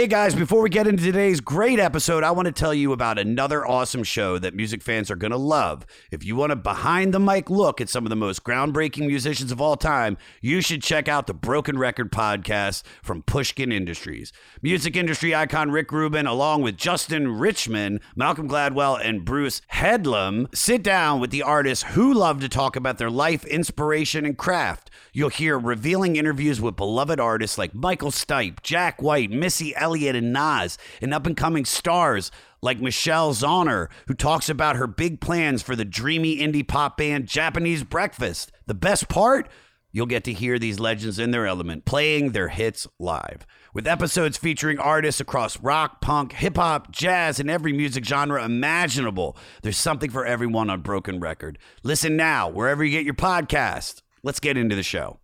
Hey 0.00 0.06
guys, 0.06 0.34
before 0.34 0.62
we 0.62 0.70
get 0.70 0.86
into 0.86 1.04
today's 1.04 1.42
great 1.42 1.78
episode, 1.78 2.24
I 2.24 2.30
want 2.30 2.46
to 2.46 2.52
tell 2.52 2.72
you 2.72 2.92
about 2.92 3.18
another 3.18 3.66
awesome 3.66 4.02
show 4.02 4.38
that 4.38 4.54
music 4.54 4.82
fans 4.82 5.10
are 5.10 5.14
going 5.14 5.30
to 5.30 5.36
love. 5.36 5.84
If 6.10 6.24
you 6.24 6.36
want 6.36 6.52
a 6.52 6.56
behind 6.56 7.12
the 7.12 7.20
mic 7.20 7.50
look 7.50 7.82
at 7.82 7.90
some 7.90 8.06
of 8.06 8.08
the 8.08 8.16
most 8.16 8.42
groundbreaking 8.42 9.06
musicians 9.06 9.52
of 9.52 9.60
all 9.60 9.76
time, 9.76 10.16
you 10.40 10.62
should 10.62 10.82
check 10.82 11.06
out 11.06 11.26
the 11.26 11.34
Broken 11.34 11.76
Record 11.76 12.10
podcast 12.10 12.82
from 13.02 13.22
Pushkin 13.24 13.70
Industries. 13.72 14.32
Music 14.62 14.96
industry 14.96 15.34
icon 15.34 15.70
Rick 15.70 15.92
Rubin, 15.92 16.26
along 16.26 16.62
with 16.62 16.78
Justin 16.78 17.36
Richmond, 17.36 18.00
Malcolm 18.16 18.48
Gladwell, 18.48 18.98
and 19.04 19.22
Bruce 19.22 19.60
Headlam, 19.70 20.46
sit 20.56 20.82
down 20.82 21.20
with 21.20 21.30
the 21.30 21.42
artists 21.42 21.84
who 21.90 22.14
love 22.14 22.40
to 22.40 22.48
talk 22.48 22.74
about 22.74 22.96
their 22.96 23.10
life, 23.10 23.44
inspiration, 23.44 24.24
and 24.24 24.38
craft. 24.38 24.90
You'll 25.12 25.28
hear 25.28 25.58
revealing 25.58 26.16
interviews 26.16 26.58
with 26.58 26.76
beloved 26.76 27.20
artists 27.20 27.58
like 27.58 27.74
Michael 27.74 28.12
Stipe, 28.12 28.62
Jack 28.62 29.02
White, 29.02 29.30
Missy 29.30 29.76
Elliott, 29.76 29.89
and 29.94 30.32
Nas, 30.32 30.78
and 31.00 31.14
up 31.14 31.26
and 31.26 31.36
coming 31.36 31.64
stars 31.64 32.30
like 32.62 32.80
Michelle 32.80 33.32
Zauner, 33.32 33.88
who 34.06 34.14
talks 34.14 34.48
about 34.48 34.76
her 34.76 34.86
big 34.86 35.20
plans 35.20 35.62
for 35.62 35.74
the 35.74 35.84
dreamy 35.84 36.38
indie 36.38 36.66
pop 36.66 36.96
band 36.96 37.26
Japanese 37.26 37.84
Breakfast. 37.84 38.52
The 38.66 38.74
best 38.74 39.08
part? 39.08 39.48
You'll 39.92 40.06
get 40.06 40.24
to 40.24 40.32
hear 40.32 40.58
these 40.58 40.78
legends 40.78 41.18
in 41.18 41.32
their 41.32 41.46
element, 41.46 41.84
playing 41.84 42.30
their 42.30 42.48
hits 42.48 42.86
live. 42.98 43.46
With 43.74 43.88
episodes 43.88 44.36
featuring 44.36 44.78
artists 44.78 45.20
across 45.20 45.60
rock, 45.60 46.00
punk, 46.00 46.32
hip 46.32 46.56
hop, 46.56 46.92
jazz, 46.92 47.40
and 47.40 47.50
every 47.50 47.72
music 47.72 48.04
genre 48.04 48.44
imaginable, 48.44 49.36
there's 49.62 49.76
something 49.76 50.10
for 50.10 50.24
everyone 50.24 50.70
on 50.70 50.82
Broken 50.82 51.18
Record. 51.18 51.58
Listen 51.82 52.16
now, 52.16 52.48
wherever 52.48 52.84
you 52.84 52.90
get 52.90 53.04
your 53.04 53.14
podcast. 53.14 54.02
Let's 54.22 54.40
get 54.40 54.56
into 54.56 54.76
the 54.76 54.82
show. 54.82 55.19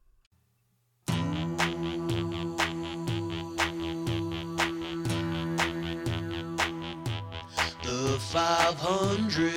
The 8.17 8.23
500. 8.23 9.53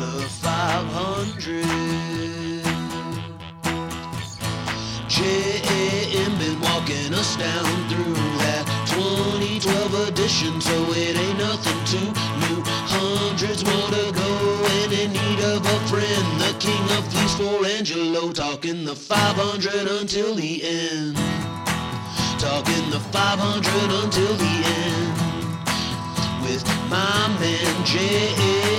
The 0.00 0.26
500. 0.28 1.64
JAM 5.06 6.38
been 6.38 6.60
walking 6.62 7.14
us 7.14 7.36
down 7.36 7.64
through 7.88 8.14
that 8.42 8.66
2012 8.88 10.08
edition, 10.08 10.60
so 10.60 10.74
it 10.96 11.16
ain't 11.16 11.38
nothing 11.38 11.84
too 11.86 12.10
new. 12.42 12.60
Hundreds 12.90 13.64
more 13.64 13.88
to 13.94 14.10
go, 14.10 14.66
and 14.82 14.92
in 14.94 15.12
need 15.12 15.40
of 15.44 15.64
a 15.64 15.78
friend. 15.86 16.40
The 16.40 16.56
king 16.58 16.90
of 16.98 17.06
fleas 17.06 17.34
for 17.36 17.64
Angelo, 17.64 18.32
talking 18.32 18.84
the 18.84 18.96
500 18.96 19.86
until 20.00 20.34
the 20.34 20.60
end. 20.64 21.14
Talking 22.40 22.90
the 22.90 22.98
500 23.12 24.02
until 24.02 24.34
the 24.34 24.44
end 24.44 25.25
with 26.46 26.64
my 26.88 27.28
man 27.40 27.74
JM 27.84 28.76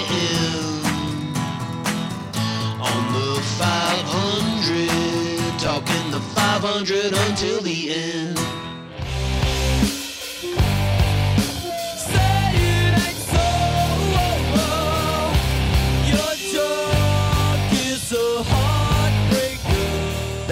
on 2.79 3.13
the 3.13 3.41
500, 3.59 5.59
talking 5.59 6.11
the 6.11 6.19
500 6.19 7.13
until 7.27 7.61
the 7.61 7.93
end. 7.93 8.39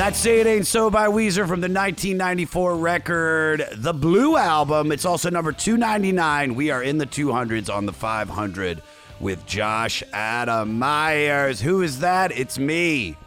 That's 0.06 0.20
Say 0.20 0.40
It 0.40 0.46
Ain't 0.46 0.68
So 0.68 0.92
by 0.92 1.08
Weezer 1.08 1.48
from 1.48 1.62
the 1.62 1.68
1994 1.68 2.78
record, 2.78 3.68
The 3.74 3.92
Blue 3.92 4.38
Album. 4.38 4.92
It's 4.92 5.04
also 5.04 5.32
number 5.32 5.52
299. 5.52 6.54
We 6.54 6.70
are 6.70 6.84
in 6.84 7.00
the 7.00 7.08
200s 7.08 7.74
on 7.74 7.88
the 7.88 7.92
500 7.92 8.84
with 9.20 9.44
Josh 9.48 10.04
Adam 10.14 10.78
Meyers. 10.78 11.60
Who 11.60 11.82
is 11.82 12.02
that? 12.02 12.32
It's 12.38 12.60
me, 12.60 13.18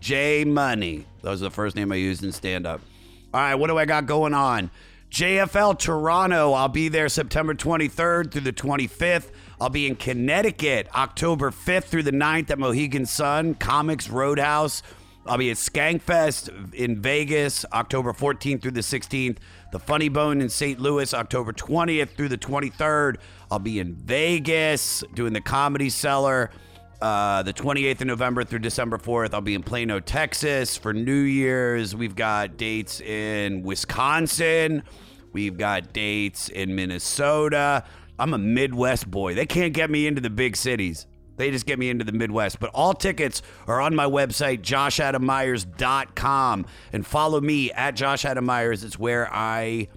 J 0.00 0.44
Money. 0.44 1.06
That 1.22 1.30
was 1.30 1.40
the 1.40 1.50
first 1.50 1.74
name 1.74 1.90
I 1.90 1.96
used 1.96 2.22
in 2.22 2.32
stand 2.32 2.66
up. 2.66 2.82
All 3.32 3.40
right, 3.40 3.54
what 3.54 3.68
do 3.68 3.78
I 3.78 3.86
got 3.86 4.04
going 4.04 4.34
on? 4.34 4.70
JFL 5.10 5.78
Toronto. 5.78 6.52
I'll 6.52 6.68
be 6.68 6.88
there 6.88 7.08
September 7.08 7.54
23rd 7.54 8.30
through 8.30 8.42
the 8.42 8.52
25th. 8.52 9.30
I'll 9.58 9.70
be 9.70 9.86
in 9.86 9.96
Connecticut 9.96 10.86
October 10.94 11.50
5th 11.50 11.84
through 11.84 12.02
the 12.02 12.12
9th 12.12 12.50
at 12.50 12.58
Mohegan 12.58 13.06
Sun, 13.06 13.54
Comix 13.54 14.12
Roadhouse. 14.12 14.82
I'll 15.26 15.38
be 15.38 15.50
at 15.50 15.56
Skankfest 15.56 16.74
in 16.74 17.00
Vegas 17.00 17.64
October 17.72 18.12
14th 18.12 18.62
through 18.62 18.72
the 18.72 18.80
16th. 18.80 19.38
The 19.72 19.78
Funny 19.78 20.08
Bone 20.08 20.40
in 20.40 20.48
St. 20.48 20.78
Louis 20.78 21.12
October 21.14 21.52
20th 21.52 22.10
through 22.10 22.28
the 22.28 22.38
23rd. 22.38 23.16
I'll 23.50 23.58
be 23.58 23.78
in 23.78 23.94
Vegas 23.94 25.02
doing 25.14 25.32
the 25.32 25.40
Comedy 25.40 25.88
Cellar 25.88 26.50
uh, 27.04 27.42
the 27.42 27.52
28th 27.52 28.00
of 28.00 28.06
November 28.06 28.44
through 28.44 28.60
December 28.60 28.96
4th. 28.96 29.34
I'll 29.34 29.42
be 29.42 29.54
in 29.54 29.62
Plano, 29.62 30.00
Texas 30.00 30.76
for 30.76 30.94
New 30.94 31.20
Year's. 31.20 31.94
We've 31.94 32.16
got 32.16 32.56
dates 32.56 33.00
in 33.02 33.62
Wisconsin. 33.62 34.82
We've 35.32 35.58
got 35.58 35.92
dates 35.92 36.48
in 36.48 36.74
Minnesota. 36.74 37.84
I'm 38.18 38.32
a 38.32 38.38
Midwest 38.38 39.10
boy. 39.10 39.34
They 39.34 39.44
can't 39.44 39.74
get 39.74 39.90
me 39.90 40.06
into 40.06 40.22
the 40.22 40.30
big 40.30 40.56
cities. 40.56 41.06
They 41.36 41.50
just 41.50 41.66
get 41.66 41.78
me 41.78 41.90
into 41.90 42.04
the 42.04 42.12
Midwest. 42.12 42.60
But 42.60 42.70
all 42.74 42.94
tickets 42.94 43.42
are 43.66 43.80
on 43.80 43.94
my 43.94 44.06
website, 44.06 44.62
joshadammeyers.com. 44.62 46.66
And 46.92 47.06
follow 47.06 47.40
me 47.40 47.72
at 47.72 47.96
Josh 47.96 48.24
Adam 48.24 48.44
Meyers. 48.44 48.84
It's 48.84 48.98
where 48.98 49.28
I 49.32 49.88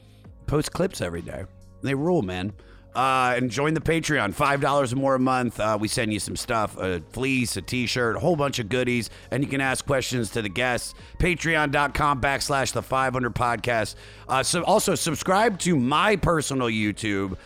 post 0.48 0.72
clips 0.72 1.02
every 1.02 1.22
day. 1.22 1.46
They 1.82 1.94
rule, 1.94 2.22
man. 2.22 2.54
Uh, 2.96 3.36
and 3.38 3.52
join 3.52 3.76
the 3.76 3.82
Patreon. 3.82 4.34
$5 4.34 4.92
or 4.92 4.96
more 4.96 5.14
a 5.14 5.20
month. 5.20 5.60
Uh, 5.60 5.78
we 5.80 5.88
send 5.88 6.12
you 6.12 6.20
some 6.20 6.36
stuff 6.36 6.76
a 6.80 7.00
fleece, 7.12 7.56
a 7.56 7.62
t 7.62 7.86
shirt, 7.86 8.16
a 8.16 8.20
whole 8.20 8.36
bunch 8.36 8.58
of 8.58 8.70
goodies. 8.70 9.12
And 9.30 9.44
you 9.44 9.50
can 9.50 9.62
ask 9.62 9.86
questions 9.86 10.32
to 10.32 10.42
the 10.42 10.50
guests. 10.50 10.96
Patreon.com 11.20 12.22
backslash 12.22 12.74
the 12.74 12.82
500 12.82 13.36
podcast. 13.36 13.94
Uh, 14.28 14.42
so 14.42 14.64
also 14.64 14.96
subscribe 14.96 15.60
to 15.60 15.76
my 15.76 16.16
personal 16.16 16.70
YouTube. 16.70 17.38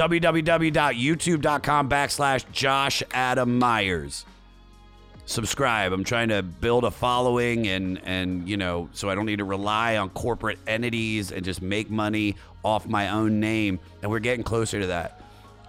Www.youtube.com 0.00 1.90
backslash 1.90 2.50
Josh 2.52 3.02
Adam 3.12 3.58
Meyers. 3.58 4.24
Subscribe. 5.26 5.92
I'm 5.92 6.04
trying 6.04 6.30
to 6.30 6.42
build 6.42 6.84
a 6.84 6.90
following 6.90 7.66
and 7.66 8.00
and 8.04 8.48
you 8.48 8.56
know, 8.56 8.88
so 8.94 9.10
I 9.10 9.14
don't 9.14 9.26
need 9.26 9.40
to 9.40 9.44
rely 9.44 9.98
on 9.98 10.08
corporate 10.08 10.58
entities 10.66 11.32
and 11.32 11.44
just 11.44 11.60
make 11.60 11.90
money 11.90 12.36
off 12.64 12.88
my 12.88 13.10
own 13.10 13.40
name. 13.40 13.78
And 14.00 14.10
we're 14.10 14.20
getting 14.20 14.42
closer 14.42 14.80
to 14.80 14.86
that. 14.86 15.20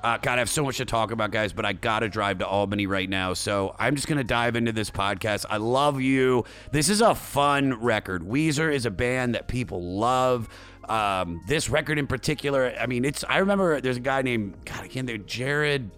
Uh, 0.02 0.18
God, 0.18 0.36
I 0.36 0.40
have 0.40 0.50
so 0.50 0.64
much 0.64 0.78
to 0.78 0.86
talk 0.86 1.12
about, 1.12 1.32
guys, 1.32 1.52
but 1.52 1.66
I 1.66 1.74
gotta 1.74 2.08
drive 2.08 2.38
to 2.38 2.48
Albany 2.48 2.88
right 2.88 3.10
now. 3.10 3.34
So 3.34 3.76
I'm 3.78 3.96
just 3.98 4.08
gonna 4.08 4.24
dive 4.24 4.56
into 4.56 4.72
this 4.72 4.90
podcast. 4.90 5.46
I 5.50 5.58
love 5.58 6.00
you. 6.00 6.46
This 6.72 6.88
is 6.88 7.02
a 7.02 7.14
fun 7.14 7.74
record. 7.82 8.24
Weezer 8.24 8.74
is 8.74 8.86
a 8.86 8.92
band 8.92 9.36
that 9.36 9.50
people 9.50 9.84
love. 9.98 10.48
Um, 10.92 11.42
this 11.48 11.70
record 11.70 11.98
in 11.98 12.06
particular, 12.06 12.76
I 12.78 12.86
mean, 12.86 13.06
it's. 13.06 13.24
I 13.24 13.38
remember 13.38 13.80
there's 13.80 13.96
a 13.96 14.02
guy 14.02 14.24
named 14.24 14.56
God, 14.66 14.84
I 14.84 14.88
can't 14.90 15.08
think, 15.08 15.26
Jared. 15.26 15.90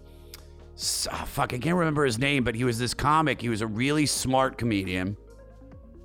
Oh, 1.10 1.24
fuck, 1.26 1.52
I 1.52 1.58
can't 1.58 1.76
remember 1.76 2.04
his 2.04 2.16
name, 2.16 2.44
but 2.44 2.54
he 2.54 2.62
was 2.62 2.78
this 2.78 2.94
comic. 2.94 3.40
He 3.40 3.48
was 3.48 3.60
a 3.60 3.66
really 3.66 4.06
smart 4.06 4.56
comedian 4.56 5.16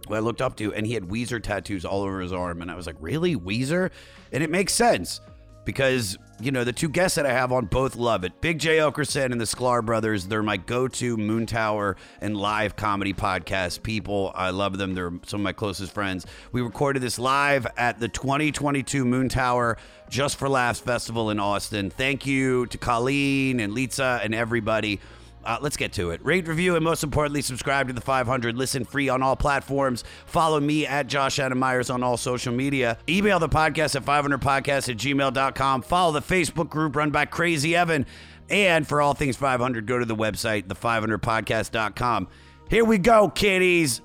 who 0.08 0.16
I 0.16 0.20
looked 0.20 0.42
up 0.42 0.56
to, 0.58 0.74
and 0.74 0.88
he 0.88 0.94
had 0.96 1.04
Weezer 1.04 1.42
tattoos 1.42 1.86
all 1.86 2.02
over 2.02 2.20
his 2.20 2.34
arm. 2.34 2.64
And 2.64 2.72
I 2.72 2.76
was 2.76 2.88
like, 2.88 2.96
really? 3.00 3.36
Weezer? 3.36 3.92
And 4.32 4.42
it 4.42 4.50
makes 4.50 4.74
sense 4.74 5.22
because, 5.66 6.18
you 6.40 6.52
know, 6.52 6.64
the 6.64 6.74
two 6.74 6.90
guests 6.90 7.16
that 7.16 7.26
I 7.26 7.32
have 7.32 7.52
on 7.52 7.66
both 7.66 7.96
love 7.96 8.24
it. 8.24 8.40
Big 8.42 8.60
Jay 8.60 8.78
Oakerson 8.78 9.32
and 9.32 9.42
the 9.42 9.46
Sklar 9.46 9.86
brothers, 9.86 10.28
they're 10.28 10.44
my 10.44 10.58
go 10.58 10.88
to 10.88 11.18
Moontower 11.18 11.96
and 12.22 12.38
live 12.38 12.76
comedy 12.76 13.14
podcast 13.14 13.84
people. 13.84 14.32
I 14.36 14.52
love 14.52 14.78
them. 14.78 14.96
They're 14.96 15.12
some 15.26 15.42
of 15.42 15.44
my 15.44 15.54
closest 15.54 15.94
friends. 15.94 16.26
We 16.52 16.62
recorded 16.62 17.02
this 17.02 17.20
live 17.20 17.68
at 17.78 18.00
the 18.00 18.08
2022 18.08 19.04
Moontower 19.04 19.78
Just 20.10 20.38
for 20.38 20.48
Laughs 20.48 20.80
Festival 20.80 21.30
in 21.30 21.40
Austin. 21.40 21.90
Thank 21.90 22.26
you 22.26 22.66
to 22.68 22.78
Colleen 22.78 23.60
and 23.60 23.74
Litza 23.74 24.24
and 24.24 24.34
everybody. 24.34 25.00
Uh, 25.44 25.58
let's 25.62 25.78
get 25.78 25.94
to 25.94 26.12
it. 26.12 26.24
Rate, 26.24 26.48
review, 26.48 26.76
and 26.76 26.84
most 26.84 27.04
importantly, 27.04 27.42
subscribe 27.42 27.88
to 27.88 27.94
the 27.94 28.02
500. 28.02 28.58
Listen 28.58 28.84
free 28.84 29.10
on 29.10 29.24
all 29.24 29.36
platforms. 29.36 30.04
Follow 30.26 30.60
me 30.60 30.86
at 30.86 31.08
Josh 31.08 31.40
Adam 31.40 31.58
Meyers 31.58 31.90
on 31.90 32.04
all 32.04 32.18
social 32.18 32.54
media. 32.54 32.98
Email 33.08 33.40
the 33.40 33.50
podcast 33.50 33.96
at 33.96 34.04
500podcast 34.04 34.90
at 34.90 34.98
gmail.com. 34.98 35.82
Follow 35.82 36.12
the 36.12 36.22
Facebook 36.22 36.70
group 36.70 36.96
run 36.96 37.10
by 37.12 37.26
Crazy 37.26 37.76
Evan. 37.76 38.06
And 38.50 38.88
for 38.88 39.02
all 39.02 39.14
things 39.14 39.38
500, 39.38 39.86
go 39.86 40.00
to 40.00 40.06
the 40.06 40.16
website, 40.16 40.68
the500podcast.com. 40.68 42.28
Here 42.70 42.84
we 42.84 42.98
go, 42.98 43.30
kiddies. 43.30 44.02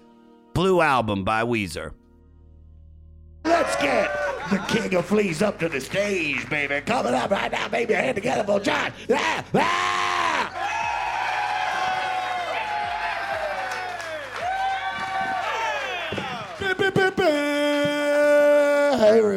Blue 0.52 0.80
Album 0.80 1.24
by 1.24 1.42
Weezer. 1.42 1.92
Let's 3.44 3.76
get 3.76 4.10
the 4.50 4.58
king 4.68 4.94
of 4.94 5.04
fleas 5.06 5.42
up 5.42 5.58
to 5.58 5.68
the 5.68 5.80
stage, 5.80 6.48
baby. 6.48 6.80
Coming 6.82 7.14
up 7.14 7.30
right 7.30 7.50
now, 7.50 7.68
baby. 7.68 7.94
Hand 7.94 8.14
together 8.14 8.44
for 8.44 8.60
John. 8.60 8.92
Ah, 9.10 9.44
ah! 9.54 10.70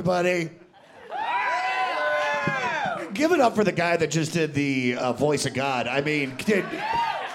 Everybody. 0.07 0.50
Give 3.13 3.33
it 3.33 3.42
up 3.42 3.56
for 3.56 3.65
the 3.65 3.74
guy 3.74 3.98
that 3.98 4.09
just 4.09 4.31
did 4.31 4.54
the 4.54 4.95
uh, 4.95 5.12
voice 5.12 5.45
of 5.45 5.54
God. 5.54 5.86
I 5.86 6.00
mean, 6.00 6.33
did, 6.45 6.63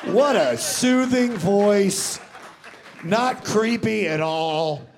what 0.04 0.36
a 0.36 0.56
soothing 0.56 1.32
voice. 1.32 2.18
Not 3.04 3.44
creepy 3.44 4.08
at 4.08 4.22
all. 4.22 4.88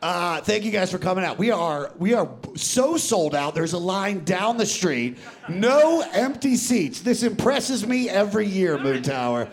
Uh, 0.00 0.40
thank 0.40 0.64
you 0.64 0.70
guys 0.70 0.90
for 0.90 0.96
coming 0.96 1.24
out. 1.24 1.36
We 1.36 1.50
are 1.50 1.92
we 1.98 2.14
are 2.14 2.30
so 2.56 2.96
sold 2.96 3.34
out. 3.34 3.54
There's 3.54 3.74
a 3.74 3.78
line 3.78 4.24
down 4.24 4.56
the 4.56 4.64
street. 4.64 5.18
No 5.46 6.02
empty 6.14 6.56
seats. 6.56 7.02
This 7.02 7.22
impresses 7.22 7.86
me 7.86 8.08
every 8.08 8.46
year, 8.46 8.78
Moontower. 8.78 9.50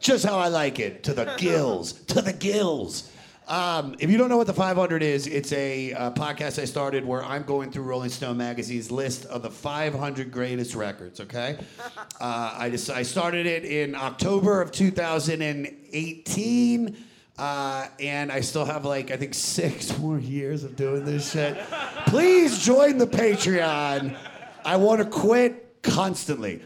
Just 0.00 0.24
how 0.24 0.38
I 0.38 0.48
like 0.48 0.80
it. 0.80 1.04
To 1.04 1.14
the 1.14 1.36
gills. 1.38 1.92
To 1.92 2.20
the 2.20 2.32
gills. 2.32 3.12
Um, 3.46 3.94
if 3.98 4.10
you 4.10 4.16
don't 4.16 4.30
know 4.30 4.38
what 4.38 4.46
the 4.46 4.54
500 4.54 5.02
is, 5.02 5.26
it's 5.26 5.52
a 5.52 5.92
uh, 5.92 6.10
podcast 6.12 6.58
I 6.60 6.64
started 6.64 7.04
where 7.04 7.22
I'm 7.22 7.42
going 7.42 7.70
through 7.70 7.82
Rolling 7.82 8.08
Stone 8.08 8.38
magazine's 8.38 8.90
list 8.90 9.26
of 9.26 9.42
the 9.42 9.50
500 9.50 10.30
greatest 10.30 10.74
records. 10.74 11.20
Okay, 11.20 11.58
uh, 12.20 12.54
I 12.56 12.70
just 12.70 12.88
I 12.88 13.02
started 13.02 13.46
it 13.46 13.64
in 13.64 13.94
October 13.94 14.62
of 14.62 14.72
2018. 14.72 16.96
Uh, 17.36 17.88
and 17.98 18.30
I 18.30 18.40
still 18.40 18.64
have 18.64 18.84
like 18.84 19.10
I 19.10 19.16
think 19.16 19.34
six 19.34 19.98
more 19.98 20.18
years 20.18 20.64
of 20.64 20.76
doing 20.76 21.04
this 21.04 21.32
shit. 21.32 21.58
Please 22.06 22.64
join 22.64 22.96
the 22.96 23.08
Patreon. 23.08 24.16
I 24.64 24.76
want 24.76 25.00
to 25.00 25.06
quit 25.06 25.82
constantly. 25.82 26.62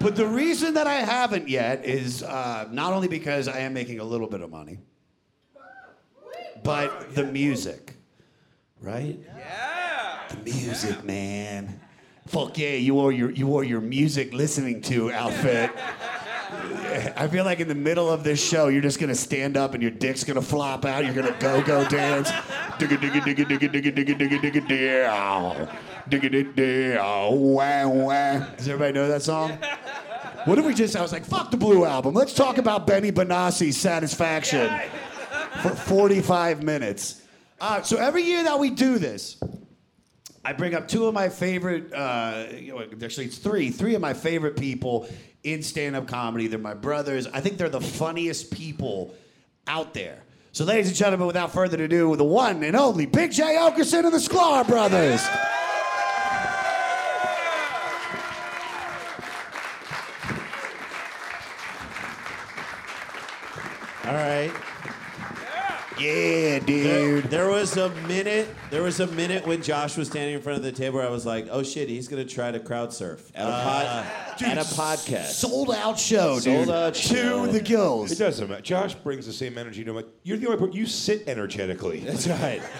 But 0.00 0.16
the 0.16 0.26
reason 0.26 0.74
that 0.74 0.86
I 0.86 0.96
haven't 0.96 1.48
yet 1.48 1.84
is 1.84 2.22
uh, 2.22 2.68
not 2.70 2.92
only 2.92 3.08
because 3.08 3.48
I 3.48 3.60
am 3.60 3.72
making 3.72 4.00
a 4.00 4.04
little 4.04 4.26
bit 4.26 4.40
of 4.40 4.50
money, 4.50 4.78
but 6.62 7.14
the 7.14 7.24
music, 7.24 7.94
right? 8.80 9.18
Yeah. 9.36 10.18
The 10.28 10.36
music, 10.44 11.04
man. 11.04 11.80
Fuck 12.26 12.58
yeah! 12.58 12.74
You 12.74 12.94
wore 12.94 13.12
your 13.12 13.30
you 13.30 13.46
wore 13.46 13.64
your 13.64 13.80
music 13.80 14.32
listening 14.32 14.82
to 14.82 15.10
outfit. 15.12 15.70
I 17.16 17.28
feel 17.28 17.44
like 17.44 17.60
in 17.60 17.68
the 17.68 17.74
middle 17.74 18.08
of 18.10 18.24
this 18.24 18.44
show, 18.44 18.68
you're 18.68 18.82
just 18.82 19.00
gonna 19.00 19.14
stand 19.14 19.56
up 19.56 19.74
and 19.74 19.82
your 19.82 19.90
dick's 19.90 20.22
gonna 20.24 20.42
flop 20.42 20.84
out. 20.84 21.04
You're 21.04 21.14
gonna 21.14 21.36
go 21.38 21.62
go 21.62 21.88
dance. 21.88 22.30
Digga 22.78 22.96
digga 22.98 23.20
digga 23.20 23.46
digga 23.46 23.70
digga 23.70 23.94
digga 23.94 24.16
digga 24.16 24.40
digga 24.40 24.68
down. 24.68 25.68
Digga 26.08 26.30
digga 26.30 26.94
down. 26.96 27.40
Wah 27.40 27.86
wah. 27.88 28.38
Does 28.56 28.68
everybody 28.68 28.92
know 28.92 29.08
that 29.08 29.22
song? 29.22 29.58
What 30.44 30.58
if 30.58 30.64
we 30.64 30.74
just? 30.74 30.96
I 30.96 31.02
was 31.02 31.12
like, 31.12 31.24
fuck 31.24 31.50
the 31.50 31.56
Blue 31.56 31.84
album. 31.84 32.14
Let's 32.14 32.32
talk 32.32 32.58
about 32.58 32.86
Benny 32.86 33.12
Benassi's 33.12 33.76
Satisfaction 33.76 34.70
for 35.62 35.70
45 35.70 36.62
minutes. 36.62 37.22
Uh, 37.60 37.82
so 37.82 37.96
every 37.98 38.22
year 38.22 38.44
that 38.44 38.58
we 38.58 38.70
do 38.70 38.98
this, 38.98 39.40
I 40.44 40.54
bring 40.54 40.74
up 40.74 40.88
two 40.88 41.06
of 41.06 41.14
my 41.14 41.28
favorite, 41.28 41.92
uh, 41.92 42.46
actually 43.02 43.26
it's 43.26 43.38
three, 43.38 43.70
three 43.70 43.94
of 43.94 44.00
my 44.00 44.14
favorite 44.14 44.56
people 44.56 45.08
in 45.42 45.62
stand-up 45.62 46.06
comedy. 46.06 46.46
They're 46.46 46.58
my 46.58 46.74
brothers. 46.74 47.26
I 47.26 47.40
think 47.40 47.58
they're 47.58 47.68
the 47.68 47.80
funniest 47.80 48.50
people 48.50 49.14
out 49.66 49.92
there. 49.92 50.22
So, 50.52 50.64
ladies 50.64 50.88
and 50.88 50.96
gentlemen, 50.96 51.26
without 51.28 51.52
further 51.52 51.82
ado, 51.84 52.16
the 52.16 52.24
one 52.24 52.64
and 52.64 52.74
only 52.74 53.06
Big 53.06 53.30
Jay 53.30 53.56
Oakerson 53.56 54.04
and 54.04 54.12
the 54.12 54.18
Sklar 54.18 54.66
Brothers. 54.66 55.24
All 64.06 64.14
right. 64.16 64.52
Yeah, 66.00 66.58
dude. 66.60 67.24
there 67.24 67.48
was 67.48 67.76
a 67.76 67.90
minute. 68.06 68.48
There 68.70 68.82
was 68.82 69.00
a 69.00 69.06
minute 69.08 69.46
when 69.46 69.62
Josh 69.62 69.96
was 69.96 70.08
standing 70.08 70.34
in 70.34 70.40
front 70.40 70.56
of 70.58 70.64
the 70.64 70.72
table 70.72 70.98
where 70.98 71.06
I 71.06 71.10
was 71.10 71.26
like, 71.26 71.48
"Oh 71.50 71.62
shit, 71.62 71.88
he's 71.88 72.08
gonna 72.08 72.24
try 72.24 72.50
to 72.50 72.58
crowd 72.58 72.92
surf 72.92 73.30
at 73.34 73.46
a 73.46 73.50
pod, 73.50 73.86
uh, 73.86 74.44
at 74.46 74.58
a 74.58 74.60
podcast." 74.74 75.26
Sold 75.32 75.70
out 75.72 75.98
show, 75.98 76.34
dude. 76.40 76.66
Sold 76.66 76.70
out 76.70 76.96
show. 76.96 77.46
To 77.46 77.52
the 77.52 77.60
gills. 77.60 78.12
It 78.12 78.18
doesn't 78.18 78.48
matter. 78.48 78.62
Josh 78.62 78.94
brings 78.94 79.26
the 79.26 79.32
same 79.32 79.58
energy 79.58 79.84
to 79.84 79.90
him. 79.90 79.96
Like, 79.96 80.08
you're 80.22 80.38
the 80.38 80.46
only 80.46 80.58
person. 80.58 80.72
You 80.72 80.86
sit 80.86 81.28
energetically. 81.28 82.00
That's 82.00 82.26
right. 82.26 82.62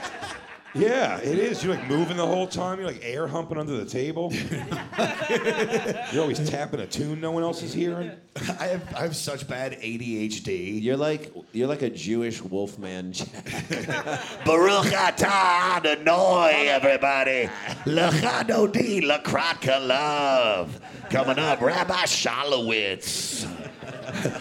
Yeah, 0.74 1.18
it 1.18 1.38
is. 1.38 1.64
You're 1.64 1.74
like 1.74 1.88
moving 1.88 2.16
the 2.16 2.26
whole 2.26 2.46
time. 2.46 2.78
You're 2.78 2.86
like 2.86 3.00
air 3.02 3.26
humping 3.26 3.58
under 3.58 3.76
the 3.76 3.84
table. 3.84 4.32
you're 6.12 6.22
always 6.22 6.48
tapping 6.48 6.80
a 6.80 6.86
tune 6.86 7.20
no 7.20 7.32
one 7.32 7.42
else 7.42 7.62
is 7.62 7.72
hearing. 7.72 8.12
I 8.58 8.66
have, 8.66 8.94
I 8.94 9.02
have 9.02 9.16
such 9.16 9.48
bad 9.48 9.72
ADHD. 9.72 10.80
You're 10.80 10.96
like 10.96 11.32
you're 11.52 11.68
like 11.68 11.82
a 11.82 11.90
Jewish 11.90 12.40
Wolfman 12.40 13.12
Jack. 13.12 13.28
Baruch 14.44 14.86
atah 14.86 15.76
Adonai, 15.76 16.68
everybody. 16.68 17.50
Lechado 17.84 18.70
di 18.72 19.00
Lakratka 19.00 19.84
love. 19.84 20.80
Coming 21.10 21.38
up, 21.38 21.60
Rabbi 21.60 22.04
Shalowitz. 22.04 23.59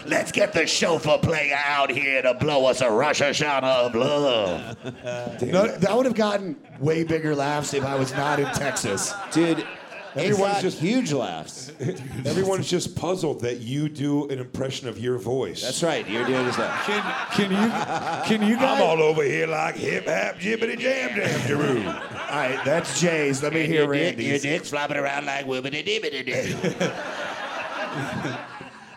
Let's 0.06 0.32
get 0.32 0.52
the 0.52 0.66
shofar 0.66 1.18
player 1.18 1.56
out 1.64 1.90
here 1.90 2.22
to 2.22 2.34
blow 2.34 2.66
us 2.66 2.80
a 2.80 2.90
Rosh 2.90 3.20
Hashanah 3.22 3.62
of 3.86 3.94
love. 3.94 4.76
No, 5.42 5.66
that 5.66 5.96
would 5.96 6.06
have 6.06 6.14
gotten 6.14 6.56
way 6.78 7.02
bigger 7.04 7.34
laughs 7.34 7.74
if 7.74 7.84
I 7.84 7.94
was 7.96 8.12
not 8.12 8.38
in 8.40 8.46
Texas. 8.46 9.12
Dude, 9.32 9.66
it's 10.14 10.38
just- 10.60 10.78
huge 10.80 11.12
laughs. 11.12 11.72
Everyone's 12.26 12.68
just 12.68 12.96
puzzled 12.96 13.40
that 13.42 13.60
you 13.60 13.88
do 13.88 14.28
an 14.28 14.38
impression 14.38 14.88
of 14.88 14.98
your 14.98 15.18
voice. 15.18 15.62
That's 15.62 15.82
right. 15.82 16.06
You're 16.08 16.26
doing 16.26 16.44
this 16.46 16.54
stuff. 16.54 16.84
Can, 16.86 17.02
can 17.32 17.50
you 17.50 18.38
can 18.38 18.48
you 18.48 18.56
I'm 18.66 18.82
all 18.82 19.00
over 19.02 19.22
here 19.22 19.46
like 19.46 19.76
hip 19.76 20.06
hop 20.06 20.36
jibbity 20.36 20.78
jam 20.78 21.14
jam 21.14 21.40
jaroo. 21.48 21.86
All 22.30 22.36
right, 22.36 22.60
that's 22.64 23.00
Jay's. 23.00 23.42
Let 23.42 23.52
me 23.52 23.66
hear 23.66 23.82
Your 23.84 23.92
dick- 23.92 24.18
Your 24.18 24.30
Randy's. 24.30 24.42
dick's 24.42 24.70
flopping 24.70 24.96
around 24.98 25.26
like 25.26 25.46
wibbity 25.46 25.84
dibbity 25.84 26.24
doo. 26.26 26.54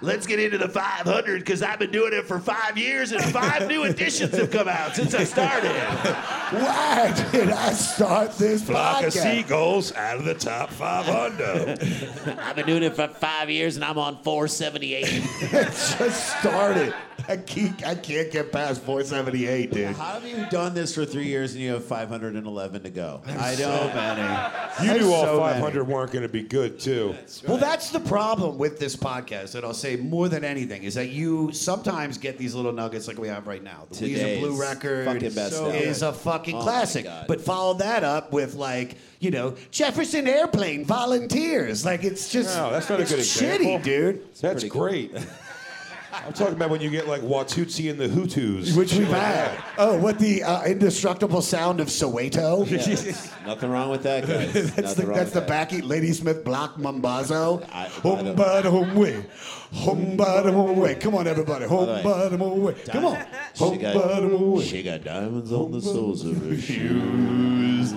Let's 0.03 0.27
get 0.27 0.37
into 0.37 0.57
the 0.57 0.67
500 0.67 1.39
because 1.39 1.63
I've 1.63 1.79
been 1.79 1.89
doing 1.91 2.11
it 2.11 2.25
for 2.25 2.37
five 2.37 2.77
years 2.77 3.13
and 3.13 3.23
five 3.23 3.69
new 3.69 3.85
editions 3.85 4.35
have 4.35 4.51
come 4.51 4.67
out 4.67 4.97
since 4.97 5.15
I 5.15 5.23
started. 5.23 5.71
Why 5.71 7.29
did 7.31 7.49
I 7.49 7.71
start 7.71 8.37
this 8.37 8.63
Flock 8.63 9.05
of 9.05 9.13
seagulls 9.13 9.93
out 9.93 10.17
of 10.17 10.25
the 10.25 10.33
top 10.33 10.71
500. 10.71 12.37
I've 12.37 12.55
been 12.57 12.65
doing 12.65 12.83
it 12.83 12.97
for 12.97 13.07
five 13.07 13.49
years 13.49 13.77
and 13.77 13.85
I'm 13.85 13.97
on 13.97 14.21
478. 14.23 15.05
just 15.51 16.39
started. 16.41 16.93
I 17.27 17.37
can't, 17.37 17.85
I 17.87 17.95
can't 17.95 18.31
get 18.31 18.51
past 18.51 18.81
478, 18.81 19.71
dude. 19.71 19.95
How 19.95 20.19
have 20.19 20.27
you 20.27 20.45
done 20.49 20.73
this 20.73 20.93
for 20.93 21.05
three 21.05 21.27
years 21.27 21.53
and 21.53 21.61
you 21.61 21.71
have 21.73 21.85
511 21.85 22.83
to 22.83 22.89
go? 22.89 23.21
I 23.25 23.55
don't. 23.55 24.85
You 24.85 24.99
knew 24.99 25.13
all 25.13 25.23
so 25.23 25.39
many. 25.39 25.53
500 25.53 25.87
weren't 25.87 26.11
going 26.11 26.23
to 26.23 26.29
be 26.29 26.43
good, 26.43 26.79
too. 26.79 27.15
Well, 27.47 27.57
that's 27.57 27.91
the 27.91 27.99
problem 27.99 28.57
with 28.57 28.79
this 28.79 28.95
podcast, 28.95 29.55
and 29.55 29.63
I'll 29.65 29.73
say 29.73 29.95
more 29.95 30.27
than 30.29 30.43
anything 30.43 30.83
is 30.83 30.95
that 30.95 31.09
you 31.09 31.51
sometimes 31.53 32.17
get 32.17 32.37
these 32.37 32.55
little 32.55 32.73
nuggets 32.73 33.07
like 33.07 33.17
we 33.17 33.27
have 33.27 33.47
right 33.47 33.63
now. 33.63 33.87
The 33.91 33.95
Weezer 33.95 34.39
Blue 34.39 34.59
record 34.59 35.05
fucking 35.05 35.33
best 35.33 35.55
album. 35.55 35.75
is 35.75 36.01
a 36.01 36.11
fucking 36.13 36.55
Oh 36.55 36.61
classic. 36.61 37.07
But 37.27 37.39
follow 37.41 37.75
that 37.75 38.03
up 38.03 38.31
with 38.33 38.55
like, 38.55 38.97
you 39.19 39.31
know, 39.31 39.55
Jefferson 39.71 40.27
Airplane 40.27 40.83
volunteers. 40.85 41.85
Like 41.85 42.03
it's 42.03 42.29
just 42.31 42.55
No, 42.57 42.71
that's 42.71 42.89
not 42.89 42.99
a 42.99 43.03
it's 43.03 43.11
good 43.11 43.19
example. 43.19 43.67
shitty, 43.79 43.83
dude. 43.83 44.35
That's 44.41 44.63
great. 44.65 45.11
I'm 46.13 46.33
talking 46.33 46.53
about 46.55 46.69
when 46.69 46.81
you 46.81 46.89
get 46.89 47.07
like 47.07 47.21
Watutsi 47.21 47.89
and 47.89 47.99
the 47.99 48.07
Hutus. 48.07 48.77
Which 48.77 48.93
we've 48.93 49.07
had. 49.07 49.61
Oh, 49.77 49.97
what 49.97 50.19
the 50.19 50.43
uh, 50.43 50.63
indestructible 50.65 51.41
sound 51.41 51.79
of 51.79 51.87
Soweto? 51.87 52.69
Nothing 53.45 53.69
wrong 53.71 53.89
with 53.89 54.03
that, 54.03 54.27
guys. 54.27 54.53
that's 54.75 54.77
Nothing 54.77 54.95
the 55.05 55.07
wrong 55.07 55.17
that's 55.17 55.31
the 55.31 55.39
with 55.39 55.47
that. 55.47 55.69
backy 55.69 55.81
Ladysmith 55.81 56.43
Black 56.43 56.71
Mambazo. 56.75 57.67
I- 57.71 57.85
I 57.85 57.87
Home 57.87 58.25
don't- 58.25 58.35
bada 58.37 58.63
home 58.65 58.95
way. 58.95 59.25
Home 59.73 60.15
bada 60.17 60.53
home 60.53 60.77
way. 60.77 60.95
Come 60.95 61.15
on, 61.15 61.25
everybody. 61.27 61.65
Home 61.65 61.85
By 61.87 62.01
the 62.01 62.07
way, 62.07 62.13
bada 62.13 62.37
home 62.37 62.61
way. 62.61 62.73
Come 62.87 63.05
on. 63.05 63.25
She 63.55 63.63
Home 63.63 63.77
bada 63.79 64.21
home 64.21 64.31
got, 64.31 64.39
way. 64.57 64.65
she 64.65 64.83
got 64.83 65.03
diamonds 65.03 65.51
on 65.51 65.71
the 65.71 65.81
soles 65.81 66.23
of 66.25 66.37
her 66.45 66.55
shoes. 66.55 67.93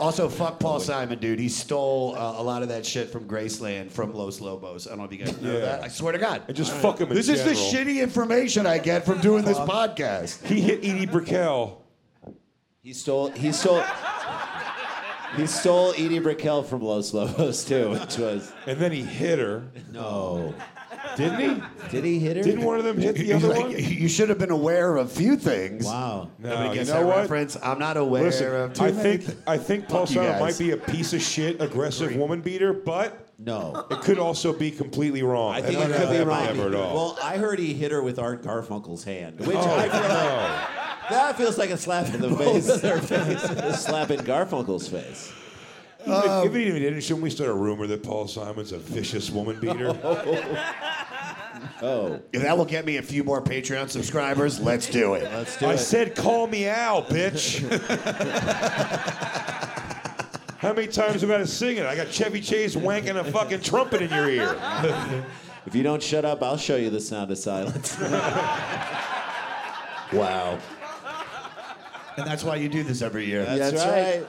Also, 0.00 0.28
fuck 0.30 0.58
Paul 0.58 0.80
Simon, 0.80 1.18
dude. 1.18 1.38
He 1.38 1.50
stole 1.50 2.14
uh, 2.16 2.40
a 2.40 2.42
lot 2.42 2.62
of 2.62 2.70
that 2.70 2.86
shit 2.86 3.10
from 3.10 3.28
Graceland 3.28 3.90
from 3.92 4.14
Los 4.14 4.40
Lobos. 4.40 4.86
I 4.86 4.90
don't 4.90 4.98
know 5.00 5.04
if 5.04 5.12
you 5.12 5.18
guys 5.18 5.40
know 5.42 5.52
Yeah. 5.52 5.60
that. 5.60 5.82
I 5.84 5.88
swear 5.88 6.12
to 6.12 6.18
God. 6.18 6.42
And 6.48 6.56
just 6.56 6.72
fuck 6.72 6.98
him 7.00 7.08
in 7.10 7.14
This 7.14 7.28
is 7.28 7.44
the 7.44 7.54
general. 7.54 7.94
shitty 7.94 8.02
information 8.02 8.66
I 8.66 8.78
get 8.78 9.04
from 9.04 9.20
doing 9.20 9.44
this 9.44 9.58
podcast. 9.58 10.42
He 10.46 10.62
hit 10.62 10.78
Edie 10.82 11.04
Brickell. 11.06 11.82
He 12.82 12.94
stole. 12.94 13.30
He 13.32 13.52
stole. 13.52 13.84
He 15.36 15.46
stole 15.46 15.92
Edie 15.92 16.18
Brickell 16.18 16.62
from 16.62 16.80
Los 16.80 17.12
Lobos 17.14 17.64
too, 17.64 17.90
which 17.90 18.16
was 18.16 18.50
And 18.66 18.78
then 18.80 18.92
he 18.92 19.02
hit 19.02 19.38
her. 19.38 19.64
no. 19.92 20.54
Didn't 21.16 21.40
he? 21.40 21.62
Did 21.90 22.04
he 22.04 22.18
hit 22.18 22.36
her? 22.36 22.42
Didn't 22.42 22.64
one 22.64 22.78
of 22.78 22.84
them 22.84 22.98
hit 22.98 23.16
the 23.16 23.32
other 23.32 23.48
like, 23.48 23.58
one? 23.60 23.70
You 23.72 24.08
should 24.08 24.28
have 24.28 24.38
been 24.38 24.50
aware 24.50 24.96
of 24.96 25.06
a 25.06 25.10
few 25.10 25.36
things. 25.36 25.84
Wow. 25.84 26.30
No, 26.38 26.48
Nobody 26.50 26.80
you 26.80 26.84
know 26.86 26.92
that 26.92 27.06
what? 27.06 27.16
reference. 27.16 27.56
I'm 27.62 27.78
not 27.78 27.96
aware 27.96 28.24
Listen, 28.24 28.54
of 28.54 28.72
too 28.74 28.84
I 28.84 28.92
many 28.92 29.02
think 29.02 29.26
th- 29.26 29.38
I 29.46 29.58
think 29.58 29.88
Paul 29.88 30.06
Fuck 30.06 30.10
you 30.10 30.14
Simon 30.16 30.32
guys. 30.32 30.40
might 30.40 30.58
be 30.58 30.70
a 30.72 30.76
piece 30.76 31.12
of 31.12 31.22
shit, 31.22 31.60
aggressive 31.60 32.14
woman 32.16 32.40
beater, 32.40 32.72
but 32.72 33.28
No. 33.38 33.86
it 33.90 34.00
could 34.02 34.18
also 34.18 34.52
be 34.52 34.70
completely 34.70 35.22
wrong. 35.22 35.54
I 35.54 35.62
think 35.62 35.80
it 35.80 35.92
could 35.96 36.10
be 36.10 36.24
wrong. 36.24 36.46
ever 36.46 36.68
at 36.68 36.74
all. 36.74 36.94
Well, 36.94 37.18
I 37.22 37.38
heard 37.38 37.58
he 37.58 37.72
hit 37.74 37.90
her 37.92 38.02
with 38.02 38.18
Art 38.18 38.42
Garfunkel's 38.42 39.04
hand, 39.04 39.40
which 39.40 39.56
oh, 39.56 39.74
I 39.76 39.88
feel 39.88 40.00
like. 40.02 41.10
That 41.10 41.36
feels 41.36 41.58
like 41.58 41.70
a 41.70 41.76
slap 41.76 42.14
in 42.14 42.20
the 42.20 42.36
face. 42.36 42.68
a 42.68 43.72
slap 43.76 44.10
in 44.12 44.20
Garfunkel's 44.20 44.86
face. 44.86 45.32
If 46.06 46.52
he 46.54 46.66
even 46.66 46.82
didn't, 46.82 47.00
shouldn't 47.02 47.22
we 47.22 47.30
start 47.30 47.50
a 47.50 47.54
rumor 47.54 47.86
that 47.86 48.02
Paul 48.02 48.26
Simon's 48.28 48.72
a 48.72 48.78
vicious 48.78 49.30
woman 49.30 49.58
beater? 49.60 49.96
Oh. 51.82 51.86
oh, 51.86 52.20
If 52.32 52.40
that 52.42 52.56
will 52.56 52.64
get 52.64 52.86
me 52.86 52.96
a 52.96 53.02
few 53.02 53.22
more 53.22 53.42
Patreon 53.42 53.90
subscribers, 53.90 54.60
let's 54.60 54.86
do 54.88 55.12
it. 55.14 55.24
let's 55.24 55.58
do 55.58 55.66
I 55.66 55.74
it. 55.74 55.78
said, 55.78 56.14
call 56.16 56.46
me 56.46 56.66
Al, 56.66 57.02
bitch. 57.02 57.60
How 60.58 60.72
many 60.72 60.86
times 60.88 61.20
have 61.20 61.30
I 61.30 61.34
got 61.34 61.38
to 61.38 61.46
sing 61.46 61.76
it? 61.76 61.84
I 61.86 61.96
got 61.96 62.10
Chevy 62.10 62.40
Chase 62.40 62.76
wanking 62.76 63.16
a 63.16 63.24
fucking 63.24 63.60
trumpet 63.60 64.00
in 64.02 64.10
your 64.10 64.28
ear. 64.30 64.56
If 65.66 65.74
you 65.74 65.82
don't 65.82 66.02
shut 66.02 66.24
up, 66.24 66.42
I'll 66.42 66.56
show 66.56 66.76
you 66.76 66.88
the 66.88 67.00
sound 67.00 67.30
of 67.30 67.36
silence. 67.36 67.98
Wow. 70.12 70.58
And 72.16 72.26
that's 72.26 72.42
why 72.42 72.56
you 72.56 72.68
do 72.70 72.82
this 72.82 73.02
every 73.02 73.26
year. 73.26 73.44
That's, 73.44 73.84
right. 73.84 74.26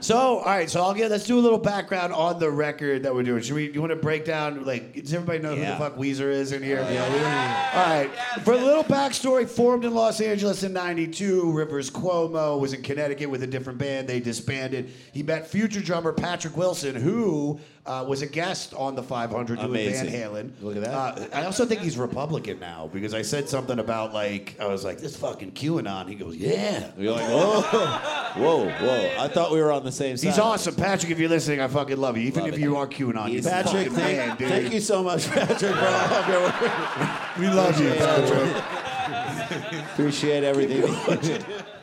So, 0.00 0.16
all 0.38 0.44
right, 0.44 0.68
so 0.70 0.82
I'll 0.82 0.94
get 0.94 1.10
let's 1.10 1.24
do 1.26 1.38
a 1.38 1.40
little 1.40 1.58
background 1.58 2.12
on 2.12 2.38
the 2.38 2.50
record 2.50 3.02
that 3.02 3.14
we're 3.14 3.22
doing. 3.22 3.42
Should 3.42 3.54
we 3.54 3.70
you 3.70 3.80
want 3.80 3.90
to 3.90 3.96
break 3.96 4.24
down 4.24 4.64
like 4.64 4.94
does 4.94 5.12
everybody 5.12 5.40
know 5.40 5.52
Yeah. 5.54 5.64
who 5.76 5.84
the 5.84 5.90
fuck 5.90 5.96
Weezer 5.98 6.30
is 6.30 6.52
in 6.52 6.62
here? 6.62 6.86
Yeah, 6.90 7.72
All 7.74 7.82
right. 8.00 8.10
For 8.44 8.54
a 8.54 8.56
little 8.56 8.84
backstory, 8.84 9.48
formed 9.48 9.84
in 9.84 9.94
Los 9.94 10.20
Angeles 10.20 10.62
in 10.62 10.72
92, 10.72 11.52
Rivers 11.52 11.90
Cuomo 11.90 12.58
was 12.58 12.72
in 12.72 12.82
Connecticut 12.82 13.28
with 13.28 13.42
a 13.42 13.46
different 13.46 13.78
band. 13.78 14.08
They 14.08 14.20
disbanded. 14.20 14.90
He 15.12 15.22
met 15.22 15.46
future 15.46 15.80
drummer 15.80 16.12
Patrick 16.12 16.56
Wilson, 16.56 16.94
who 16.96 17.60
uh, 17.90 18.04
was 18.04 18.22
a 18.22 18.26
guest 18.26 18.72
on 18.74 18.94
the 18.94 19.02
500 19.02 19.56
doing 19.56 19.68
Amazing. 19.68 20.10
Van 20.10 20.30
Halen. 20.30 20.50
Look 20.60 20.76
at 20.76 20.82
that. 20.82 20.94
Uh, 20.94 21.26
I 21.32 21.44
also 21.44 21.64
think 21.66 21.80
he's 21.80 21.98
Republican 21.98 22.60
now 22.60 22.88
because 22.92 23.14
I 23.14 23.22
said 23.22 23.48
something 23.48 23.80
about 23.80 24.14
like 24.14 24.54
I 24.60 24.66
was 24.66 24.84
like 24.84 24.98
this 24.98 25.16
fucking 25.16 25.52
QAnon. 25.52 26.08
He 26.08 26.14
goes, 26.14 26.36
yeah. 26.36 26.92
You're 26.96 27.12
like, 27.14 27.28
whoa, 27.28 27.60
whoa, 28.36 28.68
whoa. 28.70 29.14
I 29.18 29.26
thought 29.26 29.50
we 29.50 29.60
were 29.60 29.72
on 29.72 29.82
the 29.84 29.90
same 29.90 30.16
side. 30.16 30.28
He's 30.28 30.38
awesome, 30.38 30.76
Patrick. 30.76 31.10
If 31.10 31.18
you're 31.18 31.28
listening, 31.28 31.60
I 31.60 31.66
fucking 31.66 31.96
love 31.96 32.16
you. 32.16 32.28
Even 32.28 32.44
Love 32.44 32.50
if 32.50 32.58
it. 32.58 32.60
you 32.60 32.76
are 32.76 32.86
QAnon, 32.86 33.28
He's 33.28 33.46
Patrick, 33.46 33.90
thank, 33.90 34.18
man, 34.18 34.36
dude. 34.36 34.48
thank 34.48 34.72
you 34.72 34.80
so 34.80 35.02
much, 35.02 35.26
Patrick, 35.30 35.58
for 35.58 35.86
all 35.86 36.14
of 36.14 36.28
your 36.28 36.42
work. 36.42 37.38
We 37.38 37.48
love 37.48 37.80
you, 37.80 37.90
Patrick. 37.94 39.82
Appreciate 39.92 40.44
everything. 40.44 41.44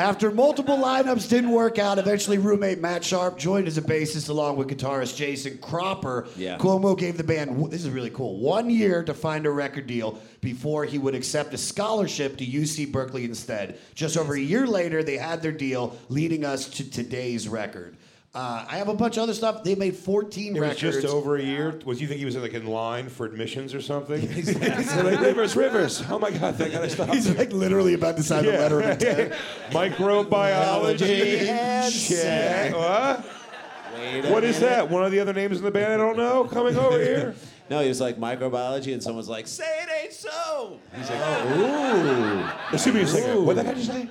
After 0.00 0.30
multiple 0.30 0.78
lineups 0.78 1.28
didn't 1.28 1.50
work 1.50 1.78
out, 1.78 1.98
eventually 1.98 2.38
roommate 2.38 2.80
Matt 2.80 3.04
Sharp 3.04 3.36
joined 3.36 3.68
as 3.68 3.76
a 3.76 3.82
bassist 3.82 4.30
along 4.30 4.56
with 4.56 4.68
guitarist 4.68 5.14
Jason 5.14 5.58
Cropper. 5.58 6.26
Yeah. 6.38 6.56
Cuomo 6.56 6.98
gave 6.98 7.18
the 7.18 7.22
band, 7.22 7.70
this 7.70 7.84
is 7.84 7.90
really 7.90 8.08
cool, 8.08 8.38
one 8.38 8.70
year 8.70 9.04
to 9.04 9.12
find 9.12 9.44
a 9.44 9.50
record 9.50 9.86
deal 9.86 10.18
before 10.40 10.86
he 10.86 10.96
would 10.96 11.14
accept 11.14 11.52
a 11.52 11.58
scholarship 11.58 12.38
to 12.38 12.46
UC 12.46 12.90
Berkeley 12.90 13.26
instead. 13.26 13.78
Just 13.94 14.16
over 14.16 14.32
a 14.32 14.40
year 14.40 14.66
later, 14.66 15.02
they 15.02 15.18
had 15.18 15.42
their 15.42 15.52
deal, 15.52 15.94
leading 16.08 16.46
us 16.46 16.70
to 16.70 16.90
today's 16.90 17.46
record. 17.46 17.94
Uh, 18.32 18.64
I 18.68 18.76
have 18.76 18.86
a 18.86 18.94
bunch 18.94 19.16
of 19.16 19.24
other 19.24 19.34
stuff. 19.34 19.64
They 19.64 19.74
made 19.74 19.96
14 19.96 20.56
It 20.56 20.60
was 20.60 20.76
just 20.76 21.04
over 21.04 21.36
a 21.36 21.42
year. 21.42 21.80
Was 21.84 22.00
you 22.00 22.06
think 22.06 22.20
he 22.20 22.24
was 22.24 22.36
like 22.36 22.54
in 22.54 22.64
line 22.66 23.08
for 23.08 23.26
admissions 23.26 23.74
or 23.74 23.82
something? 23.82 24.20
They're 24.44 25.02
like 25.02 25.20
Rivers, 25.20 25.56
Rivers. 25.56 26.04
Oh 26.08 26.18
my 26.20 26.30
God, 26.30 26.54
thank 26.54 26.72
God 26.72 26.84
I 26.84 26.88
stopped. 26.88 27.12
He's 27.12 27.28
like 27.36 27.52
literally 27.52 27.94
about 27.94 28.16
to 28.18 28.22
sign 28.22 28.44
a 28.44 28.50
letter 28.50 28.80
of 28.82 28.90
intent. 28.90 29.32
Microbiology. 29.70 31.48
and 31.48 31.92
check. 31.92 32.72
What? 32.74 33.26
Wait 33.94 34.24
a 34.24 34.30
What 34.32 34.44
is 34.44 34.60
minute. 34.60 34.70
that? 34.76 34.90
One 34.90 35.02
of 35.04 35.10
the 35.10 35.18
other 35.18 35.32
names 35.32 35.58
in 35.58 35.64
the 35.64 35.70
band 35.72 35.92
I 35.92 35.96
don't 35.96 36.16
know 36.16 36.44
coming 36.44 36.76
over 36.76 36.98
here? 37.02 37.34
No, 37.70 37.80
he 37.82 37.86
was 37.88 38.00
like 38.00 38.16
microbiology, 38.16 38.92
and 38.92 39.00
someone's 39.00 39.28
like, 39.28 39.46
"Say 39.46 39.62
it 39.84 39.88
ain't 40.02 40.12
so." 40.12 40.80
He's 40.92 41.08
like, 41.08 41.56
"Ooh." 41.56 42.44
Excuse 42.74 42.92
me 42.96 43.02
a 43.02 43.06
second. 43.06 43.46
What 43.46 43.54
did 43.54 43.64
that 43.66 43.76
guy 43.76 43.80
just 43.80 43.92
say? 43.92 44.10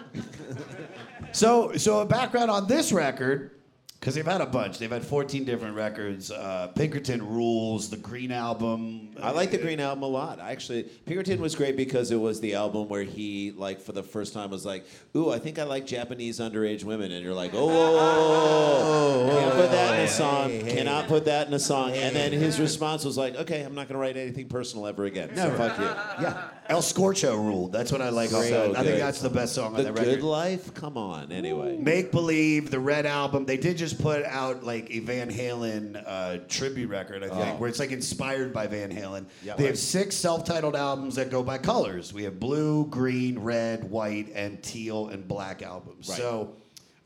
So, 1.34 1.74
so 1.76 2.00
a 2.00 2.06
background 2.06 2.50
on 2.52 2.68
this 2.68 2.94
record, 2.94 3.59
because 4.00 4.16
they've 4.16 4.26
had 4.26 4.40
a 4.40 4.46
bunch. 4.46 4.78
They've 4.78 4.90
had 4.90 5.04
14 5.04 5.44
different 5.44 5.76
records. 5.76 6.32
Uh, 6.32 6.68
Pinkerton 6.74 7.28
Rules, 7.28 7.90
the 7.90 7.98
Green 7.98 8.32
Album. 8.32 9.10
I 9.22 9.32
like 9.32 9.52
the 9.52 9.58
Green 9.58 9.82
Album 9.82 10.04
a 10.04 10.08
lot. 10.08 10.40
I 10.40 10.52
actually, 10.52 10.84
Pinkerton 10.84 11.42
was 11.42 11.54
great 11.54 11.76
because 11.76 12.10
it 12.12 12.16
was 12.16 12.40
the 12.40 12.56
album 12.56 12.88
where 12.88 13.04
he, 13.04 13.52
like, 13.58 13.82
for 13.82 13.92
the 13.92 14.04
first 14.04 14.34
time 14.34 14.52
was 14.52 14.66
like, 14.66 14.86
"Ooh, 15.18 15.30
I 15.32 15.40
think 15.40 15.60
I 15.60 15.64
like 15.64 15.86
Japanese 15.86 16.40
underage 16.40 16.86
women," 16.86 17.12
and 17.12 17.26
you're 17.26 17.34
like, 17.34 17.54
"Oh, 17.54 17.68
whoa, 17.68 17.92
whoa, 17.92 19.28
whoa, 19.28 19.40
can't 19.40 19.56
put 19.56 19.72
that 19.72 20.00
in 20.00 20.06
a 20.06 20.08
song. 20.08 20.60
Cannot 20.62 21.08
put 21.08 21.26
that 21.26 21.48
in 21.48 21.54
a 21.54 21.60
song." 21.60 21.92
And 21.92 22.16
then 22.16 22.32
his 22.32 22.58
response 22.58 23.04
was 23.04 23.18
like, 23.18 23.36
"Okay, 23.36 23.64
I'm 23.64 23.76
not 23.76 23.90
gonna 23.90 24.00
write 24.00 24.16
anything 24.16 24.48
personal 24.48 24.88
ever 24.88 25.06
again. 25.06 25.36
So 25.36 25.52
fuck 25.52 25.78
you." 25.78 25.84
Yeah, 26.24 26.50
El 26.70 26.82
Scorcho 26.82 27.36
ruled. 27.36 27.74
That's 27.74 27.92
what 27.92 28.02
I 28.02 28.10
like. 28.10 28.30
So 28.30 28.40
that. 28.40 28.78
I 28.78 28.84
think 28.84 29.00
that's 29.00 29.20
the 29.20 29.30
best 29.30 29.56
song 29.56 29.74
on 29.74 29.78
The 29.78 29.84
that 29.84 29.96
Good 29.96 30.08
record. 30.08 30.24
Life. 30.24 30.74
Come 30.74 30.98
on. 30.98 31.32
Anyway. 31.32 31.78
Make 31.78 32.12
Believe, 32.12 32.72
the 32.72 32.80
Red 32.80 33.06
Album. 33.06 33.46
They 33.46 33.58
did 33.58 33.76
just 33.78 33.89
put 33.94 34.24
out 34.26 34.64
like 34.64 34.90
a 34.92 35.00
Van 35.00 35.30
Halen 35.32 36.02
uh, 36.06 36.38
tribute 36.48 36.90
record, 36.90 37.24
I 37.24 37.30
think, 37.30 37.60
where 37.60 37.70
it's 37.70 37.80
like 37.80 37.92
inspired 37.92 38.54
by 38.54 38.68
Van 38.68 38.92
Halen. 38.92 39.26
Yeah. 39.44 39.56
they 39.56 39.66
have 39.66 39.78
six 39.78 40.16
self-titled 40.16 40.76
albums 40.76 41.16
that 41.16 41.30
go 41.30 41.44
by 41.44 41.58
colors. 41.58 42.14
We 42.14 42.24
have 42.24 42.40
blue, 42.40 42.86
green, 42.88 43.40
red, 43.40 43.90
white, 43.90 44.32
and 44.34 44.62
teal 44.64 45.10
and 45.10 45.28
black 45.28 45.62
albums. 45.62 46.10
Right. 46.10 46.18
So 46.18 46.56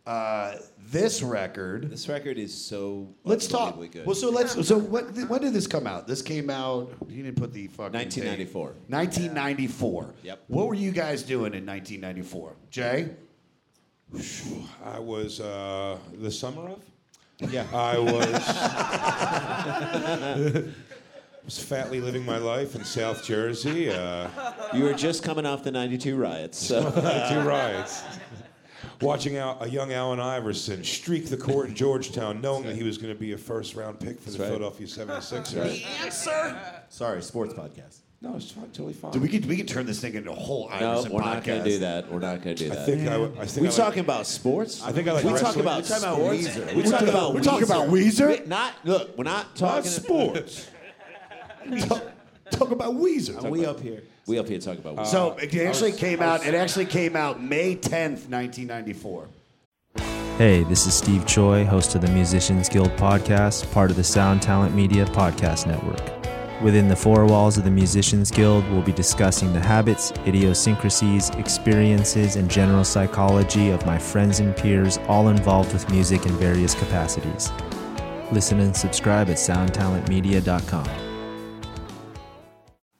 uh, 0.05 0.55
this 0.89 1.21
record. 1.21 1.89
This 1.89 2.09
record 2.09 2.37
is 2.37 2.53
so. 2.53 3.07
Let's 3.23 3.47
talk. 3.47 3.79
Good. 3.79 4.05
Well, 4.05 4.15
so 4.15 4.29
let's. 4.29 4.67
So 4.67 4.77
what? 4.77 5.15
When 5.29 5.41
did 5.41 5.53
this 5.53 5.65
come 5.65 5.87
out? 5.87 6.07
This 6.07 6.21
came 6.21 6.49
out. 6.49 6.91
You 7.07 7.23
didn't 7.23 7.37
put 7.37 7.53
the 7.53 7.67
fucking. 7.67 7.93
1994. 7.93 8.69
date. 8.69 8.77
1994. 8.89 10.13
Yep. 10.23 10.43
What 10.47 10.67
were 10.67 10.73
you 10.73 10.91
guys 10.91 11.23
doing 11.23 11.53
in 11.53 11.65
1994, 11.65 12.53
Jay? 12.69 13.09
I 14.85 14.99
was 14.99 15.39
uh, 15.39 15.97
the 16.19 16.31
summer 16.31 16.69
of. 16.69 16.83
Yeah. 17.51 17.65
I 17.73 17.97
was 17.97 18.13
was 21.45 21.59
fatly 21.63 21.99
living 21.99 22.25
my 22.25 22.37
life 22.37 22.75
in 22.75 22.83
South 22.85 23.23
Jersey. 23.23 23.89
Uh, 23.89 24.29
You 24.73 24.83
were 24.85 24.93
just 24.93 25.23
coming 25.23 25.45
off 25.45 25.63
the 25.63 25.71
'92 25.71 26.15
riots, 26.15 26.57
so 26.57 26.83
two 26.91 27.41
riots. 27.47 28.03
Watching 29.01 29.37
out 29.37 29.61
a 29.65 29.69
young 29.69 29.91
Allen 29.91 30.19
Iverson 30.21 30.83
streak 30.83 31.27
the 31.29 31.35
court 31.35 31.67
in 31.69 31.75
Georgetown, 31.75 32.39
knowing 32.39 32.63
that 32.63 32.75
he 32.75 32.83
was 32.83 32.97
going 32.97 33.13
to 33.13 33.19
be 33.19 33.33
a 33.33 33.37
first-round 33.37 33.99
pick 33.99 34.19
for 34.21 34.29
the 34.31 34.37
right. 34.39 34.45
Philadelphia 34.47 34.87
76ers. 34.87 35.53
The 35.53 35.85
answer. 36.05 36.57
sorry, 36.89 37.21
sports 37.21 37.53
podcast. 37.53 37.99
No, 38.23 38.37
it's 38.37 38.51
fine, 38.51 38.63
totally 38.67 38.93
fine. 38.93 39.11
Dude, 39.11 39.21
we 39.21 39.27
could 39.27 39.45
we 39.47 39.57
could 39.57 39.67
turn 39.67 39.85
this 39.85 39.99
thing 39.99 40.13
into 40.13 40.31
a 40.31 40.33
whole 40.33 40.69
No, 40.79 41.03
we're 41.11 41.19
podcast. 41.19 41.25
not 41.25 41.43
going 41.43 41.63
to 41.65 41.69
do 41.69 41.79
that. 41.79 42.09
We're 42.09 42.19
not 42.19 42.41
going 42.41 42.55
to 42.55 42.65
do 42.67 42.71
I 42.71 42.75
that. 42.75 42.85
think 42.85 43.09
I, 43.09 43.17
would- 43.17 43.37
I 43.37 43.45
think 43.45 43.61
we 43.63 43.67
I 43.67 43.69
like- 43.69 43.75
talking 43.77 43.99
about 43.99 44.25
sports? 44.27 44.81
I 44.81 44.93
think 44.93 45.09
I 45.09 45.11
like 45.11 45.25
we 45.25 45.31
talk 45.31 45.41
wrestling. 45.41 45.65
about 45.65 45.81
We're 45.83 45.89
talking 45.89 46.03
about 46.05 46.15
sports. 46.15 46.47
Weezer. 46.47 46.73
We 46.73 46.83
talk 46.83 47.01
about 47.01 47.33
We're 47.33 47.41
talking 47.41 47.63
about 47.63 47.87
Weezer. 47.89 48.47
Not 48.47 48.73
look. 48.85 49.17
We're 49.17 49.25
not 49.25 49.47
Not 49.47 49.55
talking 49.57 49.91
sports. 49.91 50.69
talk, 51.81 52.03
talk 52.49 52.71
about 52.71 52.93
Weezer. 52.93 53.49
We 53.49 53.65
up 53.65 53.81
here. 53.81 54.03
We 54.25 54.39
up 54.39 54.47
here 54.47 54.59
talking 54.59 54.79
about. 54.79 54.95
Weezer. 55.05 55.11
so 55.11 55.33
it 55.33 55.53
uh, 55.53 55.67
actually 55.67 55.91
came 55.91 56.21
out. 56.21 56.45
It 56.45 56.53
actually 56.55 56.85
came 56.85 57.17
out 57.17 57.43
May 57.43 57.75
10th, 57.75 58.29
1994. 58.29 59.27
Hey, 60.37 60.63
this 60.63 60.87
is 60.87 60.93
Steve 60.93 61.25
Choi, 61.27 61.65
host 61.65 61.93
of 61.95 61.99
the 62.01 62.09
Musicians 62.11 62.69
Guild 62.69 62.91
podcast, 62.91 63.69
part 63.73 63.91
of 63.91 63.97
the 63.97 64.03
Sound 64.03 64.41
Talent 64.41 64.73
Media 64.73 65.05
Podcast 65.07 65.67
Network. 65.67 66.12
Within 66.63 66.87
the 66.87 66.95
four 66.95 67.25
walls 67.25 67.57
of 67.57 67.65
the 67.65 67.69
Musicians 67.69 68.31
Guild, 68.31 68.65
we'll 68.71 68.81
be 68.81 68.93
discussing 68.93 69.51
the 69.51 69.59
habits, 69.59 70.13
idiosyncrasies, 70.25 71.29
experiences, 71.31 72.37
and 72.37 72.49
general 72.49 72.85
psychology 72.85 73.69
of 73.71 73.85
my 73.85 73.97
friends 73.97 74.39
and 74.39 74.55
peers, 74.55 74.97
all 75.09 75.27
involved 75.27 75.73
with 75.73 75.89
music 75.91 76.25
in 76.25 76.31
various 76.37 76.73
capacities. 76.73 77.51
Listen 78.31 78.61
and 78.61 78.73
subscribe 78.73 79.29
at 79.29 79.35
soundtalentmedia.com. 79.35 80.87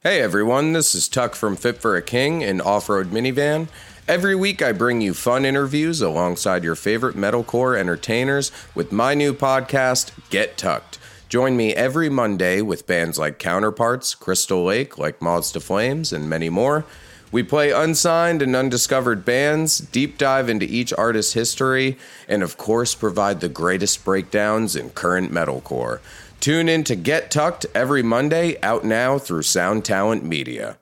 Hey 0.02 0.22
everyone, 0.22 0.74
this 0.74 0.94
is 0.94 1.08
Tuck 1.08 1.34
from 1.34 1.56
Fit 1.56 1.78
for 1.78 1.96
a 1.96 2.02
King, 2.02 2.44
an 2.44 2.60
off 2.60 2.90
road 2.90 3.12
minivan. 3.12 3.70
Every 4.10 4.36
week 4.36 4.62
I 4.62 4.74
bring 4.74 5.00
you 5.00 5.14
fun 5.14 5.46
interviews 5.46 6.02
alongside 6.02 6.66
your 6.66 6.76
favorite 6.76 7.16
metalcore 7.16 7.80
entertainers 7.80 8.52
with 8.76 8.92
my 8.92 9.14
new 9.14 9.34
podcast, 9.34 10.12
Get 10.30 10.58
Tucked. 10.58 11.00
Join 11.34 11.58
me 11.58 11.74
every 11.74 12.10
Monday 12.10 12.62
with 12.62 12.86
bands 12.86 13.18
like 13.18 13.40
Counterparts, 13.40 14.14
Crystal 14.14 14.64
Lake, 14.64 15.00
like 15.00 15.20
Moths 15.20 15.52
to 15.54 15.60
Flames, 15.60 16.14
and 16.14 16.30
many 16.30 16.48
more. 16.48 16.86
We 17.32 17.42
play 17.42 17.72
unsigned 17.72 18.44
and 18.44 18.56
undiscovered 18.56 19.26
bands, 19.26 19.80
deep 19.80 20.20
dive 20.20 20.48
into 20.48 20.68
each 20.68 20.94
artist's 20.94 21.34
history, 21.34 21.98
and 22.28 22.44
of 22.44 22.58
course 22.58 22.94
provide 22.94 23.40
the 23.40 23.50
greatest 23.50 24.06
breakdowns 24.06 24.76
in 24.76 24.92
current 24.92 25.32
metalcore. 25.32 26.02
Tune 26.40 26.70
in 26.70 26.84
to 26.84 26.96
Get 26.96 27.32
Tucked 27.32 27.66
every 27.74 28.04
Monday, 28.04 28.62
out 28.62 28.84
now 28.84 29.18
through 29.18 29.42
Sound 29.42 29.84
Talent 29.84 30.24
Media. 30.24 30.78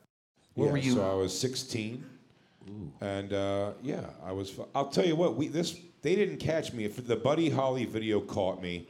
Where 0.55 0.72
were 0.72 0.77
you? 0.77 0.96
So 0.96 1.10
I 1.10 1.13
was 1.13 1.39
16, 1.39 2.03
and 3.00 3.31
uh, 3.31 3.72
yeah, 3.81 4.01
I 4.22 4.34
was. 4.34 4.50
fu- 4.50 4.67
I'll 4.75 4.89
tell 4.89 5.05
you 5.05 5.15
what. 5.15 5.38
We 5.38 5.48
this 5.48 5.79
they 6.01 6.15
didn't 6.15 6.39
catch 6.39 6.74
me. 6.74 6.84
If 6.84 7.08
the 7.08 7.15
Buddy 7.15 7.50
Holly 7.50 7.86
video 7.86 8.20
caught 8.20 8.62
me 8.62 8.89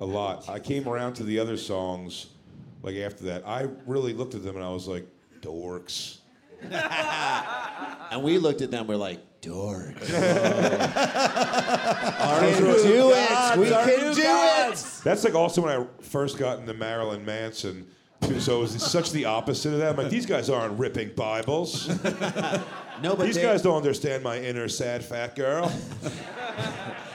a 0.00 0.04
lot, 0.04 0.48
I 0.48 0.58
came 0.60 0.88
around 0.88 1.14
to 1.14 1.24
the 1.24 1.38
other 1.38 1.56
songs. 1.56 2.26
Like 2.82 2.96
after 2.96 3.24
that, 3.24 3.46
I 3.46 3.68
really 3.86 4.12
looked 4.12 4.34
at 4.34 4.42
them 4.42 4.56
and 4.56 4.64
I 4.64 4.70
was 4.70 4.86
like, 4.86 5.06
dorks. 5.40 6.18
And 8.10 8.22
we 8.22 8.38
looked 8.38 8.62
at 8.62 8.70
them, 8.70 8.86
we're 8.86 8.96
like, 8.96 9.20
dork. 9.42 9.94
can 10.00 10.16
do 12.62 13.12
it. 13.12 13.58
We 13.58 13.68
can 13.68 14.14
do 14.14 14.22
it. 14.22 14.84
That's 15.04 15.24
like 15.24 15.34
also 15.34 15.62
when 15.62 15.78
I 15.80 15.86
first 16.00 16.38
got 16.38 16.58
into 16.58 16.72
Marilyn 16.74 17.24
Manson. 17.24 17.86
too, 18.22 18.40
So 18.40 18.58
it 18.58 18.60
was 18.62 18.82
such 18.82 19.12
the 19.12 19.26
opposite 19.26 19.74
of 19.74 19.80
that. 19.80 19.90
I'm 19.90 19.96
like, 19.96 20.10
these 20.10 20.26
guys 20.26 20.48
aren't 20.48 20.78
ripping 20.78 21.10
Bibles. 21.14 21.88
No, 23.02 23.14
but 23.14 23.26
These 23.26 23.36
they, 23.36 23.42
guys 23.42 23.62
don't 23.62 23.76
understand 23.76 24.22
my 24.22 24.38
inner 24.38 24.68
sad 24.68 25.04
fat 25.04 25.36
girl. 25.36 25.72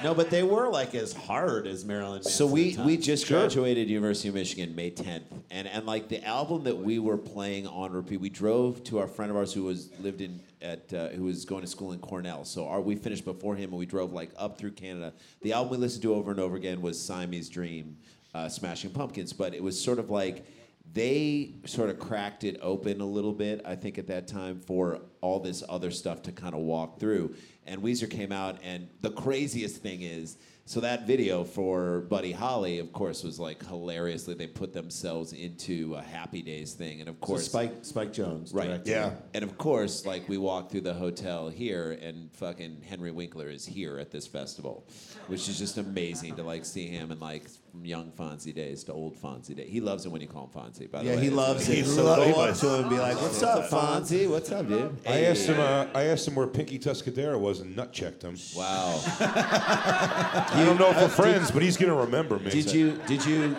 No, 0.03 0.13
but 0.13 0.29
they 0.29 0.43
were 0.43 0.67
like 0.67 0.95
as 0.95 1.13
hard 1.13 1.65
as 1.65 1.85
Marilyn 1.85 2.15
Manson. 2.15 2.31
So 2.33 2.45
we, 2.45 2.77
we 2.85 2.95
times. 2.95 3.05
just 3.05 3.27
graduated 3.29 3.89
University 3.89 4.27
of 4.27 4.35
Michigan 4.35 4.75
May 4.75 4.91
10th, 4.91 5.21
and 5.49 5.65
and 5.65 5.85
like 5.85 6.09
the 6.09 6.21
album 6.25 6.65
that 6.65 6.77
we 6.77 6.99
were 6.99 7.17
playing 7.17 7.67
on 7.67 7.93
repeat, 7.93 8.19
we 8.19 8.29
drove 8.29 8.83
to 8.85 8.99
our 8.99 9.07
friend 9.07 9.31
of 9.31 9.37
ours 9.37 9.53
who 9.53 9.63
was 9.63 9.89
lived 10.01 10.19
in 10.19 10.41
at 10.61 10.93
uh, 10.93 11.07
who 11.09 11.23
was 11.23 11.45
going 11.45 11.61
to 11.61 11.67
school 11.67 11.93
in 11.93 11.99
Cornell. 11.99 12.43
So 12.43 12.67
our, 12.67 12.81
we 12.81 12.95
finished 12.95 13.23
before 13.23 13.55
him, 13.55 13.69
and 13.69 13.79
we 13.79 13.85
drove 13.85 14.11
like 14.11 14.31
up 14.37 14.57
through 14.57 14.71
Canada. 14.71 15.13
The 15.41 15.53
album 15.53 15.71
we 15.71 15.77
listened 15.77 16.03
to 16.03 16.13
over 16.13 16.31
and 16.31 16.39
over 16.39 16.57
again 16.57 16.81
was 16.81 16.99
Siamese 16.99 17.47
Dream, 17.47 17.95
uh, 18.33 18.49
Smashing 18.49 18.91
Pumpkins, 18.91 19.31
but 19.31 19.53
it 19.53 19.63
was 19.63 19.81
sort 19.81 19.99
of 19.99 20.09
like 20.09 20.45
they 20.91 21.53
sort 21.65 21.89
of 21.89 21.97
cracked 21.97 22.43
it 22.43 22.59
open 22.61 22.99
a 22.99 23.05
little 23.05 23.31
bit, 23.33 23.61
I 23.63 23.75
think, 23.75 23.97
at 23.97 24.07
that 24.07 24.27
time 24.27 24.59
for 24.59 24.99
all 25.23 25.39
this 25.39 25.63
other 25.69 25.89
stuff 25.89 26.21
to 26.23 26.31
kind 26.33 26.53
of 26.53 26.59
walk 26.59 26.99
through. 26.99 27.33
And 27.65 27.81
Weezer 27.81 28.09
came 28.09 28.33
out, 28.33 28.59
and 28.61 28.89
the 28.99 29.09
craziest 29.09 29.77
thing 29.81 30.01
is, 30.01 30.37
so 30.65 30.81
that 30.81 31.07
video 31.07 31.45
for 31.45 32.01
Buddy 32.01 32.33
Holly, 32.33 32.79
of 32.79 32.91
course, 32.91 33.23
was 33.23 33.39
like 33.39 33.65
hilariously 33.65 34.33
they 34.33 34.47
put 34.47 34.73
themselves 34.73 35.31
into 35.31 35.95
a 35.95 36.01
Happy 36.01 36.41
Days 36.41 36.73
thing, 36.73 36.99
and 36.99 37.07
of 37.09 37.15
So 37.15 37.25
course, 37.25 37.45
Spike 37.45 37.73
Spike 37.83 38.11
Jonze. 38.13 38.53
Right. 38.53 38.67
directed 38.67 38.91
Yeah. 38.91 39.11
and 39.33 39.43
of 39.43 39.57
course, 39.57 40.05
like 40.05 40.27
we 40.27 40.37
walk 40.37 40.69
through 40.71 40.81
the 40.81 40.93
hotel 40.93 41.47
here, 41.49 41.97
and 42.01 42.29
fucking 42.33 42.81
Henry 42.81 43.11
Winkler 43.11 43.49
is 43.49 43.65
here 43.65 43.97
at 43.97 44.11
this 44.11 44.27
festival, 44.27 44.85
which 45.27 45.47
is 45.47 45.57
just 45.57 45.77
amazing 45.77 46.35
to 46.35 46.43
like 46.43 46.65
see 46.65 46.87
him 46.87 47.11
and 47.11 47.21
like 47.21 47.49
from 47.73 47.85
young 47.85 48.11
Fonzie 48.11 48.53
days 48.53 48.83
to 48.83 48.93
old 48.93 49.19
Fonzie 49.19 49.55
days. 49.55 49.67
He 49.67 49.81
loves 49.81 50.05
it 50.05 50.09
when 50.11 50.21
you 50.21 50.27
call 50.27 50.43
him 50.53 50.61
Fonzie. 50.61 50.89
By 50.91 50.99
the 50.99 51.05
Yeah, 51.09 51.15
way, 51.15 51.21
he 51.23 51.29
loves 51.31 51.67
like- 51.67 51.79
it. 51.79 51.85
So 51.87 52.03
go 52.03 52.21
up 52.41 52.55
to 52.57 52.67
him 52.75 52.81
and 52.81 52.89
be 52.91 52.99
like, 52.99 53.19
"What's 53.19 53.41
up, 53.41 53.67
Fonzie? 53.67 54.29
What's 54.29 54.51
up, 54.51 54.67
dude? 54.67 54.95
I 55.07 55.21
asked 55.23 55.47
him. 55.47 55.59
Uh, 55.59 55.87
I 55.95 56.03
asked 56.03 56.27
him 56.27 56.35
where 56.35 56.45
Pinky 56.45 56.77
Tuscadero 56.77 57.39
was, 57.39 57.61
and 57.61 57.75
nut 57.75 57.91
checked 57.91 58.21
him. 58.21 58.35
Wow. 58.55 59.01
I 59.19 60.63
don't 60.63 60.79
know 60.79 60.91
if 60.91 60.97
we're 60.97 61.07
friends, 61.09 61.49
but 61.49 61.63
he's 61.63 61.75
gonna 61.75 61.95
remember 61.95 62.37
me. 62.37 62.51
Did 62.51 62.71
you 62.71 62.99
did 63.07 63.25
you 63.25 63.57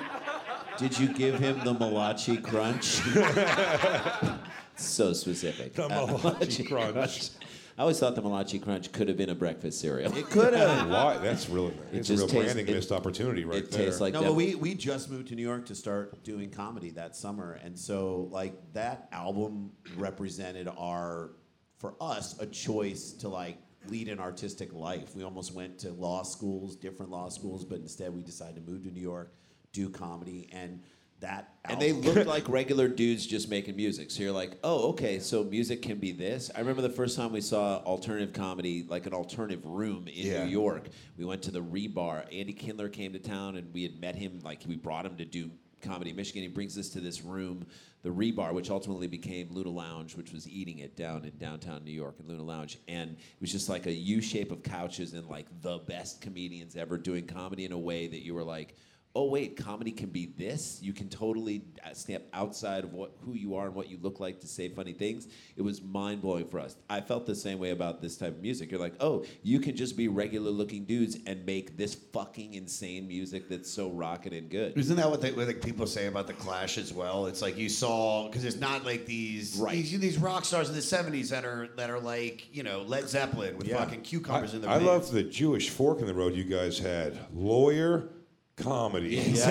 did 0.78 0.96
you 0.96 1.08
give 1.12 1.40
him 1.40 1.58
the 1.64 1.74
Malachi 1.74 2.36
Crunch? 2.36 2.84
so 4.76 5.12
specific. 5.12 5.74
The 5.74 5.88
Malachi 6.22 6.62
Crunch. 6.62 7.30
I 7.76 7.82
always 7.82 7.98
thought 7.98 8.14
the 8.14 8.22
Malachi 8.22 8.58
Crunch 8.60 8.92
could 8.92 9.08
have 9.08 9.16
been 9.16 9.30
a 9.30 9.34
breakfast 9.34 9.80
cereal. 9.80 10.16
It 10.16 10.30
could 10.30 10.54
have. 10.54 10.88
Why? 10.90 11.18
That's 11.18 11.48
really. 11.48 11.74
It's 11.92 12.08
a 12.08 12.14
real 12.14 12.28
tastes- 12.28 12.44
branding 12.54 12.68
it- 12.68 12.74
missed 12.76 12.92
opportunity 12.92 13.44
right 13.44 13.58
it 13.64 13.70
there. 13.70 13.86
tastes 13.86 14.00
like 14.00 14.14
No, 14.14 14.20
that. 14.20 14.26
but 14.28 14.34
we 14.34 14.54
we 14.54 14.74
just 14.74 15.10
moved 15.10 15.28
to 15.28 15.34
New 15.34 15.42
York 15.42 15.66
to 15.66 15.74
start 15.74 16.22
doing 16.22 16.50
comedy 16.50 16.90
that 16.90 17.16
summer, 17.16 17.58
and 17.64 17.76
so 17.78 18.28
like 18.30 18.54
that 18.74 19.08
album 19.12 19.72
represented 19.96 20.68
our 20.78 21.32
for 21.78 21.94
us 22.00 22.38
a 22.40 22.46
choice 22.46 23.12
to 23.14 23.28
like 23.28 23.58
lead 23.88 24.08
an 24.08 24.20
artistic 24.20 24.72
life. 24.72 25.14
We 25.16 25.24
almost 25.24 25.52
went 25.52 25.78
to 25.80 25.90
law 25.90 26.22
schools, 26.22 26.76
different 26.76 27.10
law 27.10 27.28
schools, 27.28 27.64
but 27.64 27.78
instead 27.80 28.14
we 28.14 28.22
decided 28.22 28.64
to 28.64 28.70
move 28.72 28.84
to 28.84 28.90
New 28.90 29.02
York, 29.02 29.34
do 29.72 29.90
comedy, 29.90 30.48
and 30.52 30.80
that 31.24 31.54
And 31.64 31.80
they 31.80 31.92
looked 31.92 32.26
like 32.26 32.48
regular 32.48 32.86
dudes 32.88 33.26
just 33.26 33.48
making 33.48 33.76
music. 33.76 34.10
So 34.10 34.22
you're 34.22 34.32
like, 34.32 34.58
oh, 34.62 34.90
okay, 34.90 35.18
so 35.18 35.42
music 35.42 35.80
can 35.80 35.98
be 35.98 36.12
this. 36.12 36.50
I 36.54 36.58
remember 36.60 36.82
the 36.82 36.90
first 36.90 37.16
time 37.16 37.32
we 37.32 37.40
saw 37.40 37.78
alternative 37.78 38.34
comedy, 38.34 38.84
like 38.86 39.06
an 39.06 39.14
alternative 39.14 39.64
room 39.64 40.06
in 40.06 40.26
Yeah. 40.26 40.44
New 40.44 40.50
York. 40.50 40.88
We 41.16 41.24
went 41.24 41.42
to 41.42 41.50
the 41.50 41.62
Rebar. 41.62 42.24
Andy 42.32 42.52
Kindler 42.52 42.88
came 42.90 43.14
to 43.14 43.18
town, 43.18 43.56
and 43.56 43.72
we 43.72 43.82
had 43.82 43.98
met 44.00 44.14
him. 44.14 44.40
Like 44.44 44.62
we 44.66 44.76
brought 44.76 45.06
him 45.06 45.16
to 45.16 45.24
do 45.24 45.50
comedy 45.80 46.10
in 46.10 46.16
Michigan. 46.16 46.42
He 46.42 46.48
brings 46.48 46.76
us 46.78 46.88
to 46.90 47.00
this 47.00 47.22
room, 47.22 47.66
the 48.02 48.10
Rebar, 48.10 48.52
which 48.52 48.70
ultimately 48.70 49.06
became 49.06 49.48
Luna 49.50 49.70
Lounge, 49.70 50.16
which 50.16 50.32
was 50.32 50.48
eating 50.48 50.78
it 50.78 50.96
down 50.96 51.24
in 51.24 51.36
downtown 51.38 51.84
New 51.84 51.92
York 51.92 52.16
and 52.18 52.28
Luna 52.28 52.42
Lounge. 52.42 52.78
And 52.88 53.12
it 53.12 53.40
was 53.40 53.52
just 53.52 53.68
like 53.68 53.86
a 53.86 53.92
U 53.92 54.20
shape 54.20 54.50
of 54.52 54.62
couches 54.62 55.14
and 55.14 55.26
like 55.28 55.46
the 55.62 55.78
best 55.78 56.20
comedians 56.20 56.76
ever 56.76 56.98
doing 56.98 57.26
comedy 57.26 57.64
in 57.64 57.72
a 57.72 57.78
way 57.78 58.06
that 58.06 58.24
you 58.24 58.34
were 58.34 58.44
like 58.44 58.76
oh 59.16 59.26
wait, 59.26 59.56
comedy 59.56 59.92
can 59.92 60.08
be 60.10 60.26
this. 60.36 60.80
You 60.82 60.92
can 60.92 61.08
totally 61.08 61.62
uh, 61.84 61.92
step 61.94 62.26
outside 62.32 62.82
of 62.82 62.92
what 62.92 63.12
who 63.24 63.34
you 63.34 63.54
are 63.54 63.66
and 63.66 63.74
what 63.74 63.88
you 63.88 63.96
look 64.02 64.18
like 64.18 64.40
to 64.40 64.48
say 64.48 64.68
funny 64.68 64.92
things. 64.92 65.28
It 65.56 65.62
was 65.62 65.80
mind 65.80 66.20
blowing 66.20 66.46
for 66.48 66.58
us. 66.58 66.74
I 66.90 67.00
felt 67.00 67.24
the 67.24 67.34
same 67.36 67.58
way 67.60 67.70
about 67.70 68.02
this 68.02 68.16
type 68.16 68.30
of 68.36 68.42
music. 68.42 68.70
You're 68.72 68.80
like, 68.80 68.94
oh, 69.00 69.24
you 69.44 69.60
can 69.60 69.76
just 69.76 69.96
be 69.96 70.08
regular 70.08 70.50
looking 70.50 70.84
dudes 70.84 71.16
and 71.26 71.46
make 71.46 71.76
this 71.76 71.94
fucking 71.94 72.54
insane 72.54 73.06
music 73.06 73.48
that's 73.48 73.70
so 73.70 73.88
rockin' 73.90 74.32
and 74.32 74.50
good. 74.50 74.76
Isn't 74.76 74.96
that 74.96 75.08
what, 75.08 75.20
they, 75.20 75.30
what 75.30 75.46
like 75.46 75.62
people 75.62 75.86
say 75.86 76.06
about 76.08 76.26
the 76.26 76.32
Clash 76.32 76.76
as 76.76 76.92
well? 76.92 77.26
It's 77.26 77.40
like 77.40 77.56
you 77.56 77.68
saw 77.68 78.26
because 78.26 78.44
it's 78.44 78.56
not 78.58 78.84
like 78.84 79.06
these 79.06 79.56
Right. 79.56 79.74
these, 79.76 79.98
these 80.00 80.18
rock 80.18 80.44
stars 80.44 80.68
in 80.68 80.74
the 80.74 80.80
'70s 80.80 81.28
that 81.30 81.44
are 81.44 81.68
that 81.76 81.88
are 81.88 82.00
like 82.00 82.48
you 82.52 82.62
know 82.64 82.82
Led 82.82 83.08
Zeppelin 83.08 83.56
with 83.58 83.68
Yeah. 83.68 83.78
fucking 83.78 84.00
cucumbers 84.02 84.52
I, 84.52 84.56
in 84.56 84.62
their 84.62 84.70
I 84.70 84.78
veins. 84.78 84.86
love 84.88 85.10
the 85.12 85.22
Jewish 85.22 85.70
fork 85.70 86.00
in 86.00 86.06
the 86.06 86.14
road 86.14 86.34
you 86.34 86.42
guys 86.44 86.78
had. 86.80 87.16
Lawyer, 87.32 88.08
comedy. 88.56 89.18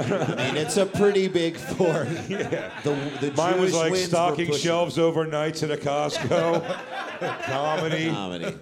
I 0.00 0.34
mean, 0.36 0.56
it's 0.56 0.78
a 0.78 0.86
pretty 0.86 1.28
big 1.28 1.56
fork. 1.56 2.08
The, 2.82 2.94
the 3.20 3.32
Mine 3.36 3.60
was 3.60 3.74
like 3.74 3.94
stocking 3.94 4.50
shelves 4.52 4.96
overnights 4.96 5.62
at 5.62 5.70
a 5.70 5.76
Costco. 5.76 6.64
comedy. 7.44 8.08
Comedy. 8.08 8.54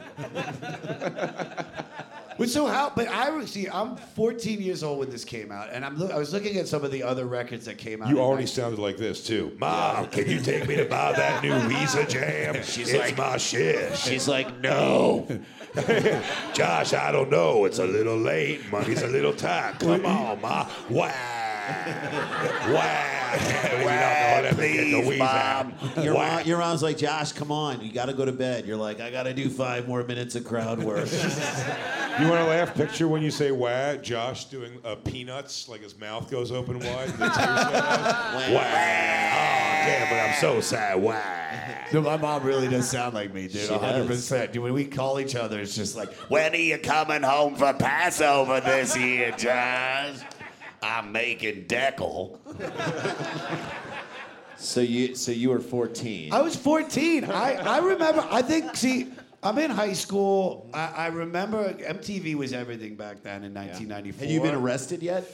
But 2.39 2.49
so 2.49 2.67
how? 2.67 2.93
But 2.95 3.09
I 3.09 3.45
see. 3.47 3.69
I'm 3.69 3.97
14 3.97 4.63
years 4.63 4.83
old 4.83 5.01
when 5.01 5.11
this 5.11 5.25
came 5.25 5.51
out, 5.51 5.69
and 5.73 5.85
I'm 5.85 5.97
look, 5.97 6.13
I 6.13 6.19
was 6.19 6.33
looking 6.33 6.57
at 6.57 6.69
some 6.69 6.85
of 6.85 6.93
the 6.93 7.03
other 7.03 7.25
records 7.27 7.65
that 7.65 7.79
came 7.79 8.01
out. 8.01 8.09
You 8.09 8.21
already 8.21 8.43
19 8.43 8.47
sounded 8.47 8.79
like 8.81 8.97
this 8.97 9.27
too. 9.27 9.57
Mom, 9.59 10.07
can 10.07 10.31
you 10.31 10.41
take 10.41 10.69
me 10.69 10.77
to 10.77 10.85
buy 10.85 11.13
that 11.13 11.43
new 11.43 11.59
Visa 11.69 12.07
Jam? 12.07 12.55
She's 12.63 12.91
it's 12.91 12.99
like- 12.99 13.19
my 13.19 13.37
shit. 13.37 13.97
She's 13.97 14.29
like, 14.29 14.61
no. 14.61 15.27
Josh, 16.55 16.95
I 16.95 17.13
don't 17.13 17.31
know. 17.31 17.65
It's 17.65 17.79
a 17.79 17.87
little 17.87 18.17
late. 18.17 18.61
Money's 18.71 19.03
a 19.03 19.09
little 19.09 19.33
tight. 19.33 19.75
Come 19.81 20.07
on, 20.07 20.41
ma. 20.41 20.69
Wow. 20.89 21.38
Wow. 21.69 22.73
wow. 23.85 24.41
Let 24.43 24.57
me 24.59 24.73
get 24.73 24.85
the 24.91 25.03
please, 25.03 25.21
out. 25.21 25.67
Your, 26.03 26.15
Wow. 26.15 26.37
mom, 26.37 26.47
your 26.47 26.59
mom's 26.59 26.83
like, 26.83 26.97
Josh, 26.99 27.33
come 27.33 27.53
on, 27.53 27.81
you 27.83 27.93
got 27.93 28.07
to 28.07 28.15
go 28.15 28.25
to 28.25 28.33
bed. 28.33 28.67
You're 28.67 28.77
like, 28.77 29.01
I 29.01 29.11
got 29.11 29.25
to 29.25 29.35
do 29.35 29.49
five 29.51 29.87
more 29.87 30.03
minutes 30.05 30.35
of 30.35 30.45
crowd 30.45 30.79
work. 30.83 31.09
You 32.19 32.25
want 32.29 32.41
to 32.41 32.47
laugh? 32.51 32.75
Picture 32.75 33.07
when 33.07 33.23
you 33.23 33.31
say 33.31 33.53
"wah," 33.53 33.95
Josh 33.95 34.47
doing 34.47 34.73
uh, 34.85 34.97
peanuts, 34.97 35.69
like 35.69 35.83
his 35.83 35.97
mouth 35.97 36.29
goes 36.29 36.51
open 36.51 36.81
wide. 36.81 37.11
and 37.11 37.13
the 37.13 37.27
tears 37.27 37.37
come 37.37 37.47
out. 37.47 38.35
wow! 38.35 39.29
Oh, 39.31 39.87
damn 39.87 40.09
But 40.11 40.19
I'm 40.29 40.35
so 40.41 40.61
sad. 40.61 41.01
Wow! 41.01 41.23
No, 41.93 42.01
my 42.03 42.17
mom 42.17 42.43
really 42.43 42.67
does 42.69 42.91
sound 42.91 43.15
like 43.15 43.33
me, 43.33 43.43
dude. 43.49 43.63
She 43.67 43.71
100. 43.73 44.07
percent 44.09 44.53
Dude, 44.53 44.63
when 44.65 44.75
we 44.75 44.85
call 44.85 45.21
each 45.21 45.35
other, 45.37 45.61
it's 45.61 45.75
just 45.77 45.97
like, 45.97 46.13
when 46.29 46.53
are 46.53 46.57
you 46.57 46.77
coming 46.77 47.23
home 47.23 47.55
for 47.55 47.73
Passover 47.73 48.61
this 48.61 48.95
year, 48.97 49.31
Josh? 49.31 50.17
I'm 50.83 51.13
making 51.13 51.67
deckle. 51.67 52.41
So 54.57 54.81
you 54.81 55.15
so 55.15 55.31
you 55.31 55.51
were 55.51 55.61
14. 55.61 56.33
I 56.33 56.43
was 56.43 56.57
14. 56.57 57.25
I, 57.25 57.55
I 57.55 57.79
remember, 57.79 58.27
I 58.29 58.43
think, 58.43 58.75
see, 58.75 59.07
I'm 59.43 59.57
in 59.59 59.71
high 59.71 59.93
school. 59.93 60.69
I, 60.75 60.93
I 60.97 61.07
remember 61.09 61.73
MTV 61.75 62.35
was 62.35 62.53
everything 62.53 62.97
back 62.97 63.23
then 63.23 63.45
in 63.45 63.55
1994. 63.55 64.27
Had 64.27 64.33
you 64.33 64.41
been 64.41 64.57
arrested 64.57 65.01
yet? 65.03 65.31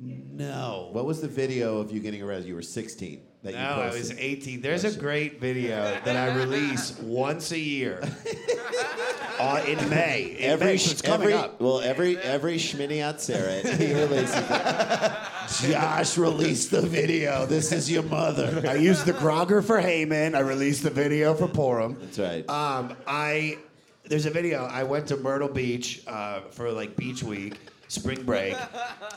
No. 0.00 0.90
What 0.92 1.04
was 1.04 1.20
the 1.20 1.28
video 1.28 1.78
of 1.78 1.90
you 1.90 2.00
getting 2.00 2.22
arrested? 2.22 2.48
You 2.48 2.54
were 2.54 2.62
16. 2.62 3.22
That 3.42 3.52
you 3.52 3.58
No, 3.58 3.64
I 3.64 3.88
was 3.88 4.12
18. 4.12 4.60
There's 4.60 4.84
a 4.84 4.96
great 4.96 5.40
video 5.40 5.98
that 6.04 6.16
I 6.16 6.34
release 6.36 6.96
once 7.00 7.50
a 7.50 7.58
year 7.58 8.00
uh, 9.38 9.62
in 9.66 9.88
May. 9.88 10.36
In 10.38 10.50
Every, 10.50 10.66
May, 10.66 10.76
so 10.76 10.90
it's 10.92 11.02
coming 11.02 11.28
every 11.28 11.34
up. 11.34 11.60
well, 11.60 11.80
every 11.80 12.18
every 12.18 12.56
Shmini 12.56 12.98
Atzeret, 12.98 13.76
he 13.76 13.92
releases 14.00 14.36
it. 14.36 15.70
Josh 15.72 16.16
released 16.18 16.70
the 16.70 16.82
video. 16.82 17.46
This 17.46 17.72
is 17.72 17.90
your 17.90 18.02
mother. 18.04 18.62
I 18.68 18.74
used 18.74 19.06
the 19.06 19.12
Grogger 19.12 19.62
for 19.64 19.80
Haman. 19.80 20.34
I 20.34 20.40
released 20.40 20.82
the 20.82 20.90
video 20.90 21.34
for 21.34 21.48
Purim. 21.48 21.96
That's 22.00 22.18
right. 22.18 22.48
Um, 22.48 22.96
I 23.06 23.58
there's 24.04 24.26
a 24.26 24.30
video. 24.30 24.64
I 24.64 24.82
went 24.84 25.06
to 25.08 25.16
Myrtle 25.16 25.48
Beach 25.48 26.02
uh, 26.06 26.40
for 26.50 26.70
like 26.72 26.96
beach 26.96 27.22
week, 27.22 27.58
spring 27.88 28.22
break, 28.24 28.56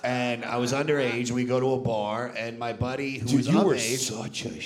and 0.03 0.45
I 0.45 0.57
was 0.57 0.73
underage. 0.73 1.31
We 1.31 1.43
go 1.45 1.59
to 1.59 1.73
a 1.73 1.79
bar, 1.79 2.33
and 2.37 2.57
my 2.59 2.73
buddy 2.73 3.19
who 3.19 3.27
Dude, 3.27 3.37
was 3.37 3.47
you 3.47 3.63
were 3.63 3.77
such 3.77 4.45
a 4.45 4.59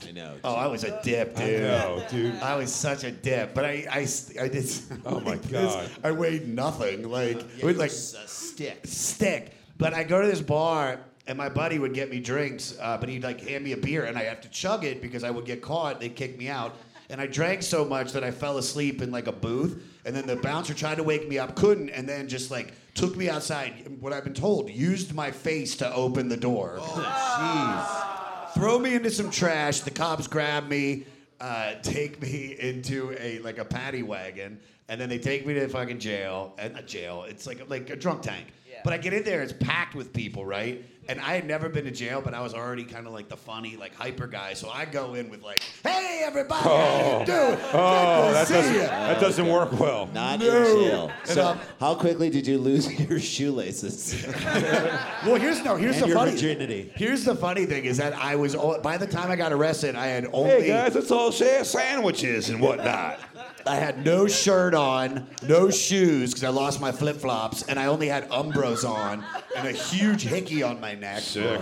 shithead. 0.00 0.08
I 0.08 0.12
know. 0.12 0.34
oh, 0.44 0.54
I 0.54 0.66
was 0.66 0.84
a 0.84 1.00
dip, 1.02 1.36
dude. 1.36 1.44
I 1.44 1.50
dude. 1.50 1.60
know, 1.62 2.04
dude. 2.10 2.34
I 2.36 2.56
was 2.56 2.72
such 2.72 3.04
a 3.04 3.10
dip, 3.10 3.54
but 3.54 3.64
I, 3.64 3.86
I, 3.90 4.06
I 4.40 4.48
did. 4.48 4.70
Oh, 5.04 5.20
my 5.20 5.30
like 5.32 5.42
this. 5.42 5.74
God. 5.74 5.90
I 6.04 6.12
weighed 6.12 6.48
nothing. 6.48 7.08
Like 7.08 7.44
it 7.58 7.64
was 7.64 7.76
like 7.76 7.90
a 7.90 7.94
stick. 7.94 8.80
stick. 8.84 9.52
But 9.76 9.94
I 9.94 10.02
go 10.04 10.20
to 10.20 10.26
this 10.26 10.40
bar 10.40 11.00
and 11.26 11.36
my 11.36 11.48
buddy 11.48 11.78
would 11.78 11.92
get 11.94 12.10
me 12.10 12.20
drinks, 12.20 12.76
uh, 12.80 12.96
but 12.98 13.08
he'd 13.08 13.22
like 13.22 13.40
hand 13.40 13.62
me 13.62 13.72
a 13.72 13.76
beer, 13.76 14.04
and 14.04 14.16
I 14.16 14.24
have 14.24 14.40
to 14.40 14.48
chug 14.48 14.84
it 14.84 15.02
because 15.02 15.24
I 15.24 15.30
would 15.30 15.44
get 15.44 15.60
caught. 15.60 16.00
They'd 16.00 16.16
kick 16.16 16.38
me 16.38 16.48
out. 16.48 16.74
And 17.10 17.20
I 17.20 17.26
drank 17.26 17.62
so 17.62 17.84
much 17.86 18.12
that 18.12 18.22
I 18.22 18.30
fell 18.30 18.58
asleep 18.58 19.00
in 19.00 19.10
like 19.10 19.28
a 19.28 19.32
booth, 19.32 19.82
and 20.04 20.14
then 20.16 20.26
the 20.26 20.36
bouncer 20.36 20.74
tried 20.74 20.96
to 20.96 21.02
wake 21.02 21.28
me 21.28 21.38
up, 21.38 21.54
couldn't, 21.54 21.90
and 21.90 22.08
then 22.08 22.28
just 22.28 22.50
like 22.50 22.72
took 22.94 23.14
me 23.16 23.28
outside. 23.30 23.96
What 24.00 24.12
I've 24.12 24.24
been 24.24 24.34
told, 24.34 24.70
used 24.70 25.14
my 25.14 25.30
face 25.30 25.76
to 25.76 25.94
open 25.94 26.28
the 26.28 26.36
door. 26.36 26.78
Jeez. 26.80 28.27
Throw 28.54 28.78
me 28.78 28.94
into 28.94 29.10
some 29.10 29.30
trash. 29.30 29.80
The 29.80 29.90
cops 29.90 30.26
grab 30.26 30.68
me, 30.68 31.04
uh, 31.40 31.74
take 31.82 32.20
me 32.20 32.56
into 32.58 33.14
a 33.18 33.38
like 33.40 33.58
a 33.58 33.64
paddy 33.64 34.02
wagon, 34.02 34.58
and 34.88 35.00
then 35.00 35.08
they 35.08 35.18
take 35.18 35.46
me 35.46 35.54
to 35.54 35.68
fucking 35.68 35.98
jail. 35.98 36.54
And 36.58 36.74
not 36.74 36.86
jail. 36.86 37.24
It's 37.28 37.46
like 37.46 37.68
like 37.68 37.90
a 37.90 37.96
drunk 37.96 38.22
tank. 38.22 38.46
But 38.84 38.92
I 38.92 38.98
get 38.98 39.12
in 39.12 39.24
there, 39.24 39.42
it's 39.42 39.52
packed 39.52 39.94
with 39.94 40.12
people, 40.12 40.44
right? 40.46 40.84
And 41.08 41.18
I 41.22 41.34
had 41.36 41.46
never 41.46 41.70
been 41.70 41.84
to 41.86 41.90
jail, 41.90 42.20
but 42.22 42.34
I 42.34 42.42
was 42.42 42.52
already 42.52 42.84
kind 42.84 43.06
of 43.06 43.14
like 43.14 43.30
the 43.30 43.36
funny, 43.36 43.76
like 43.78 43.94
hyper 43.94 44.26
guy. 44.26 44.52
So 44.52 44.68
I 44.68 44.84
go 44.84 45.14
in 45.14 45.30
with 45.30 45.42
like, 45.42 45.62
"Hey, 45.82 46.20
everybody, 46.22 46.62
how 46.62 47.20
you 47.20 47.24
doing? 47.26 47.58
Oh, 47.72 48.26
Good 48.26 48.34
that 48.34 48.46
see 48.46 48.52
doesn't 48.54 48.74
ya." 48.74 48.80
that 48.88 49.18
doesn't 49.20 49.46
work 49.48 49.80
well. 49.80 50.06
Not 50.12 50.40
No. 50.40 50.46
in 50.46 50.64
jail. 50.90 51.10
So, 51.24 51.46
um, 51.46 51.60
how 51.80 51.94
quickly 51.94 52.28
did 52.28 52.46
you 52.46 52.58
lose 52.58 52.92
your 53.08 53.18
shoelaces? 53.18 54.22
Well, 55.26 55.34
here's 55.36 55.62
no. 55.64 55.76
Here's 55.76 55.96
And 55.96 56.04
the 56.04 56.08
your 56.08 56.16
funny. 56.16 56.30
virginity. 56.32 56.92
Here's 56.94 57.24
the 57.24 57.34
funny 57.34 57.66
thing 57.66 57.86
is 57.86 57.96
that 57.96 58.12
I 58.14 58.36
was 58.36 58.54
by 58.82 58.96
the 58.96 59.06
time 59.06 59.30
I 59.30 59.36
got 59.36 59.52
arrested, 59.52 59.96
I 59.96 60.06
had 60.06 60.26
only 60.32 60.50
Hey 60.62 60.66
guys, 60.68 60.94
let's 60.94 61.10
all 61.10 61.30
share 61.32 61.64
sandwiches 61.64 62.50
and 62.50 62.60
whatnot. 62.60 63.18
I 63.66 63.74
had 63.76 64.04
no 64.04 64.26
shirt 64.26 64.72
on, 64.74 65.26
no 65.46 65.70
shoes 65.70 66.30
because 66.30 66.44
I 66.44 66.48
lost 66.48 66.80
my 66.80 66.92
flip 66.92 67.16
flops, 67.16 67.62
and 67.64 67.78
I 67.78 67.86
only 67.86 68.08
had 68.08 68.28
Umbros 68.30 68.88
on 68.88 69.24
and 69.56 69.66
a 69.68 69.72
huge 69.72 70.22
hickey 70.22 70.62
on 70.62 70.80
my 70.80 70.94
neck. 70.94 71.20
Sick. 71.20 71.60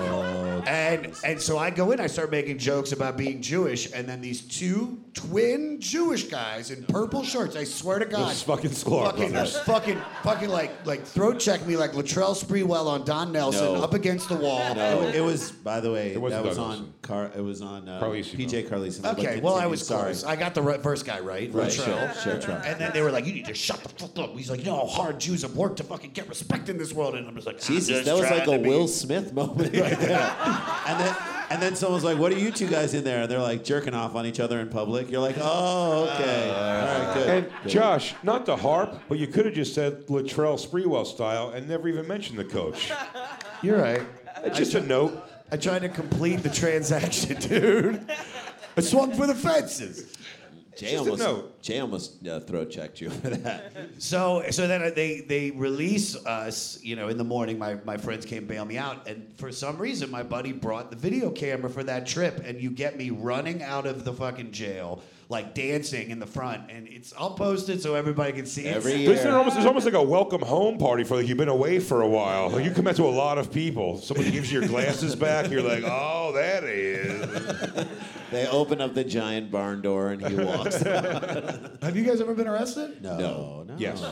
And 0.67 1.13
and 1.25 1.41
so 1.41 1.59
I 1.59 1.71
go 1.71 1.91
in, 1.93 2.01
I 2.01 2.07
start 2.07 2.31
making 2.31 2.59
jokes 2.59 2.93
about 2.93 3.17
being 3.17 3.41
Jewish, 3.41 3.93
and 3.93 4.09
then 4.09 4.21
these 4.21 4.43
two 4.43 4.99
twin 5.15 5.81
Jewish 5.81 6.25
guys 6.25 6.71
in 6.71 6.85
purple 6.85 7.25
shirts. 7.25 7.57
I 7.57 7.65
swear 7.65 7.99
to 7.99 8.05
God, 8.05 8.29
Those 8.31 8.43
fucking 8.43 8.71
Sklar 8.71 9.07
fucking, 9.07 9.33
brothers. 9.33 9.59
fucking, 9.61 10.01
fucking 10.23 10.49
like 10.51 10.87
like 10.87 11.05
throat 11.05 11.41
check 11.41 11.67
me 11.67 11.77
like 11.77 11.93
Latrell 11.93 12.37
Sprewell 12.37 12.87
on 12.87 13.05
Don 13.05 13.33
Nelson 13.33 13.65
No. 13.75 13.83
up 13.83 13.95
against 13.95 14.29
the 14.29 14.37
wall. 14.37 14.75
No, 14.75 15.03
it 15.09 15.21
was. 15.21 15.51
By 15.51 15.81
the 15.81 15.91
way, 15.93 16.13
It 16.13 16.21
wasn't 16.21 16.43
that 16.45 16.49
was 16.49 16.57
Doug 16.59 16.67
on. 16.67 16.93
Car, 17.03 17.31
it 17.37 17.41
was 17.41 17.63
on 17.63 17.89
uh, 17.89 18.01
Carlesimo. 18.01 18.37
PJ 18.37 18.69
Carlesimo. 18.69 19.03
but 19.03 19.19
Okay, 19.19 19.41
well 19.41 19.55
I 19.55 19.67
was 19.67 19.85
sorry. 19.87 20.05
close. 20.13 20.25
I 20.25 20.37
got 20.37 20.55
the 20.55 20.63
right, 20.63 20.83
first 20.83 21.05
guy 21.07 21.21
right. 21.21 21.53
Right, 21.53 21.71
Latrell. 21.71 21.86
And 22.65 22.81
then 22.81 22.93
they 22.93 23.03
were 23.03 23.11
like, 23.11 23.27
"You 23.27 23.33
need 23.33 23.47
to 23.47 23.55
shut 23.55 23.83
the 23.83 23.89
fuck 23.89 24.19
up." 24.19 24.37
He's 24.37 24.51
like, 24.51 24.61
"You 24.61 24.67
know 24.67 24.77
how 24.77 24.87
hard 24.87 25.21
Jews 25.21 25.43
have 25.43 25.57
worked 25.57 25.79
to 25.79 25.85
fucking 25.85 26.11
get 26.11 26.29
respect 26.29 26.69
in 26.69 26.79
this 26.79 26.93
world," 26.93 27.15
and 27.15 27.27
I'm 27.27 27.35
just 27.35 27.47
like, 27.47 27.57
"I'm 27.57 27.75
Jesus, 27.75 27.89
just 27.89 28.05
that 28.05 28.15
was 28.15 28.31
like 28.31 28.47
a 28.47 28.57
to 28.57 28.59
be- 28.59 28.69
Will 28.69 28.89
Smith 28.89 29.33
moment 29.33 29.75
right 29.77 29.99
there. 29.99 30.37
and 30.87 31.01
then 31.01 31.17
and 31.51 31.63
then 31.63 31.77
someone's 31.77 32.05
like, 32.05 32.19
"What 32.19 32.33
are 32.33 32.39
you 32.39 32.51
two 32.51 32.67
guys 32.69 32.95
in 32.95 33.05
there?" 33.05 33.23
And 33.23 33.31
they're 33.31 33.39
like 33.41 33.65
jerking 33.65 33.95
off 33.95 34.15
on 34.15 34.27
each 34.27 34.41
other 34.41 34.61
in 34.61 34.69
public. 34.69 35.11
You're 35.11 35.21
like, 35.21 35.37
"Oh, 35.39 36.09
okay, 36.15 36.51
uh, 36.51 36.55
all 36.55 37.05
right, 37.05 37.15
good." 37.15 37.29
And 37.29 37.53
good. 37.63 37.71
Josh, 37.73 38.15
not 38.23 38.47
to 38.47 38.57
harp, 38.57 39.01
but 39.09 39.19
you 39.19 39.27
could 39.27 39.47
have 39.47 39.55
just 39.55 39.75
said 39.75 40.07
Latrell 40.07 40.59
Sprewell 40.59 41.07
style 41.07 41.51
and 41.51 41.69
never 41.69 41.89
even 41.89 42.07
mentioned 42.07 42.39
the 42.39 42.45
coach. 42.45 42.93
You're 43.63 43.79
right. 43.81 44.03
Just 44.55 44.75
a 44.75 44.81
note. 44.81 45.23
I 45.51 45.57
tried 45.57 45.81
to 45.83 45.89
complete 45.89 46.43
the 46.43 46.51
transaction, 46.51 47.37
dude. 47.41 48.11
I 48.77 48.81
swung 48.81 49.15
for 49.15 49.27
the 49.27 49.35
fences. 49.35 50.16
Jay 50.77 50.93
just 50.93 50.95
a 50.95 50.99
almost, 50.99 51.23
note. 51.23 51.63
Jay 51.63 51.81
almost 51.81 52.27
uh, 52.27 52.41
throat 52.41 52.71
checked 52.71 53.01
you 53.01 53.11
for 53.11 53.31
that. 53.31 53.73
So, 53.99 54.45
so 54.51 54.67
then 54.67 54.93
they 54.95 55.21
they 55.21 55.51
release 55.53 56.17
us. 56.27 56.79
You 56.83 56.97
know, 56.97 57.09
in 57.09 57.17
the 57.17 57.25
morning, 57.25 57.59
my, 57.59 57.77
my 57.85 57.97
friends 57.97 58.27
came 58.27 58.47
bail 58.47 58.65
me 58.65 58.77
out, 58.77 59.09
and 59.09 59.27
for 59.37 59.51
some 59.51 59.79
reason, 59.79 60.11
my 60.11 60.23
buddy 60.23 60.53
brought 60.53 60.91
the 60.91 60.97
video 60.97 61.31
camera 61.31 61.71
for 61.71 61.83
that 61.85 62.07
trip, 62.07 62.43
and 62.45 62.61
you 62.61 62.71
get 62.71 62.99
me 62.99 63.11
running 63.11 63.63
out 63.63 63.87
of 63.87 64.05
the 64.05 64.13
fucking 64.13 64.53
jail, 64.53 65.03
like 65.29 65.55
dancing 65.55 66.11
in 66.11 66.19
the 66.21 66.27
front, 66.27 66.71
and 66.71 66.87
it's 66.87 67.13
I'll 67.19 67.35
post 67.35 67.69
it 67.69 67.83
so 67.83 67.95
everybody 67.97 68.33
can 68.33 68.47
see 68.47 68.65
it. 68.67 68.77
Every 68.77 68.93
But 68.93 69.01
year. 69.01 69.13
isn't 69.13 69.31
almost, 69.35 69.57
it's 69.57 69.67
almost 69.67 69.85
like 69.85 69.95
a 69.95 70.03
welcome 70.03 70.41
home 70.41 70.79
party 70.79 71.03
for 71.03 71.17
like 71.17 71.27
you've 71.27 71.37
been 71.39 71.49
away 71.49 71.81
for 71.81 72.03
a 72.03 72.09
while. 72.09 72.49
Like 72.51 72.65
you 72.65 72.71
come 72.71 72.87
out 72.87 72.95
to 72.97 73.05
a 73.05 73.11
lot 73.11 73.37
of 73.37 73.53
people. 73.53 73.99
Someone 73.99 74.31
gives 74.31 74.53
you 74.53 74.61
your 74.61 74.69
glasses 74.69 75.17
back. 75.17 75.51
You're 75.51 75.63
like, 75.63 75.83
oh, 75.87 76.33
that 76.35 76.63
is. 76.65 77.87
They 78.31 78.47
open 78.49 78.81
up 78.81 78.95
the 78.95 79.05
giant 79.05 79.51
barn 79.51 79.83
door 79.83 80.11
and 80.11 80.25
he 80.27 80.35
walks. 80.37 80.77
Have 80.83 81.97
you 81.97 82.05
guys 82.05 82.21
ever 82.21 82.35
been 82.35 82.49
arrested? 82.49 83.03
no, 83.03 83.65
no, 83.67 83.75
Yes, 83.79 84.05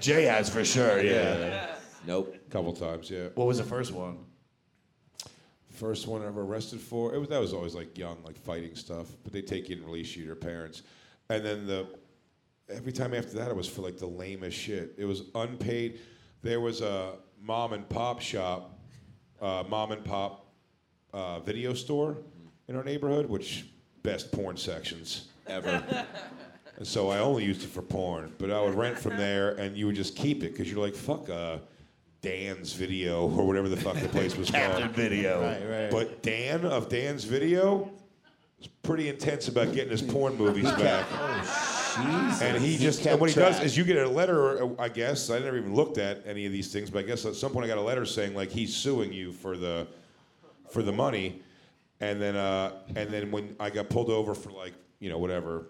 Jay 0.00 0.24
has 0.24 0.48
for 0.48 0.64
sure. 0.64 1.02
Yeah. 1.02 1.66
nope. 2.06 2.34
a 2.34 2.50
couple 2.50 2.72
times. 2.74 3.10
Yeah. 3.10 3.28
What 3.34 3.46
was 3.46 3.58
the 3.58 3.64
first 3.64 3.92
one? 3.92 4.18
First 5.78 6.08
one 6.08 6.22
I 6.22 6.26
ever 6.26 6.42
arrested 6.42 6.80
for 6.80 7.14
it 7.14 7.18
was 7.18 7.28
that 7.28 7.40
was 7.40 7.52
always 7.52 7.72
like 7.72 7.96
young, 7.96 8.16
like 8.24 8.36
fighting 8.36 8.74
stuff. 8.74 9.06
But 9.22 9.32
they 9.32 9.42
take 9.42 9.68
you 9.68 9.76
and 9.76 9.84
release 9.84 10.16
you 10.16 10.22
to 10.22 10.26
your 10.26 10.34
parents, 10.34 10.82
and 11.30 11.44
then 11.44 11.68
the 11.68 11.86
every 12.68 12.90
time 12.90 13.14
after 13.14 13.36
that 13.36 13.48
it 13.48 13.56
was 13.56 13.68
for 13.68 13.82
like 13.82 13.96
the 13.96 14.06
lamest 14.06 14.56
shit. 14.56 14.94
It 14.98 15.04
was 15.04 15.22
unpaid. 15.36 16.00
There 16.42 16.58
was 16.58 16.80
a 16.80 17.12
mom 17.40 17.74
and 17.74 17.88
pop 17.88 18.20
shop, 18.20 18.76
uh, 19.40 19.62
mom 19.68 19.92
and 19.92 20.04
pop 20.04 20.52
uh, 21.12 21.38
video 21.40 21.74
store 21.74 22.16
in 22.66 22.74
our 22.74 22.82
neighborhood, 22.82 23.26
which 23.26 23.66
best 24.02 24.32
porn 24.32 24.56
sections. 24.56 25.28
Ever. 25.46 26.06
And 26.76 26.86
so 26.86 27.10
I 27.10 27.18
only 27.18 27.44
used 27.44 27.64
it 27.64 27.70
for 27.70 27.82
porn, 27.82 28.32
but 28.38 28.52
I 28.52 28.62
would 28.62 28.76
rent 28.76 28.96
from 28.96 29.16
there, 29.16 29.56
and 29.56 29.76
you 29.76 29.86
would 29.86 29.96
just 29.96 30.14
keep 30.14 30.44
it 30.44 30.52
because 30.52 30.70
you're 30.70 30.80
like, 30.80 30.94
fuck, 30.94 31.28
uh, 31.28 31.58
Dan's 32.20 32.72
video 32.72 33.28
or 33.28 33.46
whatever 33.46 33.68
the 33.68 33.76
fuck 33.76 33.96
the 33.96 34.08
place 34.08 34.36
was 34.36 34.50
Captain 34.50 34.82
called. 34.82 34.96
Video. 34.96 35.40
right, 35.42 35.68
right. 35.68 35.90
But 35.90 36.22
Dan 36.22 36.64
of 36.64 36.88
Dan's 36.88 37.24
video 37.24 37.90
was 38.58 38.68
pretty 38.82 39.08
intense 39.08 39.48
about 39.48 39.72
getting 39.72 39.90
his 39.90 40.02
porn 40.02 40.36
movies 40.36 40.64
back. 40.72 41.06
oh, 41.12 41.94
Jesus. 41.96 42.42
And 42.42 42.62
he 42.62 42.76
just, 42.76 43.00
kept 43.00 43.12
and 43.12 43.20
what 43.20 43.30
he 43.30 43.36
does 43.36 43.60
is 43.62 43.76
you 43.76 43.84
get 43.84 43.96
a 43.98 44.08
letter, 44.08 44.68
I 44.80 44.88
guess, 44.88 45.30
I 45.30 45.38
never 45.38 45.56
even 45.56 45.74
looked 45.74 45.98
at 45.98 46.22
any 46.26 46.46
of 46.46 46.52
these 46.52 46.72
things, 46.72 46.90
but 46.90 47.00
I 47.00 47.02
guess 47.02 47.24
at 47.24 47.34
some 47.34 47.52
point 47.52 47.64
I 47.64 47.68
got 47.68 47.78
a 47.78 47.82
letter 47.82 48.04
saying 48.04 48.34
like 48.34 48.50
he's 48.50 48.74
suing 48.74 49.12
you 49.12 49.32
for 49.32 49.56
the, 49.56 49.86
for 50.70 50.82
the 50.82 50.92
money. 50.92 51.42
And 52.00 52.20
then, 52.20 52.36
uh, 52.36 52.72
and 52.94 53.10
then 53.10 53.30
when 53.30 53.56
I 53.58 53.70
got 53.70 53.88
pulled 53.88 54.10
over 54.10 54.34
for 54.34 54.50
like, 54.50 54.74
you 55.00 55.08
know, 55.08 55.18
whatever, 55.18 55.66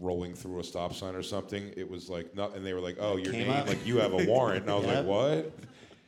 rolling 0.00 0.34
through 0.34 0.60
a 0.60 0.64
stop 0.64 0.94
sign 0.94 1.14
or 1.14 1.22
something, 1.22 1.72
it 1.76 1.88
was 1.88 2.08
like, 2.08 2.34
not, 2.34 2.54
and 2.56 2.64
they 2.64 2.72
were 2.74 2.80
like, 2.80 2.96
oh, 3.00 3.16
your 3.16 3.32
Came 3.32 3.48
name, 3.48 3.66
like 3.66 3.84
you 3.86 3.98
have 3.98 4.12
a 4.12 4.24
warrant. 4.24 4.62
And 4.62 4.70
I 4.70 4.74
was 4.76 4.86
Yep. 4.86 4.96
like, 4.96 5.06
what? 5.06 5.52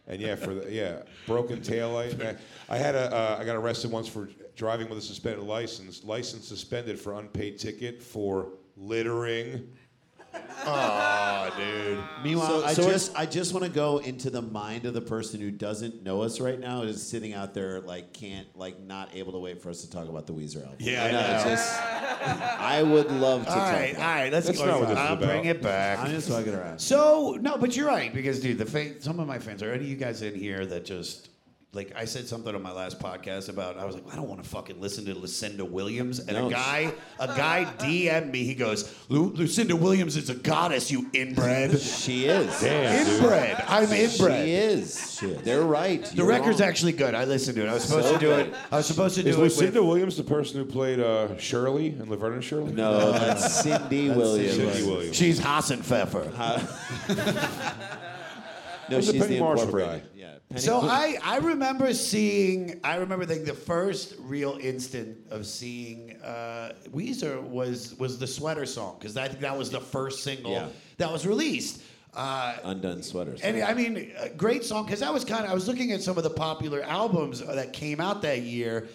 And 0.08 0.20
yeah, 0.20 0.36
for 0.36 0.54
the, 0.54 0.70
yeah, 0.72 1.02
broken 1.26 1.60
taillight. 1.60 2.24
I, 2.24 2.36
I 2.72 2.78
had 2.78 2.94
a, 2.94 3.12
uh, 3.12 3.38
I 3.40 3.44
got 3.44 3.56
arrested 3.56 3.90
once 3.90 4.06
for 4.06 4.28
driving 4.54 4.88
with 4.88 4.98
a 4.98 5.02
suspended 5.02 5.42
license. 5.44 6.04
License 6.04 6.46
suspended 6.46 6.98
for 6.98 7.18
unpaid 7.18 7.58
ticket 7.58 8.02
for 8.02 8.50
littering. 8.76 9.68
Oh, 10.68 11.50
dude. 11.56 11.98
Meanwhile, 12.24 12.60
So- 12.60 12.64
I 12.66 12.72
so 12.74 12.82
just 12.90 13.16
I 13.16 13.26
just 13.26 13.52
want 13.52 13.64
to 13.64 13.70
go 13.70 13.98
into 13.98 14.30
the 14.30 14.42
mind 14.42 14.84
of 14.84 14.94
the 14.94 15.00
person 15.00 15.40
who 15.40 15.50
doesn't 15.50 16.02
know 16.02 16.22
us 16.22 16.40
right 16.40 16.58
now, 16.58 16.82
is 16.82 17.00
sitting 17.06 17.34
out 17.34 17.54
there 17.54 17.80
like 17.80 18.12
can't 18.12 18.46
like 18.56 18.80
not 18.80 19.14
able 19.14 19.32
to 19.32 19.38
wait 19.38 19.62
for 19.62 19.70
us 19.70 19.82
to 19.82 19.90
talk 19.90 20.08
about 20.08 20.26
the 20.26 20.32
Weezer 20.32 20.62
album. 20.62 20.76
Yeah, 20.80 21.04
I 21.04 21.08
I 21.08 21.12
know. 21.12 21.20
know. 21.44 21.50
Just, 21.50 21.80
I 21.80 22.82
would 22.82 23.10
love 23.12 23.44
to. 23.44 23.50
All 23.50 23.54
talk 23.56 23.72
right, 23.72 23.88
all 23.94 24.00
about 24.00 24.14
right. 24.16 24.32
Let's 24.32 24.46
That's 24.46 24.58
go. 24.58 24.66
not 24.66 24.80
what 24.80 24.88
this 24.88 24.98
is 24.98 25.04
I'll 25.04 25.12
about. 25.14 25.28
bring 25.28 25.44
it 25.44 25.62
back. 25.62 25.98
I'm 26.00 26.10
just 26.10 26.28
fucking 26.28 26.54
around. 26.54 26.78
So 26.80 27.38
no, 27.40 27.56
but 27.58 27.76
you're 27.76 27.86
right 27.88 28.12
because 28.12 28.40
dude, 28.40 28.58
the 28.58 28.66
fa- 28.66 29.00
some 29.00 29.20
of 29.20 29.28
my 29.28 29.38
fans 29.38 29.62
are 29.62 29.70
any 29.72 29.84
of 29.84 29.90
you 29.90 29.96
guys 29.96 30.22
in 30.22 30.34
here 30.34 30.66
that 30.66 30.84
just 30.84 31.28
like 31.76 31.92
I 31.94 32.04
said 32.06 32.26
something 32.26 32.54
on 32.54 32.62
my 32.62 32.72
last 32.72 32.98
podcast 32.98 33.48
about 33.48 33.78
I 33.78 33.84
was 33.84 33.94
like 33.94 34.04
I 34.12 34.16
don't 34.16 34.28
want 34.28 34.42
to 34.42 34.48
fucking 34.48 34.80
listen 34.80 35.04
to 35.04 35.14
Lucinda 35.14 35.64
Williams 35.64 36.18
and 36.18 36.32
No. 36.32 36.48
a 36.48 36.50
guy 36.50 36.92
a 37.20 37.26
guy 37.28 37.66
DM'd 37.78 38.32
me 38.32 38.44
he 38.44 38.54
goes 38.54 38.92
Lu- 39.08 39.32
Lucinda 39.34 39.76
Williams 39.76 40.16
is 40.16 40.30
a 40.30 40.34
goddess 40.34 40.90
you 40.90 41.06
inbred 41.12 41.78
She 41.78 42.24
is. 42.24 42.60
Damn, 42.60 43.04
dude. 43.06 43.14
inbred 43.20 43.64
I'm 43.68 43.92
inbred 43.92 44.46
She 44.46 44.52
is. 44.54 45.20
They're 45.44 45.62
right. 45.62 46.02
the 46.04 46.16
You're 46.16 46.26
record's 46.26 46.60
wrong. 46.60 46.68
actually 46.68 46.92
good 46.92 47.14
I 47.14 47.24
listened 47.24 47.56
to 47.56 47.62
it 47.64 47.68
I 47.68 47.74
was 47.74 47.84
supposed 47.84 48.06
So 48.08 48.14
to 48.14 48.18
do 48.18 48.26
good. 48.26 48.46
it 48.48 48.54
I 48.72 48.76
was 48.78 48.86
supposed 48.86 49.14
to 49.16 49.22
do 49.22 49.28
Is 49.30 49.36
it 49.36 49.40
Lucinda 49.40 49.80
with, 49.80 49.88
Williams 49.88 50.16
the 50.16 50.24
person 50.24 50.58
who 50.58 50.64
played 50.64 50.98
uh, 51.00 51.36
Shirley 51.38 51.88
in 51.88 52.08
Laverne 52.08 52.34
and 52.34 52.44
Shirley? 52.44 52.72
No, 52.72 53.12
that's 53.12 53.54
Cindy 53.62 54.10
Williams. 54.10 54.56
Cindy 54.56 54.82
Williams. 54.90 55.16
she's 55.16 55.38
Hasenpfeffer 55.40 56.32
No, 58.90 58.96
Who's 58.96 59.06
the 59.06 59.12
she's 59.14 59.22
Penny 59.22 59.34
the 59.34 59.40
Marshall 59.40 59.64
incorporated. 59.66 60.02
guy? 60.02 60.08
Yeah. 60.20 60.34
Penny- 60.48 60.60
So 60.60 60.80
I, 60.82 61.16
I 61.22 61.38
remember 61.38 61.92
seeing 61.94 62.80
I 62.84 62.96
remember 62.96 63.26
thinking 63.26 63.46
the 63.46 63.52
first 63.54 64.14
real 64.20 64.58
instant 64.60 65.18
of 65.30 65.46
seeing 65.46 66.16
uh, 66.22 66.72
Weezer 66.94 67.42
was 67.42 67.94
was 67.98 68.18
the 68.18 68.26
sweater 68.26 68.66
song 68.66 68.96
because 68.98 69.16
I 69.16 69.28
think 69.28 69.40
that 69.40 69.56
was 69.56 69.70
the 69.70 69.80
first 69.80 70.22
single 70.22 70.52
Yeah. 70.52 70.68
that 70.98 71.10
was 71.12 71.26
released. 71.26 71.82
Uh, 72.14 72.56
undone 72.64 73.02
sweaters. 73.02 73.42
and 73.42 73.62
I 73.62 73.74
mean, 73.74 74.10
a 74.18 74.30
great 74.30 74.64
song 74.64 74.86
because 74.86 75.00
that 75.00 75.12
was 75.12 75.22
kind 75.22 75.44
of 75.44 75.50
I 75.50 75.54
was 75.54 75.68
looking 75.68 75.92
at 75.92 76.00
some 76.00 76.16
of 76.16 76.22
the 76.24 76.30
popular 76.30 76.82
albums 76.82 77.40
that 77.44 77.74
came 77.74 78.00
out 78.00 78.22
that 78.22 78.40
year. 78.42 78.88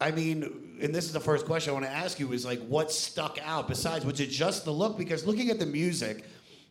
I 0.00 0.12
mean, 0.12 0.76
and 0.80 0.94
this 0.94 1.06
is 1.06 1.12
the 1.12 1.18
first 1.18 1.44
question 1.44 1.70
I 1.70 1.74
want 1.74 1.86
to 1.86 1.90
ask 1.90 2.20
you 2.20 2.32
is 2.32 2.44
like, 2.44 2.60
what 2.68 2.92
stuck 2.92 3.36
out 3.44 3.66
besides 3.66 4.04
was 4.04 4.20
it 4.20 4.28
just 4.30 4.64
the 4.64 4.70
look? 4.70 4.96
Because 4.96 5.26
looking 5.26 5.50
at 5.50 5.58
the 5.58 5.66
music, 5.66 6.22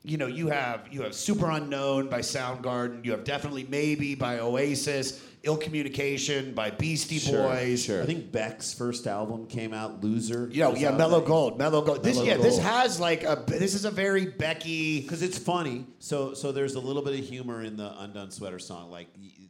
you 0.08 0.18
know, 0.18 0.28
you 0.28 0.48
have 0.48 0.88
you 0.92 1.02
have 1.04 1.12
Superunknown 1.14 2.10
by 2.10 2.20
Soundgarden. 2.20 3.04
You 3.06 3.12
have 3.12 3.24
definitely 3.24 3.66
Maybe 3.70 4.16
by 4.16 4.40
Oasis. 4.40 5.22
Ill 5.44 5.56
Communication 5.56 6.54
by 6.54 6.72
Beastie 6.72 7.32
Boys. 7.32 7.84
sure. 7.86 8.02
I 8.04 8.06
think 8.06 8.34
Beck's 8.34 8.74
first 8.74 9.08
album 9.08 9.46
came 9.46 9.72
out, 9.74 10.04
Loser. 10.04 10.50
You 10.52 10.62
know, 10.64 10.76
yeah, 10.76 10.92
Mellow 10.92 11.22
Gold, 11.22 11.58
Mellow 11.58 11.82
Gold. 11.84 12.04
This, 12.04 12.18
Mellow 12.18 12.28
yeah, 12.28 12.38
this 12.38 12.58
has 12.60 13.00
like 13.00 13.24
a. 13.24 13.42
This 13.48 13.74
is 13.74 13.86
a 13.86 13.92
very 13.92 14.26
Becky. 14.26 15.02
because 15.02 15.22
it's 15.22 15.38
funny. 15.38 15.86
So 16.00 16.34
so 16.34 16.52
there's 16.52 16.76
a 16.76 16.80
little 16.82 17.02
bit 17.04 17.18
of 17.18 17.26
humor 17.26 17.62
in 17.64 17.78
the 17.78 17.94
Undone 18.02 18.32
Sweater 18.32 18.60
song, 18.60 18.90
like 18.92 19.08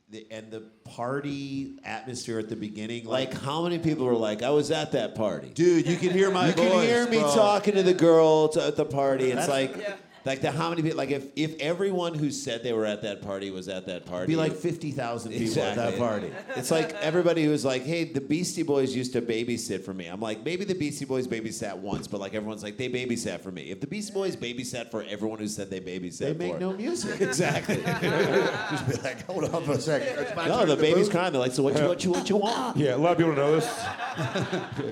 the, 0.10 0.28
and 0.30 0.52
the 0.52 0.62
party 0.84 1.80
atmosphere 1.84 2.38
at 2.40 2.48
the 2.50 2.56
beginning, 2.56 3.06
Like, 3.06 3.34
how 3.34 3.64
many 3.64 3.78
people 3.80 4.06
were 4.06 4.14
like, 4.16 4.42
I 4.44 4.50
was 4.52 4.72
at 4.72 4.92
that 4.94 5.16
party? 5.16 5.50
dude, 5.50 5.88
you 5.88 5.96
can 5.98 6.12
hear 6.12 6.30
my 6.32 6.48
you 6.48 6.54
voice. 6.54 6.70
can 6.72 6.82
hear 6.84 7.08
me 7.10 7.20
bro. 7.20 7.34
talking 7.36 7.74
to 7.76 7.84
the 7.84 7.94
girl 7.94 8.50
t- 8.50 8.60
at 8.62 8.76
the 8.76 8.86
party. 8.86 9.32
It's 9.32 9.48
That's- 9.48 9.76
like, 9.78 9.98
like 10.26 10.42
the 10.42 10.52
how 10.52 10.70
many 10.70 10.82
people? 10.82 10.98
Like 10.98 11.12
if 11.12 11.28
if 11.36 11.60
everyone 11.60 12.14
who 12.14 12.32
said 12.32 12.64
they 12.64 12.74
were 12.74 12.86
at 12.86 13.02
that 13.04 13.22
party 13.22 13.52
was 13.52 13.68
at 13.68 13.86
that 13.86 14.06
party, 14.06 14.28
Be 14.28 14.36
like 14.36 14.54
fifty 14.54 14.92
thousand 14.92 15.32
people 15.32 15.62
at 15.62 15.76
that 15.76 15.98
party. 15.98 16.32
It's 16.56 16.72
like 16.72 16.94
everybody 16.96 17.44
who 17.44 17.52
was 17.52 17.66
like, 17.66 17.84
"Hey, 17.84 18.04
the 18.06 18.22
Beastie 18.22 18.64
Boys 18.64 18.96
used 18.96 19.14
to 19.14 19.22
babysit 19.22 19.84
for 19.84 19.94
me." 19.94 20.08
I'm 20.08 20.22
like, 20.22 20.44
maybe 20.44 20.66
the 20.66 20.74
Beastie 20.76 21.06
Boys 21.06 21.28
babysat 21.28 21.78
once, 21.78 22.08
but 22.08 22.20
like 22.20 22.34
everyone's 22.34 22.64
like, 22.64 22.78
they 22.78 22.90
babysat 22.90 23.42
for 23.42 23.52
me. 23.52 23.72
If 23.72 23.80
the 23.82 23.88
Beastie 23.88 24.14
Boys 24.14 24.36
babysat 24.36 24.92
for 24.92 25.04
everyone 25.04 25.40
who 25.40 25.48
said 25.48 25.70
they 25.70 25.80
babysat, 25.80 26.18
They 26.18 26.34
make 26.34 26.54
for, 26.54 26.60
no 26.60 26.74
music. 26.74 27.22
exactly. 27.28 27.76
Just 27.84 28.88
be 28.88 28.94
like, 29.04 29.26
hold 29.26 29.46
on 29.46 29.64
for 29.64 29.74
a 29.74 29.80
second. 29.80 30.28
No, 30.48 30.60
turn 30.60 30.70
the 30.70 30.76
baby's 30.78 31.08
boo. 31.08 31.14
crying. 31.14 31.34
They're 31.34 31.42
like, 31.42 31.52
so 31.52 31.64
what 31.64 31.78
you 31.78 31.88
what 31.88 32.04
you 32.04 32.12
what 32.12 32.30
you 32.30 32.38
want? 32.38 32.78
Yeah, 32.78 32.96
a 32.96 32.98
lot 32.98 33.14
of 33.14 33.18
people 33.18 33.34
know 33.34 33.60
this. 33.60 33.86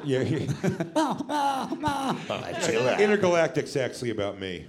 yeah, 0.03 0.19
yeah. 0.21 0.39
chill 2.61 2.88
out. 2.89 2.99
Intergalactic's 2.99 3.75
actually 3.77 4.09
about 4.09 4.39
me. 4.39 4.65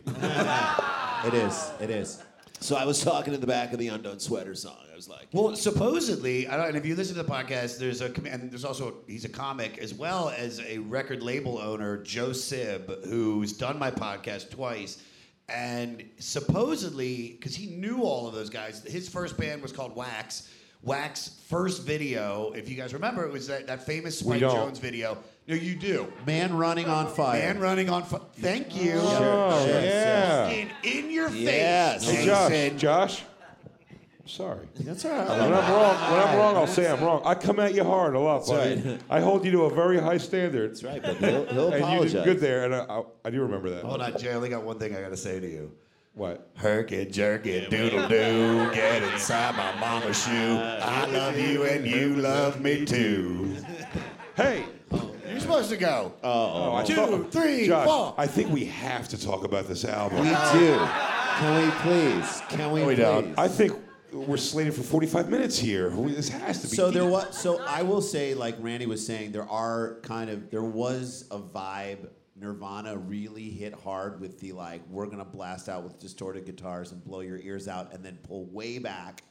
It 1.24 1.34
is. 1.34 1.70
It 1.80 1.90
is. 1.90 2.22
So 2.60 2.76
I 2.76 2.84
was 2.84 3.02
talking 3.02 3.34
in 3.34 3.40
the 3.40 3.46
back 3.46 3.72
of 3.72 3.78
the 3.78 3.88
Undone 3.88 4.18
Sweater 4.20 4.54
song. 4.54 4.78
I 4.90 4.94
was 4.96 5.08
like, 5.08 5.28
Well, 5.32 5.54
supposedly, 5.56 6.48
I 6.48 6.56
don't, 6.56 6.68
and 6.68 6.76
if 6.76 6.86
you 6.86 6.94
listen 6.94 7.16
to 7.16 7.22
the 7.22 7.28
podcast, 7.30 7.78
there's 7.78 8.00
a 8.00 8.08
com- 8.08 8.26
and 8.26 8.50
there's 8.50 8.64
also 8.64 8.94
he's 9.06 9.24
a 9.24 9.28
comic 9.28 9.78
as 9.78 9.92
well 9.92 10.30
as 10.36 10.60
a 10.60 10.78
record 10.78 11.22
label 11.22 11.58
owner, 11.58 11.98
Joe 12.02 12.32
Sib, 12.32 13.04
who's 13.04 13.52
done 13.52 13.78
my 13.78 13.90
podcast 13.90 14.50
twice. 14.50 15.02
And 15.48 16.02
supposedly, 16.18 17.32
because 17.38 17.54
he 17.54 17.66
knew 17.66 18.02
all 18.02 18.26
of 18.26 18.34
those 18.34 18.50
guys, 18.50 18.82
his 18.84 19.08
first 19.08 19.36
band 19.36 19.62
was 19.62 19.72
called 19.72 19.94
Wax. 19.94 20.50
Wax 20.82 21.40
first 21.48 21.82
video, 21.82 22.52
if 22.52 22.68
you 22.68 22.76
guys 22.76 22.94
remember, 22.94 23.24
it 23.24 23.32
was 23.32 23.46
that, 23.48 23.66
that 23.66 23.84
famous 23.84 24.22
We 24.22 24.38
Spike 24.38 24.40
don't. 24.40 24.74
Jonze 24.74 24.80
video. 24.80 25.18
No, 25.48 25.54
you 25.54 25.76
do. 25.76 26.12
Man 26.26 26.56
running 26.56 26.86
on 26.86 27.06
fire. 27.06 27.38
Man 27.40 27.60
running 27.60 27.88
on. 27.88 28.02
fire. 28.02 28.20
Thank 28.40 28.74
you. 28.76 28.94
Oh, 28.96 29.66
yeah. 29.68 30.48
In, 30.48 30.70
in 30.82 31.10
your 31.10 31.28
Yes. 31.30 32.04
face. 32.04 32.16
Hey, 32.18 32.26
Josh, 32.76 32.80
Josh. 32.80 33.24
Sorry. 34.28 34.66
That's 34.80 35.04
all 35.04 35.12
right. 35.12 35.28
When 35.28 35.40
I'm 35.40 35.50
wrong, 35.72 36.10
when 36.10 36.20
I'm 36.20 36.36
wrong, 36.36 36.56
I'll 36.56 36.66
say 36.66 36.90
I'm 36.90 37.00
wrong. 37.00 37.22
I 37.24 37.34
come 37.36 37.60
at 37.60 37.74
you 37.74 37.84
hard 37.84 38.16
a 38.16 38.18
lot, 38.18 38.44
buddy. 38.48 38.80
right. 38.80 39.00
I 39.08 39.20
hold 39.20 39.44
you 39.44 39.52
to 39.52 39.62
a 39.66 39.70
very 39.72 40.00
high 40.00 40.16
standard. 40.18 40.70
that's 40.72 40.82
right, 40.82 41.00
but 41.00 41.16
he'll, 41.18 41.46
he'll 41.46 41.68
And 41.68 41.78
you 41.78 41.84
apologize. 41.84 42.12
did 42.12 42.24
good 42.24 42.40
there, 42.40 42.64
and 42.64 42.74
I, 42.74 42.78
I, 42.80 43.02
I 43.26 43.30
do 43.30 43.40
remember 43.42 43.70
that. 43.70 43.84
Hold 43.84 44.02
on, 44.02 44.18
Jay. 44.18 44.32
I 44.32 44.34
only 44.34 44.48
got 44.48 44.64
one 44.64 44.80
thing 44.80 44.96
I 44.96 45.00
got 45.00 45.10
to 45.10 45.16
say 45.16 45.38
to 45.38 45.48
you. 45.48 45.70
What? 46.14 46.52
Herk 46.56 46.90
it, 46.90 47.12
jerk 47.12 47.46
it, 47.46 47.70
doodle 47.70 48.08
doo, 48.08 48.68
get 48.74 49.02
inside 49.12 49.54
my 49.54 49.78
mama's 49.78 50.20
shoe. 50.24 50.30
I 50.58 51.04
love 51.06 51.38
you 51.38 51.62
and 51.64 51.86
you 51.86 52.16
love 52.16 52.60
me 52.60 52.84
too. 52.84 53.54
Hey. 54.34 54.64
You're 55.46 55.62
supposed 55.62 55.70
to 55.70 55.76
go. 55.76 56.12
Oh, 56.22 56.74
I 56.74 56.84
thought- 56.84 57.32
three, 57.32 57.66
Josh, 57.66 57.86
four. 57.86 58.14
I 58.18 58.26
think 58.26 58.50
we 58.52 58.64
have 58.66 59.08
to 59.08 59.20
talk 59.20 59.44
about 59.44 59.68
this 59.68 59.84
album. 59.84 60.20
We 60.20 60.28
do. 60.28 60.78
Can 61.38 61.64
we 61.64 61.70
please? 61.82 62.42
Can 62.48 62.72
we, 62.72 62.80
we 62.80 62.94
please? 62.94 62.98
don't. 63.02 63.38
I 63.38 63.48
think 63.48 63.72
we're 64.12 64.36
slated 64.38 64.74
for 64.74 64.82
45 64.82 65.28
minutes 65.30 65.58
here. 65.58 65.90
We- 65.90 66.12
This 66.12 66.28
has 66.30 66.62
to 66.62 66.68
be. 66.68 66.76
So 66.76 66.90
there 66.90 67.02
deep. 67.02 67.12
was. 67.12 67.38
So 67.38 67.60
I 67.66 67.82
will 67.82 68.00
say, 68.02 68.34
like 68.34 68.56
Randy 68.58 68.86
was 68.86 69.04
saying, 69.06 69.32
there 69.32 69.48
are 69.48 69.98
kind 70.02 70.30
of 70.30 70.50
there 70.50 70.62
was 70.64 71.26
a 71.30 71.38
vibe. 71.38 72.08
Nirvana 72.38 72.98
really 72.98 73.48
hit 73.48 73.72
hard 73.72 74.20
with 74.20 74.38
the 74.40 74.52
like 74.52 74.82
we're 74.90 75.06
gonna 75.06 75.24
blast 75.24 75.70
out 75.70 75.84
with 75.84 75.98
distorted 75.98 76.44
guitars 76.44 76.92
and 76.92 77.02
blow 77.02 77.20
your 77.20 77.38
ears 77.38 77.66
out, 77.66 77.94
and 77.94 78.04
then 78.04 78.18
pull 78.22 78.44
way 78.46 78.78
back 78.78 79.22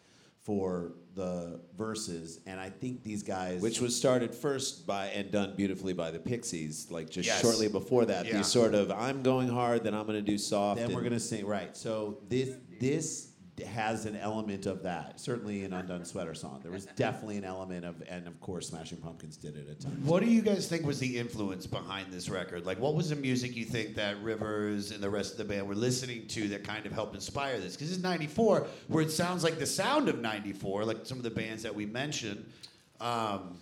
for 0.45 0.93
the 1.15 1.59
verses. 1.75 2.39
And 2.45 2.59
I 2.59 2.69
think 2.69 3.03
these 3.03 3.23
guys, 3.23 3.61
Which 3.61 3.81
was 3.81 3.95
started 3.95 4.33
first 4.35 4.85
by 4.85 5.07
and 5.07 5.31
done 5.31 5.55
beautifully 5.57 5.93
by 5.93 6.11
the 6.11 6.19
Pixies, 6.19 6.87
like 6.91 7.09
just 7.09 7.25
Yes. 7.27 7.41
shortly 7.41 7.67
before 7.67 8.05
that. 8.05 8.27
Yeah. 8.27 8.37
These 8.37 8.47
sort 8.47 8.75
of 8.75 8.91
I'm 8.91 9.23
going 9.23 9.47
hard, 9.47 9.83
then 9.83 9.95
I'm 9.95 10.05
going 10.05 10.23
to 10.23 10.31
do 10.31 10.37
soft. 10.37 10.79
then 10.79 10.89
we're 10.91 10.99
and- 10.99 11.09
gonna 11.09 11.19
sing 11.19 11.45
right. 11.45 11.75
So 11.75 12.19
this 12.29 12.49
this 12.79 13.29
has 13.63 14.05
an 14.05 14.17
element 14.17 14.65
of 14.65 14.83
that. 14.83 15.19
Certainly 15.19 15.63
an 15.63 15.73
Undone 15.73 16.03
Sweater 16.03 16.33
song, 16.33 16.59
there 16.61 16.71
was 16.71 16.85
definitely 16.97 17.37
an 17.37 17.45
element 17.45 17.85
of, 17.85 18.03
and 18.09 18.27
of 18.27 18.39
course, 18.41 18.67
Smashing 18.69 18.97
Pumpkins 18.97 19.37
did 19.37 19.55
it 19.55 19.69
at 19.69 19.79
times. 19.79 20.05
What 20.05 20.21
do 20.21 20.29
you 20.29 20.41
guys 20.41 20.67
think 20.67 20.85
was 20.85 20.99
the 20.99 21.17
influence 21.17 21.65
behind 21.65 22.11
this 22.11 22.29
record? 22.29 22.65
Like, 22.65 22.79
what 22.79 22.95
was 22.95 23.09
the 23.09 23.15
music 23.15 23.55
you 23.55 23.65
think 23.65 23.95
that 23.95 24.21
Rivers 24.21 24.91
and 24.91 25.01
the 25.01 25.09
rest 25.09 25.31
of 25.31 25.37
the 25.37 25.45
band 25.45 25.67
were 25.67 25.75
listening 25.75 26.27
to 26.27 26.49
that 26.49 26.63
kind 26.63 26.85
of 26.85 26.91
helped 26.91 27.15
inspire 27.15 27.57
this? 27.59 27.75
Because 27.75 27.89
this 27.89 27.97
is 27.97 28.03
94, 28.03 28.67
where 28.87 29.03
it 29.03 29.11
sounds 29.11 29.43
like 29.43 29.57
the 29.57 29.65
sound 29.65 30.09
of 30.09 30.19
94, 30.19 30.85
like 30.85 31.05
some 31.05 31.17
of 31.17 31.23
the 31.23 31.31
bands 31.31 31.63
that 31.63 31.73
we 31.73 31.85
mentioned. 31.85 32.45
Um, 32.99 33.57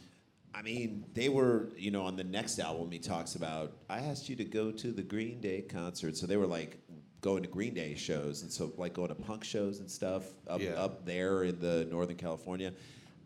I 0.55 0.61
mean, 0.61 1.05
they 1.13 1.29
were, 1.29 1.69
you 1.77 1.89
know, 1.89 2.03
on 2.03 2.15
the 2.15 2.23
next 2.23 2.59
album, 2.59 2.91
he 2.91 2.99
talks 2.99 3.35
about, 3.35 3.73
I 3.89 3.99
asked 3.99 4.29
you 4.29 4.35
to 4.35 4.43
go 4.43 4.71
to 4.71 4.91
the 4.91 5.01
Green 5.01 5.41
Day 5.41 5.61
concert. 5.61 6.15
So 6.15 6.27
they 6.27 6.37
were 6.37 6.45
like 6.45 6.77
going 7.23 7.41
to 7.41 7.49
Green 7.49 7.73
Day 7.73 7.95
shows. 7.95 8.43
And 8.43 8.51
so, 8.51 8.71
like, 8.77 8.93
going 8.93 9.07
to 9.07 9.15
punk 9.15 9.43
shows 9.43 9.79
and 9.79 9.89
stuff 9.89 10.25
up, 10.47 10.61
Yeah. 10.61 10.71
up 10.73 11.05
there 11.05 11.45
in 11.45 11.59
the 11.59 11.85
Northern 11.89 12.17
California. 12.17 12.71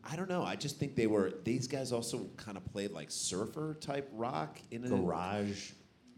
I 0.10 0.16
don't 0.16 0.30
know. 0.30 0.44
I 0.44 0.56
just 0.56 0.78
think 0.78 0.96
they 0.96 1.08
were, 1.08 1.34
these 1.44 1.68
guys 1.68 1.92
also 1.92 2.30
kind 2.38 2.56
of 2.56 2.64
played 2.72 2.92
like 2.92 3.12
surfer 3.12 3.76
type 3.82 4.08
rock 4.14 4.58
in 4.72 4.86
a 4.86 4.88
Garage 4.90 5.72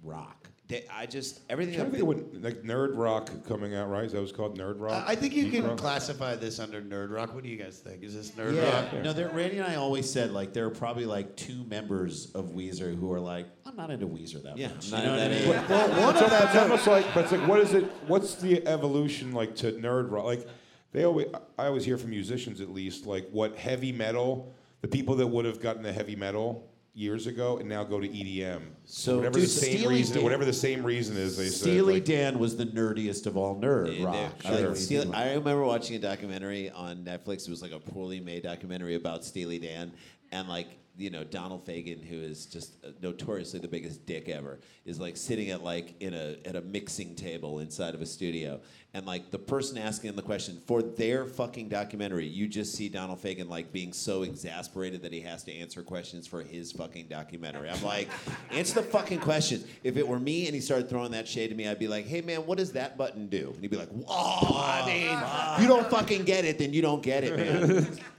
rock. 0.03 0.38
They, 0.69 0.85
I 0.93 1.07
just, 1.07 1.41
everything. 1.49 1.81
I 1.81 1.83
I've 1.83 1.91
think 1.91 2.05
what, 2.05 2.17
like 2.43 2.61
Nerd 2.61 2.95
Rock 2.95 3.31
coming 3.47 3.73
out, 3.73 3.89
right? 3.89 4.03
Is 4.05 4.11
that 4.11 4.21
was 4.21 4.31
called? 4.31 4.55
Nerd 4.55 4.79
Rock? 4.79 5.03
I 5.07 5.13
I 5.13 5.15
think 5.15 5.35
you 5.35 5.45
Nerd 5.47 5.51
can 5.51 5.67
Rock? 5.69 5.77
classify 5.79 6.35
this 6.35 6.59
under 6.59 6.79
nerd 6.79 7.09
rock. 7.09 7.33
What 7.33 7.41
do 7.41 7.49
you 7.49 7.57
guys 7.57 7.79
think? 7.79 8.03
Is 8.03 8.13
this 8.13 8.29
nerd 8.31 8.55
Yeah, 8.55 8.83
rock? 8.83 9.03
no, 9.03 9.11
there, 9.11 9.29
Randy 9.29 9.57
and 9.57 9.65
I 9.65 9.75
always 9.77 10.07
said 10.07 10.31
like 10.31 10.53
there 10.53 10.65
are 10.67 10.69
probably 10.69 11.05
like 11.07 11.35
two 11.35 11.63
members 11.63 12.31
of 12.35 12.49
Weezer 12.51 12.95
who 12.95 13.11
are 13.11 13.19
like, 13.19 13.47
I'm 13.65 13.75
not 13.75 13.89
into 13.89 14.05
Weezer 14.05 14.43
that 14.43 14.59
Yeah, 14.59 14.67
much. 14.67 14.93
I'm 14.93 14.99
You 15.01 15.05
not 15.09 15.17
know 15.17 15.23
into 15.23 15.47
what 15.47 15.57
I 15.57 15.61
that 15.61 15.69
mean? 15.69 15.95
Well, 15.97 16.13
one 16.13 16.23
of 16.23 16.29
them. 16.29 16.43
It's 16.43 16.55
almost 16.55 16.85
like, 16.87 17.13
but 17.15 17.23
it's 17.23 17.31
like, 17.31 17.47
what 17.47 17.59
is 17.61 17.73
it? 17.73 17.85
What's 18.05 18.35
the 18.35 18.67
evolution 18.67 19.31
like 19.31 19.55
to 19.57 19.71
nerd 19.71 20.11
rock? 20.11 20.25
Like, 20.25 20.47
they 20.91 21.03
always, 21.03 21.27
I 21.57 21.65
always 21.65 21.83
hear 21.83 21.97
from 21.97 22.11
musicians 22.11 22.61
at 22.61 22.69
least, 22.69 23.07
like 23.07 23.27
what 23.31 23.57
heavy 23.57 23.91
metal, 23.91 24.53
the 24.81 24.87
people 24.87 25.15
that 25.15 25.25
would 25.25 25.45
have 25.45 25.59
gotten 25.59 25.81
the 25.81 25.91
heavy 25.93 26.15
metal 26.15 26.68
years 26.99 27.27
ago 27.27 27.57
and 27.59 27.69
now 27.69 27.81
go 27.83 27.99
to 27.99 28.07
EDM. 28.07 28.61
So, 28.83 29.15
whatever 29.17 29.35
dude, 29.35 29.43
the 29.43 29.47
same 29.47 29.77
Steely 29.77 29.95
reason, 29.95 30.15
Dan- 30.15 30.23
whatever 30.23 30.43
the 30.43 30.51
same 30.53 30.83
reason 30.83 31.15
is, 31.15 31.37
they 31.37 31.45
said. 31.45 31.53
Steely 31.61 31.93
like, 31.95 32.05
Dan 32.05 32.37
was 32.39 32.57
the 32.57 32.65
nerdiest 32.65 33.25
of 33.25 33.37
all 33.37 33.55
nerd 33.59 33.97
Yeah, 33.97 34.05
rock. 34.05 34.43
they're- 34.43 34.51
I 34.65 34.67
like, 34.67 34.75
Steely- 34.75 35.13
I 35.13 35.29
remember 35.35 35.63
watching 35.63 35.95
a 35.95 35.99
documentary 35.99 36.69
on 36.69 37.05
Netflix. 37.05 37.47
It 37.47 37.49
was 37.51 37.61
like 37.61 37.71
a 37.71 37.79
poorly 37.79 38.19
made 38.19 38.43
documentary 38.43 38.95
about 38.95 39.23
Steely 39.23 39.59
Dan, 39.59 39.93
and 40.33 40.49
like 40.49 40.67
you 40.99 41.09
know 41.09 41.23
Donald 41.23 41.65
Fagen, 41.65 42.03
who 42.03 42.19
is 42.19 42.45
just 42.45 42.75
notoriously 43.01 43.59
the 43.59 43.67
biggest 43.67 44.05
dick 44.05 44.27
ever, 44.27 44.59
is 44.85 44.99
like 44.99 45.15
sitting 45.15 45.49
at 45.49 45.63
like 45.63 45.95
in 46.01 46.13
a 46.13 46.35
at 46.45 46.55
a 46.55 46.61
mixing 46.61 47.15
table 47.15 47.59
inside 47.59 47.95
of 47.95 48.01
a 48.01 48.05
studio, 48.05 48.59
and 48.93 49.05
like 49.05 49.31
the 49.31 49.39
person 49.39 49.77
asking 49.77 50.09
him 50.09 50.15
the 50.17 50.21
question 50.21 50.59
for 50.67 50.81
their 50.81 51.25
fucking 51.25 51.69
documentary, 51.69 52.27
you 52.27 52.47
just 52.47 52.73
see 52.75 52.89
Donald 52.89 53.21
Fagen 53.21 53.47
like 53.47 53.71
being 53.71 53.93
so 53.93 54.23
exasperated 54.23 55.01
that 55.03 55.13
he 55.13 55.21
has 55.21 55.43
to 55.45 55.53
answer 55.53 55.81
questions 55.83 56.27
for 56.27 56.41
his 56.41 56.71
fucking 56.73 57.07
documentary. 57.07 57.69
I'm 57.69 57.81
like, 57.83 58.09
answer 58.51 58.81
the 58.81 58.83
fucking 58.83 59.19
questions. 59.19 59.65
If 59.83 59.95
it 59.95 60.05
were 60.05 60.19
me 60.19 60.47
and 60.47 60.53
he 60.53 60.59
started 60.59 60.89
throwing 60.89 61.11
that 61.11 61.27
shade 61.27 61.51
at 61.51 61.57
me, 61.57 61.67
I'd 61.67 61.79
be 61.79 61.87
like, 61.87 62.07
hey 62.07 62.21
man, 62.21 62.45
what 62.45 62.57
does 62.57 62.73
that 62.73 62.97
button 62.97 63.27
do? 63.27 63.51
And 63.53 63.61
he'd 63.61 63.71
be 63.71 63.77
like, 63.77 63.89
oh, 64.07 64.61
I 64.61 64.85
mean, 64.85 65.63
you 65.63 65.67
don't 65.67 65.89
fucking 65.89 66.25
get 66.25 66.43
it, 66.43 66.59
then 66.59 66.73
you 66.73 66.81
don't 66.81 67.01
get 67.01 67.23
it, 67.23 67.37
man. 67.37 67.99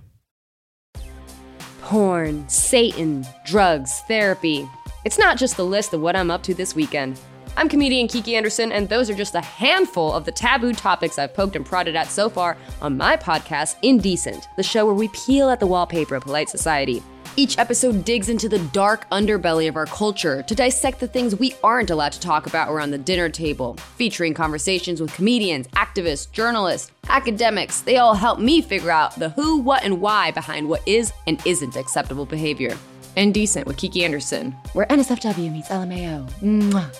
Porn, 1.91 2.47
Satan, 2.47 3.27
drugs, 3.43 3.99
therapy. 4.07 4.65
It's 5.03 5.19
not 5.19 5.37
just 5.37 5.57
the 5.57 5.65
list 5.65 5.93
of 5.93 5.99
what 5.99 6.15
I'm 6.15 6.31
up 6.31 6.41
to 6.43 6.53
this 6.53 6.73
weekend. 6.73 7.19
I'm 7.57 7.67
comedian 7.67 8.07
Kiki 8.07 8.37
Anderson, 8.37 8.71
and 8.71 8.87
those 8.87 9.09
are 9.09 9.13
just 9.13 9.35
a 9.35 9.41
handful 9.41 10.13
of 10.13 10.23
the 10.23 10.31
taboo 10.31 10.71
topics 10.71 11.19
I've 11.19 11.33
poked 11.33 11.57
and 11.57 11.65
prodded 11.65 11.97
at 11.97 12.07
so 12.07 12.29
far 12.29 12.55
on 12.81 12.95
my 12.95 13.17
podcast, 13.17 13.75
Indecent, 13.81 14.47
the 14.55 14.63
show 14.63 14.85
where 14.85 14.95
we 14.95 15.09
peel 15.09 15.49
at 15.49 15.59
the 15.59 15.67
wallpaper 15.67 16.15
of 16.15 16.23
polite 16.23 16.47
society. 16.47 17.03
Each 17.37 17.57
episode 17.57 18.03
digs 18.03 18.27
into 18.27 18.49
the 18.49 18.59
dark 18.59 19.09
underbelly 19.09 19.69
of 19.69 19.77
our 19.77 19.85
culture 19.85 20.43
to 20.43 20.53
dissect 20.53 20.99
the 20.99 21.07
things 21.07 21.33
we 21.33 21.55
aren't 21.63 21.89
allowed 21.89 22.11
to 22.11 22.19
talk 22.19 22.45
about 22.45 22.69
around 22.69 22.91
the 22.91 22.97
dinner 22.97 23.29
table, 23.29 23.75
featuring 23.95 24.33
conversations 24.33 24.99
with 24.99 25.13
comedians, 25.13 25.69
activists, 25.69 26.29
journalists, 26.29 26.91
academics. 27.07 27.81
They 27.81 27.97
all 27.97 28.15
help 28.15 28.39
me 28.39 28.61
figure 28.61 28.91
out 28.91 29.17
the 29.17 29.29
who, 29.29 29.59
what, 29.59 29.85
and 29.85 30.01
why 30.01 30.31
behind 30.31 30.67
what 30.67 30.85
is 30.85 31.13
and 31.25 31.41
isn't 31.45 31.77
acceptable 31.77 32.25
behavior. 32.25 32.77
Indecent 33.15 33.65
with 33.65 33.77
Kiki 33.77 34.03
Anderson, 34.03 34.51
where 34.73 34.85
NSFW 34.87 35.53
meets 35.53 35.69
LMAO. 35.69 36.29
Mwah. 36.41 36.93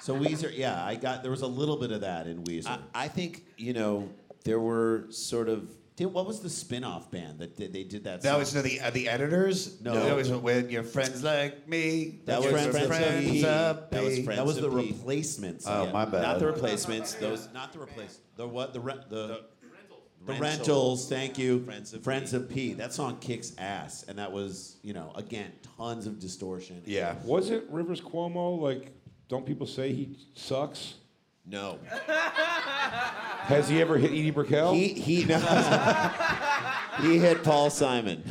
So 0.00 0.14
Weezer, 0.14 0.50
yeah, 0.54 0.82
I 0.82 0.94
got 0.94 1.22
there 1.22 1.30
was 1.30 1.42
a 1.42 1.46
little 1.46 1.76
bit 1.76 1.90
of 1.90 2.00
that 2.02 2.26
in 2.26 2.42
Weezer. 2.44 2.68
I, 2.68 2.78
I 2.94 3.08
think 3.08 3.44
you 3.58 3.74
know 3.74 4.08
there 4.44 4.60
were 4.60 5.04
sort 5.10 5.50
of. 5.50 5.70
Dude, 5.96 6.12
what 6.12 6.26
was 6.26 6.40
the 6.40 6.50
spin-off 6.50 7.08
band 7.12 7.38
that 7.38 7.56
did, 7.56 7.72
they 7.72 7.84
did 7.84 8.02
that? 8.04 8.20
That 8.22 8.30
song? 8.30 8.38
was 8.40 8.52
the 8.52 8.80
uh, 8.80 8.90
the 8.90 9.08
editors. 9.08 9.80
No. 9.80 9.94
that 9.94 10.16
was 10.16 10.28
with 10.28 10.68
your 10.68 10.82
friends 10.82 11.22
like 11.22 11.68
me. 11.68 12.18
That 12.24 12.40
was 12.42 12.50
friends, 12.50 12.86
Friends 12.86 13.26
of 13.26 13.32
P. 13.32 13.46
up 13.46 13.90
That 13.92 14.02
was. 14.02 14.18
Friends 14.18 14.38
that 14.38 14.46
was 14.46 14.60
the 14.60 14.70
P. 14.70 14.74
replacements. 14.92 15.66
Oh, 15.68 15.90
my 15.92 16.04
bad. 16.04 16.22
Not 16.22 16.38
the 16.40 16.46
replacements. 16.46 17.14
Those 17.20 17.48
not 17.54 17.72
the 17.72 17.78
replace. 17.78 18.18
The 18.36 18.46
what? 18.48 18.72
The 18.72 18.80
re- 18.80 19.04
the, 19.08 19.44
the 20.26 20.32
Rentals. 20.32 20.40
rentals. 20.40 21.08
Thank 21.08 21.38
you. 21.38 21.64
Friends 22.02 22.32
of 22.34 22.48
P. 22.48 22.54
P. 22.54 22.72
That 22.72 22.92
song 22.92 23.18
kicks 23.20 23.52
ass, 23.58 24.04
and 24.08 24.18
that 24.18 24.32
was 24.32 24.78
you 24.82 24.94
know 24.94 25.12
again 25.14 25.52
tons 25.76 26.08
of 26.08 26.18
distortion. 26.18 26.82
Yeah. 26.86 27.14
Was 27.24 27.50
it 27.50 27.66
Rivers 27.70 28.00
Cuomo 28.00 28.58
like? 28.60 28.90
Don't 29.28 29.46
people 29.46 29.66
say 29.66 29.92
he 29.92 30.18
sucks? 30.34 30.94
No. 31.46 31.78
Has 33.44 33.68
he 33.68 33.80
ever 33.80 33.98
hit 33.98 34.10
Edie 34.10 34.30
Brickell? 34.30 34.72
He 34.72 34.88
he 34.88 35.16
he 37.02 37.18
hit 37.18 37.42
Paul 37.44 37.68
Simon. 37.70 38.22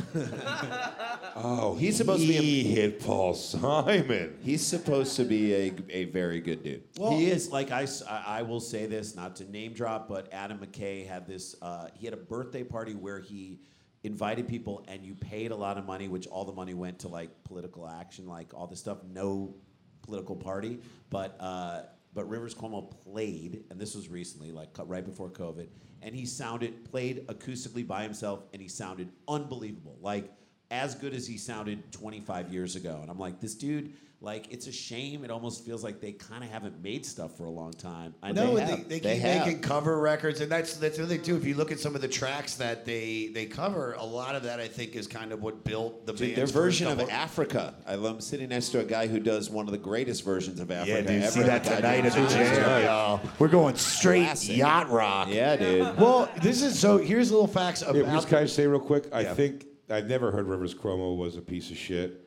oh, 1.36 1.76
he's 1.78 1.96
supposed 1.96 2.22
to 2.22 2.26
be 2.28 2.36
a- 2.36 2.40
He 2.42 2.62
hit 2.64 3.00
Paul 3.00 3.34
Simon. 3.34 4.36
He's 4.42 4.66
supposed 4.66 5.16
to 5.16 5.24
be 5.24 5.54
a, 5.54 5.72
a 5.90 6.04
very 6.06 6.40
good 6.40 6.62
dude. 6.64 6.82
he 6.98 7.30
is 7.30 7.50
like 7.50 7.70
I, 7.70 7.82
s- 7.84 8.02
I- 8.08 8.38
I 8.38 8.42
will 8.42 8.60
say 8.60 8.86
this 8.86 9.14
not 9.14 9.36
to 9.36 9.44
name 9.50 9.72
drop, 9.72 10.08
but 10.08 10.32
Adam 10.32 10.58
McKay 10.58 11.06
had 11.06 11.26
this. 11.26 11.54
Uh, 11.62 11.88
he 11.94 12.06
had 12.06 12.14
a 12.14 12.18
birthday 12.18 12.64
party 12.64 12.94
where 12.94 13.20
he 13.20 13.60
invited 14.02 14.48
people, 14.48 14.84
and 14.88 15.04
you 15.04 15.14
paid 15.14 15.50
a 15.52 15.56
lot 15.56 15.78
of 15.78 15.86
money, 15.86 16.08
which 16.08 16.26
all 16.26 16.44
the 16.44 16.52
money 16.52 16.74
went 16.74 16.98
to 17.00 17.08
like 17.08 17.30
political 17.44 17.88
action, 17.88 18.26
like 18.26 18.52
all 18.54 18.66
this 18.66 18.80
stuff. 18.80 18.98
No 19.12 19.54
political 20.02 20.36
party, 20.36 20.80
but 21.08 21.36
uh, 21.40 21.82
but 22.14 22.28
Rivers 22.28 22.54
Cuomo 22.54 22.90
played, 23.04 23.64
and 23.70 23.78
this 23.80 23.94
was 23.94 24.08
recently, 24.08 24.52
like 24.52 24.68
right 24.78 25.04
before 25.04 25.28
COVID, 25.28 25.66
and 26.02 26.14
he 26.14 26.24
sounded 26.24 26.84
played 26.90 27.26
acoustically 27.26 27.86
by 27.86 28.02
himself, 28.02 28.44
and 28.52 28.62
he 28.62 28.68
sounded 28.68 29.10
unbelievable, 29.28 29.98
like 30.00 30.30
as 30.70 30.94
good 30.94 31.14
as 31.14 31.26
he 31.26 31.36
sounded 31.36 31.92
25 31.92 32.52
years 32.52 32.76
ago. 32.76 32.98
And 33.02 33.10
I'm 33.10 33.18
like, 33.18 33.40
this 33.40 33.54
dude, 33.54 33.92
like, 34.24 34.50
it's 34.52 34.66
a 34.66 34.72
shame. 34.72 35.22
It 35.24 35.30
almost 35.30 35.64
feels 35.64 35.84
like 35.84 36.00
they 36.00 36.12
kind 36.12 36.42
of 36.42 36.50
haven't 36.50 36.82
made 36.82 37.04
stuff 37.06 37.36
for 37.36 37.44
a 37.44 37.50
long 37.50 37.72
time. 37.72 38.14
I 38.22 38.32
No, 38.32 38.46
know 38.46 38.54
they, 38.56 38.60
have. 38.62 38.88
they, 38.88 38.98
They 39.00 39.14
keep 39.14 39.22
have. 39.22 39.46
making 39.46 39.60
cover 39.62 40.00
records, 40.00 40.40
and 40.40 40.50
that's 40.50 40.76
that's 40.78 40.96
the 40.96 41.04
other 41.04 41.14
thing 41.14 41.22
too. 41.24 41.36
If 41.36 41.44
you 41.44 41.54
look 41.54 41.70
at 41.70 41.78
some 41.78 41.94
of 41.94 42.00
the 42.00 42.08
tracks 42.08 42.54
that 42.56 42.84
they 42.84 43.28
they 43.34 43.46
cover, 43.46 43.92
a 43.98 44.04
lot 44.04 44.34
of 44.34 44.42
that 44.44 44.58
I 44.60 44.68
think 44.68 44.96
is 44.96 45.06
kind 45.06 45.32
of 45.32 45.42
what 45.42 45.62
built 45.64 46.06
the 46.06 46.12
Dude, 46.12 46.34
band's 46.34 46.36
their 46.36 46.46
first 46.46 46.78
version 46.80 46.88
of 46.88 46.98
couple- 46.98 47.12
Africa. 47.12 47.74
I 47.86 47.94
love 47.96 48.14
I'm 48.16 48.20
sitting 48.20 48.48
next 48.48 48.70
to 48.70 48.80
a 48.80 48.84
guy 48.84 49.06
who 49.06 49.20
does 49.20 49.50
one 49.50 49.66
of 49.66 49.72
the 49.72 49.78
greatest 49.78 50.24
versions 50.24 50.58
of 50.60 50.70
Africa 50.70 50.90
Yeah, 50.90 51.00
dude, 51.02 51.22
ever. 51.22 51.30
see 51.30 51.42
that 51.42 51.64
tonight 51.64 52.06
at 52.06 52.12
the 52.14 52.26
jam, 52.28 52.84
y'all. 52.84 53.20
We're 53.38 53.48
going 53.48 53.76
straight 53.76 54.24
Classic. 54.24 54.56
yacht 54.56 54.88
rock. 54.90 55.28
Yeah, 55.30 55.56
dude. 55.56 55.96
Well, 55.98 56.30
this 56.42 56.62
is 56.62 56.78
so. 56.78 56.98
Here's 56.98 57.30
a 57.30 57.34
little 57.34 57.46
facts 57.46 57.82
about. 57.82 57.94
Yeah, 57.96 58.02
just 58.12 58.28
can 58.28 58.38
I 58.38 58.46
say 58.46 58.66
real 58.66 58.80
quick? 58.80 59.04
I 59.12 59.20
Yeah. 59.20 59.34
think 59.34 59.66
I've 59.90 60.06
never 60.06 60.30
heard 60.30 60.46
Rivers 60.46 60.74
Cuomo 60.74 61.16
was 61.16 61.36
a 61.36 61.42
piece 61.42 61.70
of 61.70 61.76
shit. 61.76 62.23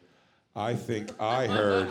I 0.58 0.74
think 0.74 1.12
I 1.22 1.46
heard 1.46 1.88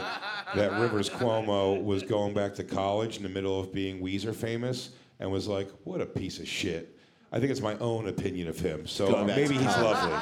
that 0.57 0.81
Rivers 0.81 1.09
Cuomo 1.09 1.83
was 1.83 2.03
going 2.03 2.35
back 2.35 2.53
to 2.57 2.65
college 2.65 3.17
in 3.17 3.23
the 3.23 3.29
middle 3.29 3.61
of 3.61 3.73
being 3.73 4.01
Weezer 4.01 4.35
famous 4.35 4.91
and 5.21 5.31
was 5.31 5.47
like, 5.47 5.71
"What 5.85 6.01
a 6.01 6.07
piece 6.07 6.41
of 6.41 6.49
shit." 6.49 6.99
I 7.31 7.39
think 7.39 7.53
it's 7.53 7.61
my 7.61 7.79
own 7.79 8.09
opinion 8.09 8.49
of 8.49 8.59
him. 8.59 8.89
So 8.89 9.09
Going 9.13 9.29
back 9.29 9.37
maybe 9.37 9.55
to 9.55 9.61
he's 9.61 9.77
lovely. 9.77 10.19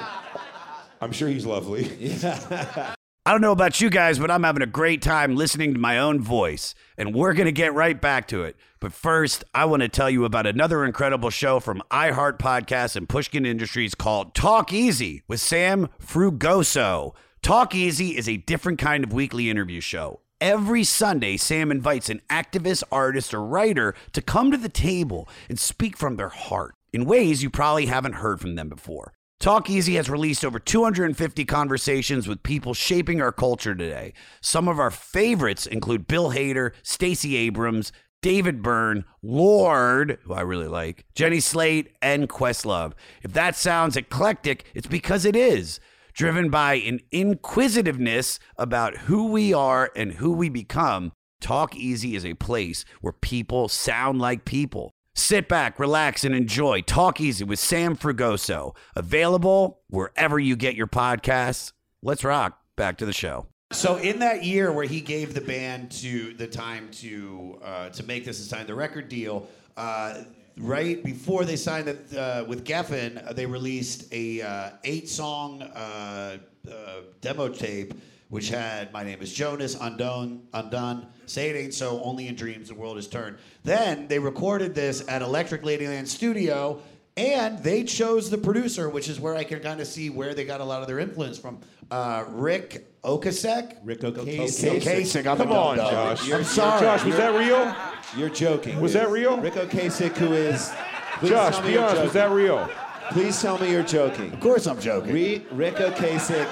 I'm 1.01 1.13
sure 1.13 1.29
he's 1.29 1.47
lovely. 1.47 1.91
I 3.27 3.33
don't 3.33 3.41
know 3.41 3.53
about 3.53 3.81
you 3.81 3.89
guys, 3.89 4.19
but 4.19 4.31
I'm 4.31 4.43
having 4.43 4.63
a 4.63 4.67
great 4.67 5.01
time 5.01 5.35
listening 5.35 5.73
to 5.73 5.81
my 5.81 5.99
own 5.99 6.21
voice, 6.21 6.75
and 6.99 7.15
we're 7.15 7.33
going 7.33 7.47
to 7.47 7.53
get 7.53 7.73
right 7.73 7.99
back 7.99 8.29
to 8.29 8.43
it. 8.43 8.57
But 8.81 8.93
first, 8.93 9.45
I 9.55 9.65
want 9.65 9.81
to 9.81 9.89
tell 9.89 10.11
you 10.11 10.27
about 10.27 10.47
another 10.47 10.85
incredible 10.85 11.31
show 11.31 11.59
from 11.59 11.83
iHeart 11.91 12.39
Podcasts 12.39 12.97
and 12.97 13.09
Pushkin 13.09 13.47
Industries 13.47 13.95
called 13.95 14.35
Talk 14.35 14.75
Easy 14.75 15.23
with 15.27 15.41
Sam 15.41 15.89
Fragoso. 15.99 17.15
Talk 17.45 17.75
Easy 17.75 18.17
is 18.17 18.27
a 18.27 18.39
different 18.39 18.79
kind 18.79 19.05
of 19.05 19.13
weekly 19.13 19.51
interview 19.51 19.83
show. 19.83 20.21
Every 20.41 20.83
Sunday, 20.83 21.37
Sam 21.37 21.71
invites 21.71 22.09
an 22.09 22.23
activist, 22.31 22.85
artist, 22.91 23.35
or 23.35 23.45
writer 23.45 23.95
to 24.15 24.23
come 24.23 24.51
to 24.51 24.57
the 24.57 24.71
table 24.71 25.29
and 25.51 25.61
speak 25.61 25.99
from 25.99 26.17
their 26.17 26.31
heart 26.31 26.75
in 26.91 27.05
ways 27.05 27.43
you 27.43 27.51
probably 27.51 27.85
haven't 27.85 28.15
heard 28.15 28.41
from 28.41 28.55
them 28.55 28.71
before. 28.71 29.13
Talk 29.41 29.69
Easy 29.69 29.97
has 29.97 30.09
released 30.09 30.43
over 30.43 30.59
250 30.59 31.45
conversations 31.45 32.27
with 32.27 32.43
people 32.43 32.73
shaping 32.73 33.21
our 33.21 33.31
culture 33.31 33.75
today. 33.75 34.15
Some 34.41 34.67
of 34.67 34.81
our 34.81 34.91
favorites 34.91 35.67
include 35.67 36.07
Bill 36.07 36.31
Hader, 36.31 36.71
Stacey 36.83 37.37
Abrams, 37.37 37.93
David 38.23 38.63
Byrne, 38.63 39.05
Lorde, 39.23 40.19
who 40.23 40.33
I 40.33 40.41
really 40.41 40.67
like, 40.67 41.05
Jenny 41.15 41.41
Slate, 41.41 41.91
and 42.01 42.27
Questlove. 42.27 42.95
If 43.23 43.35
that 43.35 43.55
sounds 43.55 43.99
eclectic, 43.99 44.65
it's 44.73 44.87
because 44.87 45.27
it 45.27 45.37
is. 45.37 45.79
Driven 46.15 46.49
by 46.49 46.75
an 46.75 47.01
inquisitiveness 47.11 48.39
about 48.57 48.99
who 48.99 49.33
we 49.33 49.53
are 49.53 49.91
and 49.97 50.13
who 50.13 50.33
we 50.33 50.49
become, 50.49 51.11
Talk 51.41 51.75
Easy 51.75 52.15
is 52.15 52.25
a 52.25 52.35
place 52.35 52.85
where 53.01 53.13
people 53.13 53.69
sound 53.69 54.21
like 54.21 54.45
people. 54.45 54.93
Sit 55.17 55.49
back, 55.49 55.77
relax, 55.81 56.23
and 56.23 56.33
enjoy 56.33 56.83
Talk 56.83 57.21
Easy 57.21 57.45
with 57.45 57.59
Sam 57.59 57.97
Fragoso. 57.97 58.77
Available 58.95 59.81
wherever 59.89 60.39
you 60.39 60.55
get 60.55 60.77
your 60.77 60.87
podcasts. 60.87 61.73
Let's 62.01 62.23
rock. 62.23 62.61
Back 62.77 62.97
to 62.99 63.07
the 63.07 63.13
show. 63.13 63.49
So 63.73 63.97
in 63.97 64.21
that 64.21 64.45
year 64.45 64.71
where 64.71 64.87
he 64.87 65.01
gave 65.01 65.35
the 65.35 65.41
band 65.41 65.91
to 65.93 66.33
the 66.35 66.47
time 66.47 66.91
to 66.93 67.59
uh, 67.61 67.89
to 67.89 68.05
make 68.05 68.25
this 68.25 68.39
and 68.39 68.49
sign 68.49 68.69
the 68.69 68.75
record 68.77 69.09
deal, 69.09 69.49
uh, 69.77 70.23
right 70.59 71.03
before 71.03 71.45
they 71.45 71.57
signed 71.57 71.89
it 71.89 72.17
uh, 72.17 72.45
with 72.47 72.65
Geffen, 72.65 73.25
uh, 73.27 73.33
they 73.33 73.47
released 73.47 74.13
a 74.13 74.43
uh, 74.43 74.71
eight 74.85 75.09
song 75.09 75.63
uh, 75.63 76.39
uh, 76.71 76.73
demo 77.21 77.49
tape. 77.49 77.95
Which 78.31 78.49
had 78.49 78.93
My 78.93 79.05
Name 79.05 79.21
is 79.21 79.33
Jonas, 79.33 79.77
Undone, 79.81 80.43
Undone, 80.55 81.07
Say 81.27 81.51
It 81.51 81.57
Ain't 81.57 81.75
So, 81.75 82.03
Only 82.03 82.27
in 82.27 82.35
Dreams, 82.35 82.69
The 82.69 82.75
World 82.75 82.99
Is 82.99 83.07
Turned. 83.07 83.37
Then 83.63 84.09
they 84.09 84.19
recorded 84.19 84.75
this 84.75 85.07
at 85.07 85.23
Electric 85.23 85.63
Ladyland 85.63 86.09
Studio, 86.09 86.81
and 87.17 87.63
they 87.63 87.85
chose 87.85 88.31
the 88.31 88.39
producer, 88.39 88.89
which 88.89 89.09
is 89.09 89.21
where 89.21 89.37
I 89.37 89.45
can 89.45 89.61
kind 89.61 89.81
of 89.81 89.87
see 89.87 90.11
where 90.11 90.35
they 90.35 90.45
got 90.45 90.61
a 90.61 90.65
lot 90.65 90.81
of 90.81 90.89
their 90.89 90.99
influence 90.99 91.39
from. 91.39 91.61
Uh, 91.93 92.25
Rick 92.29 93.01
Okasek? 93.05 93.77
Rick 93.85 94.01
Ocasek. 94.01 94.39
Ocasek. 94.39 94.81
Ocasek. 94.81 95.27
I'm 95.31 95.37
Come 95.37 95.53
a 95.53 95.55
on. 95.55 95.77
Josh. 95.77 96.33
I'm 96.33 96.43
sorry. 96.43 96.81
Josh, 96.81 97.05
was 97.05 97.17
that 97.17 97.39
real? 97.39 97.77
You're 98.17 98.29
joking. 98.31 98.81
Was 98.81 98.93
dude. 98.93 99.03
that 99.03 99.11
real? 99.11 99.37
Rick 99.39 99.55
Ocasek, 99.55 100.17
who 100.17 100.33
is. 100.33 100.73
Please 101.19 101.31
Josh, 101.31 101.59
be 101.61 101.77
honest, 101.77 102.03
was 102.03 102.13
that 102.13 102.31
real? 102.31 102.69
Please 103.11 103.41
tell 103.41 103.59
me 103.59 103.71
you're 103.71 103.83
joking. 103.83 104.33
Of 104.33 104.41
course 104.41 104.67
I'm 104.67 104.81
joking. 104.81 105.13
Re- 105.13 105.45
Rick 105.53 105.77
Ocasek, 105.77 106.49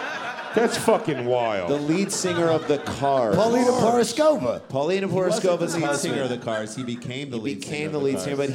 That's 0.55 0.77
fucking 0.77 1.25
wild. 1.25 1.71
the 1.71 1.77
lead 1.79 2.13
singer 2.13 2.49
of 2.49 2.69
the 2.69 2.79
Cars. 2.79 3.35
Paulina 3.37 3.71
Porizkova. 3.71 4.69
Paulina 4.69 5.09
He 5.09 5.13
wasn't 5.15 5.45
Porizkova's 5.45 5.73
the 5.73 5.79
lead 5.81 5.87
husband. 5.87 6.15
singer 6.15 6.23
of 6.25 6.29
the 6.31 6.39
Cars. 6.39 6.77
He 6.77 6.83
became 6.85 7.31
the 7.31 7.39
He 7.39 7.43
lead 7.43 7.61
became 7.61 7.91
singer. 7.91 7.91
Became 7.91 7.93
the 7.93 7.99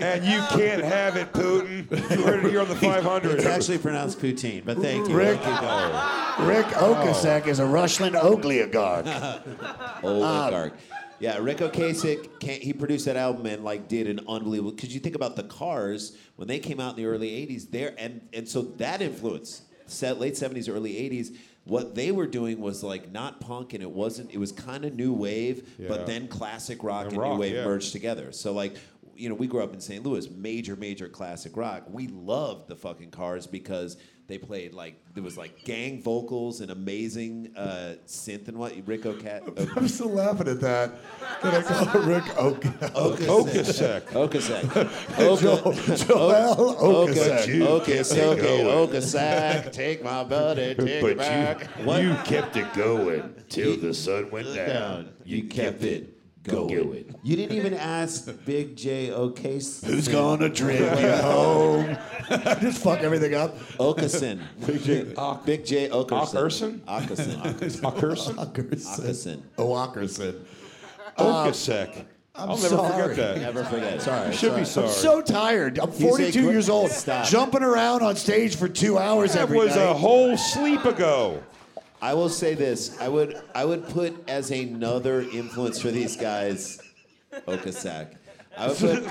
and 0.00 0.24
you 0.24 0.40
can't 0.50 0.82
have 0.82 1.16
it, 1.16 1.32
Putin. 1.32 1.90
You 2.16 2.22
heard 2.22 2.44
it 2.44 2.50
here 2.50 2.60
on 2.60 2.68
the 2.68 2.76
500. 2.76 3.36
It's 3.36 3.44
actually 3.46 3.78
pronounced 3.78 4.20
poutine, 4.20 4.64
but 4.64 4.78
thank 4.78 5.08
you. 5.08 5.16
Rick- 5.16 5.38
Keep. 5.38 5.46
Rick 5.48 6.66
oh. 6.76 6.94
Okasek 6.94 7.46
is 7.46 7.58
a 7.58 7.66
Russian 7.66 8.14
oligarch. 8.14 9.06
oligarch. 10.02 10.74
Yeah, 11.20 11.38
Rick 11.38 11.58
Ocasek, 11.58 12.38
can 12.38 12.60
he 12.60 12.72
produced 12.72 13.06
that 13.06 13.16
album 13.16 13.46
and 13.46 13.64
like 13.64 13.88
did 13.88 14.06
an 14.06 14.20
unbelievable. 14.28 14.70
Because 14.70 14.94
you 14.94 15.00
think 15.00 15.16
about 15.16 15.34
the 15.34 15.42
Cars 15.42 16.16
when 16.36 16.46
they 16.46 16.60
came 16.60 16.78
out 16.78 16.90
in 16.90 16.96
the 17.02 17.06
early 17.06 17.30
'80s, 17.30 17.70
there 17.70 17.94
and 17.98 18.20
and 18.32 18.48
so 18.48 18.62
that 18.62 19.02
influence, 19.02 19.62
set 19.86 20.20
late 20.20 20.34
'70s, 20.34 20.72
early 20.72 20.92
'80s. 20.94 21.36
What 21.68 21.94
they 21.94 22.10
were 22.12 22.26
doing 22.26 22.60
was 22.60 22.82
like 22.82 23.12
not 23.12 23.40
punk, 23.40 23.74
and 23.74 23.82
it 23.82 23.90
wasn't. 23.90 24.32
It 24.32 24.38
was 24.38 24.52
kind 24.52 24.84
of 24.84 24.94
new 24.94 25.12
wave, 25.12 25.68
Yeah. 25.78 25.88
but 25.88 26.06
then 26.06 26.26
classic 26.28 26.82
rock 26.82 27.04
and, 27.04 27.12
And 27.12 27.20
rock, 27.22 27.34
new 27.34 27.40
wave 27.40 27.54
yeah. 27.54 27.64
merged 27.64 27.92
together. 27.92 28.32
So 28.32 28.52
like. 28.52 28.76
you 29.16 29.28
know, 29.28 29.34
we 29.34 29.48
grew 29.48 29.64
up 29.64 29.74
in 29.74 29.80
St. 29.80 30.04
Louis, 30.06 30.30
major, 30.30 30.76
major 30.76 31.08
classic 31.08 31.56
rock. 31.56 31.82
We 31.90 32.06
loved 32.06 32.68
the 32.68 32.76
fucking 32.76 33.10
Cars 33.10 33.48
because 33.48 33.96
they 34.28 34.36
played 34.36 34.74
like 34.74 34.94
there 35.14 35.22
was 35.22 35.38
like 35.38 35.64
gang 35.64 36.02
vocals 36.02 36.60
and 36.60 36.70
amazing 36.70 37.50
uh, 37.56 37.94
synth 38.06 38.46
and 38.48 38.58
what 38.58 38.74
Rick 38.86 39.02
Ocasek. 39.04 39.72
I'm 39.76 39.88
still 39.88 40.10
laughing 40.10 40.48
at 40.48 40.60
that. 40.60 40.92
That 41.42 41.54
I 41.54 41.62
call 41.62 42.02
Rick 42.02 42.24
Oak. 42.36 42.60
Okasek. 42.60 44.02
Okasek. 44.08 45.16
Joel, 45.40 45.72
Joel 45.96 47.06
Okasek. 47.08 47.60
Okay, 47.62 48.00
okay, 48.00 48.64
Okasek. 48.64 49.72
Take 49.72 50.04
my 50.04 50.22
buddy, 50.24 50.74
take 50.74 51.02
it 51.02 51.16
back. 51.18 51.66
you, 51.78 51.92
you 52.10 52.14
kept 52.24 52.56
it 52.56 52.70
going 52.74 53.34
till 53.48 53.78
the 53.78 53.94
sun 53.94 54.30
went 54.30 54.54
down. 54.54 54.68
down. 54.68 55.08
You 55.24 55.44
kept 55.44 55.82
it 55.82 56.17
going. 56.48 57.14
You 57.22 57.36
didn't 57.36 57.56
even 57.56 57.74
ask 57.74 58.28
Big 58.44 58.76
J 58.76 59.08
Okasek. 59.08 59.84
Who's 59.86 60.08
gonna 60.08 60.48
drink 60.48 60.80
you 61.00 61.10
home? 61.12 61.96
Just 62.60 62.82
fuck 62.82 63.00
everything 63.00 63.34
up. 63.34 63.58
Okason. 63.78 64.40
Big 64.66 64.82
J. 64.82 65.02
Big 65.44 65.64
Jay 65.64 65.88
Oakerson? 65.88 66.80
Oakerson. 66.86 67.40
Oh, 67.84 67.90
Oakerson. 67.90 68.34
Oakerson? 68.34 68.34
Oakerson. 68.34 69.42
Oh, 69.58 69.66
Walkerson. 69.68 70.44
Okasek. 71.18 72.04
I'll 72.34 72.56
never 72.56 72.68
sorry. 72.68 73.08
forget 73.08 73.16
that. 73.34 73.40
Never 73.40 73.64
forget. 73.64 74.00
Sorry. 74.00 74.26
You 74.28 74.32
should 74.32 74.54
be 74.54 74.64
sorry. 74.64 74.86
I'm 74.86 74.92
so 74.92 75.20
tired. 75.20 75.80
I'm 75.80 75.90
42 75.90 76.40
gr- 76.44 76.50
years 76.52 76.68
old. 76.68 76.92
Stop. 76.92 77.26
Jumping 77.26 77.64
around 77.64 78.02
on 78.02 78.14
stage 78.14 78.54
for 78.54 78.68
two 78.68 78.96
hours 78.96 79.32
that 79.32 79.42
every 79.42 79.58
was 79.58 79.74
night. 79.74 79.82
a 79.82 79.94
whole 79.94 80.36
sleep 80.36 80.84
ago. 80.84 81.42
I 82.00 82.14
will 82.14 82.28
say 82.28 82.54
this. 82.54 82.98
I 83.00 83.08
would 83.08 83.40
I 83.54 83.64
would 83.64 83.88
put 83.88 84.28
as 84.28 84.50
another 84.50 85.22
influence 85.22 85.80
for 85.80 85.90
these 85.90 86.16
guys, 86.16 86.80
Okasak. 87.32 88.16
I 88.56 88.68
would 88.68 88.76
put 88.76 89.04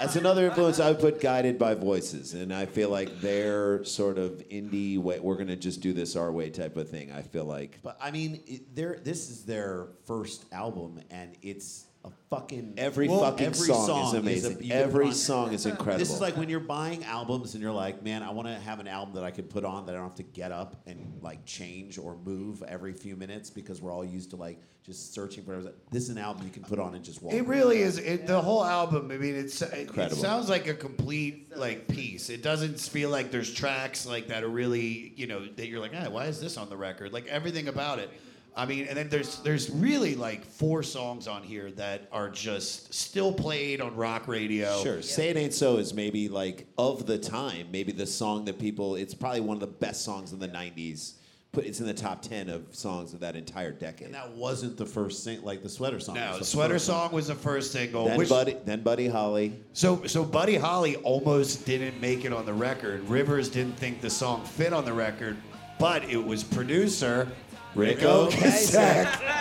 as 0.00 0.16
another 0.16 0.46
influence. 0.46 0.80
I 0.80 0.90
would 0.90 1.00
put 1.00 1.20
Guided 1.20 1.58
by 1.58 1.74
Voices, 1.74 2.34
and 2.34 2.52
I 2.52 2.66
feel 2.66 2.90
like 2.90 3.20
they're 3.20 3.84
sort 3.84 4.18
of 4.18 4.42
indie. 4.50 4.98
Way, 4.98 5.18
we're 5.20 5.36
gonna 5.36 5.56
just 5.56 5.80
do 5.80 5.92
this 5.92 6.16
our 6.16 6.32
way 6.32 6.50
type 6.50 6.76
of 6.76 6.88
thing. 6.88 7.10
I 7.12 7.22
feel 7.22 7.44
like. 7.44 7.78
But 7.82 7.98
I 8.00 8.10
mean, 8.10 8.42
it, 8.46 8.74
this 8.74 9.30
is 9.30 9.44
their 9.44 9.88
first 10.04 10.44
album, 10.52 11.00
and 11.10 11.36
it's 11.42 11.86
a 12.04 12.10
fucking 12.30 12.74
Every 12.76 13.08
well, 13.08 13.20
fucking 13.20 13.46
every 13.46 13.66
song 13.66 14.06
is 14.08 14.14
amazing. 14.14 14.62
you 14.62 14.70
can 14.70 14.72
Every 14.72 15.12
song 15.12 15.52
is 15.52 15.64
incredible. 15.66 15.98
This 15.98 16.10
is 16.12 16.20
like 16.20 16.36
when 16.36 16.48
you're 16.48 16.60
buying 16.60 17.04
albums 17.04 17.54
and 17.54 17.62
you're 17.62 17.72
like, 17.72 18.02
man, 18.02 18.22
I 18.22 18.30
want 18.30 18.48
to 18.48 18.54
have 18.54 18.78
an 18.80 18.88
album 18.88 19.14
that 19.14 19.24
I 19.24 19.30
can 19.30 19.44
put 19.44 19.64
on 19.64 19.86
that 19.86 19.94
I 19.94 19.98
don't 19.98 20.08
have 20.08 20.16
to 20.16 20.22
get 20.22 20.52
up 20.52 20.82
and 20.86 21.18
like 21.22 21.44
change 21.46 21.96
or 21.98 22.16
move 22.16 22.62
every 22.62 22.92
few 22.92 23.16
minutes 23.16 23.48
because 23.50 23.80
we're 23.80 23.92
all 23.92 24.04
used 24.04 24.30
to 24.30 24.36
like 24.36 24.60
just 24.84 25.14
searching 25.14 25.44
for. 25.44 25.62
This 25.90 26.02
is 26.04 26.10
an 26.10 26.18
album 26.18 26.44
you 26.44 26.50
can 26.50 26.62
put 26.62 26.78
on 26.78 26.94
and 26.94 27.02
just 27.02 27.22
walk. 27.22 27.32
It 27.32 27.46
really 27.46 27.78
is. 27.78 27.96
It, 27.96 28.26
the 28.26 28.40
whole 28.40 28.64
album. 28.64 29.10
I 29.10 29.16
mean, 29.16 29.34
it's 29.34 29.62
it, 29.62 29.72
it 29.72 29.78
Incredible. 29.88 30.16
sounds 30.16 30.50
like 30.50 30.66
a 30.66 30.74
complete 30.74 31.56
like 31.56 31.88
piece. 31.88 32.28
It 32.28 32.42
doesn't 32.42 32.78
feel 32.80 33.08
like 33.08 33.30
there's 33.30 33.52
tracks 33.52 34.04
like 34.04 34.28
that 34.28 34.44
are 34.44 34.48
really 34.48 35.14
you 35.16 35.26
know 35.26 35.46
that 35.46 35.68
you're 35.68 35.80
like, 35.80 35.92
ah, 35.96 36.10
why 36.10 36.26
is 36.26 36.40
this 36.40 36.58
on 36.58 36.68
the 36.68 36.76
record? 36.76 37.12
Like 37.14 37.26
everything 37.28 37.68
about 37.68 37.98
it. 37.98 38.10
I 38.56 38.66
mean, 38.66 38.86
and 38.86 38.96
then 38.96 39.08
there's 39.08 39.38
there's 39.40 39.68
really 39.70 40.14
like 40.14 40.44
four 40.44 40.82
songs 40.82 41.26
on 41.26 41.42
here 41.42 41.72
that 41.72 42.08
are 42.12 42.30
just 42.30 42.94
still 42.94 43.32
played 43.32 43.80
on 43.80 43.96
rock 43.96 44.28
radio. 44.28 44.80
Sure. 44.82 45.02
Say 45.02 45.30
It 45.30 45.36
Ain't 45.36 45.54
So 45.54 45.78
is 45.78 45.92
maybe 45.92 46.28
like 46.28 46.66
of 46.78 47.06
the 47.06 47.18
time, 47.18 47.68
maybe 47.72 47.90
the 47.92 48.06
song 48.06 48.44
that 48.44 48.58
people, 48.58 48.94
it's 48.94 49.14
probably 49.14 49.40
one 49.40 49.56
of 49.56 49.60
the 49.60 49.66
best 49.66 50.04
songs 50.04 50.32
in 50.32 50.38
the 50.38 50.48
90s. 50.48 51.14
Put 51.50 51.66
It's 51.66 51.78
in 51.80 51.86
the 51.86 51.94
top 51.94 52.20
10 52.22 52.48
of 52.48 52.74
songs 52.74 53.12
of 53.14 53.20
that 53.20 53.36
entire 53.36 53.70
decade. 53.70 54.06
And 54.06 54.14
that 54.14 54.32
wasn't 54.32 54.76
the 54.76 54.86
first 54.86 55.22
sing, 55.22 55.42
like 55.42 55.62
the 55.62 55.68
sweater 55.68 56.00
song. 56.00 56.16
No, 56.16 56.28
was 56.30 56.32
the 56.34 56.38
the 56.40 56.44
sweater 56.44 56.74
first 56.74 56.86
song 56.86 57.12
was 57.12 57.28
the 57.28 57.34
first 57.36 57.70
single. 57.72 58.06
then, 58.06 58.18
which- 58.18 58.28
Buddy, 58.28 58.56
then 58.64 58.82
Buddy 58.82 59.06
Holly. 59.08 59.54
So, 59.72 60.04
so 60.06 60.24
Buddy 60.24 60.56
Holly 60.56 60.96
almost 60.96 61.64
didn't 61.64 62.00
make 62.00 62.24
it 62.24 62.32
on 62.32 62.44
the 62.46 62.52
record. 62.54 63.08
Rivers 63.08 63.48
didn't 63.48 63.76
think 63.78 64.00
the 64.00 64.10
song 64.10 64.44
fit 64.44 64.72
on 64.72 64.84
the 64.84 64.92
record, 64.92 65.36
but 65.78 66.02
it 66.10 66.24
was 66.24 66.42
producer 66.42 67.28
Rick 67.74 67.98
Ocasek 67.98 69.34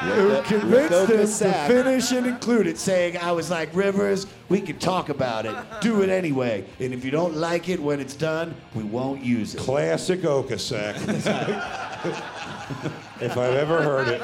who 0.00 0.28
Rick 0.28 0.44
convinced 0.44 1.42
him 1.42 1.52
to 1.52 1.66
finish 1.66 2.12
and 2.12 2.26
include 2.26 2.66
it, 2.66 2.78
saying, 2.78 3.18
"I 3.18 3.32
was 3.32 3.50
like 3.50 3.74
Rivers, 3.74 4.26
we 4.48 4.60
can 4.60 4.78
talk 4.78 5.08
about 5.08 5.46
it, 5.46 5.54
do 5.80 6.02
it 6.02 6.08
anyway, 6.08 6.64
and 6.78 6.94
if 6.94 7.04
you 7.04 7.10
don't 7.10 7.36
like 7.36 7.68
it 7.68 7.80
when 7.80 8.00
it's 8.00 8.14
done, 8.14 8.54
we 8.74 8.82
won't 8.82 9.22
use 9.22 9.54
it." 9.54 9.58
Classic 9.58 10.20
Okasek. 10.22 10.96
if 13.20 13.36
I've 13.36 13.54
ever 13.54 13.82
heard 13.82 14.08
it. 14.08 14.22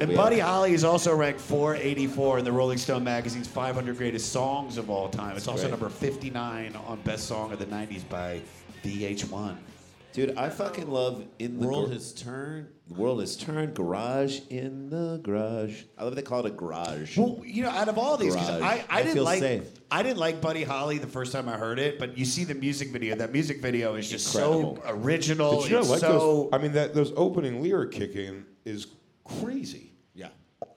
And 0.00 0.16
Buddy 0.16 0.40
Holly 0.40 0.74
is 0.74 0.84
also 0.84 1.14
ranked 1.14 1.40
484 1.40 2.38
in 2.38 2.44
the 2.44 2.50
Rolling 2.50 2.78
Stone 2.78 3.04
magazine's 3.04 3.46
500 3.46 3.96
greatest 3.96 4.32
songs 4.32 4.76
of 4.76 4.90
all 4.90 5.08
time. 5.08 5.36
It's 5.36 5.46
also 5.46 5.62
great. 5.62 5.70
number 5.70 5.88
59 5.88 6.76
on 6.86 7.00
Best 7.02 7.28
Song 7.28 7.52
of 7.52 7.60
the 7.60 7.66
90s 7.66 8.08
by 8.08 8.40
VH1. 8.84 9.56
Dude, 10.12 10.36
I 10.36 10.50
fucking 10.50 10.90
love 10.90 11.24
In 11.38 11.58
the 11.58 11.66
World 11.66 11.86
Gar- 11.86 11.94
has 11.94 12.12
turned. 12.12 12.66
The 12.88 12.94
world 12.94 13.20
has 13.20 13.34
turned. 13.36 13.74
Garage 13.74 14.40
in 14.50 14.90
the 14.90 15.18
garage. 15.22 15.84
I 15.96 16.04
love 16.04 16.14
they 16.14 16.20
call 16.22 16.40
it 16.40 16.46
a 16.46 16.50
garage. 16.50 17.16
Well, 17.16 17.40
you 17.44 17.62
know, 17.62 17.70
out 17.70 17.88
of 17.88 17.96
all 17.96 18.18
these, 18.18 18.34
'cause 18.34 18.46
Garage. 18.46 18.62
I, 18.62 18.84
I 18.90 18.98
I 18.98 19.02
didn't 19.02 19.14
feel 19.14 19.24
like 19.24 19.40
safe. 19.40 19.66
I 19.90 20.02
didn't 20.02 20.18
like 20.18 20.40
Buddy 20.42 20.64
Holly 20.64 20.98
the 20.98 21.06
first 21.06 21.32
time 21.32 21.48
I 21.48 21.56
heard 21.56 21.78
it, 21.78 21.98
but 21.98 22.18
you 22.18 22.26
see 22.26 22.44
the 22.44 22.54
music 22.54 22.88
video. 22.90 23.16
That 23.16 23.32
music 23.32 23.62
video 23.62 23.94
is 23.94 24.10
just 24.10 24.34
Incredible. 24.34 24.82
so 24.84 24.90
original. 24.90 25.62
Did 25.62 25.70
you 25.70 25.76
not 25.76 25.80
it's 25.82 25.90
like 25.90 26.00
so 26.00 26.08
those? 26.10 26.48
I 26.52 26.58
mean, 26.58 26.72
that 26.72 26.94
those 26.94 27.12
opening 27.16 27.62
lyric 27.62 27.92
kicking 27.92 28.44
is 28.66 28.88
crazy. 29.24 29.92
Yeah. 30.14 30.28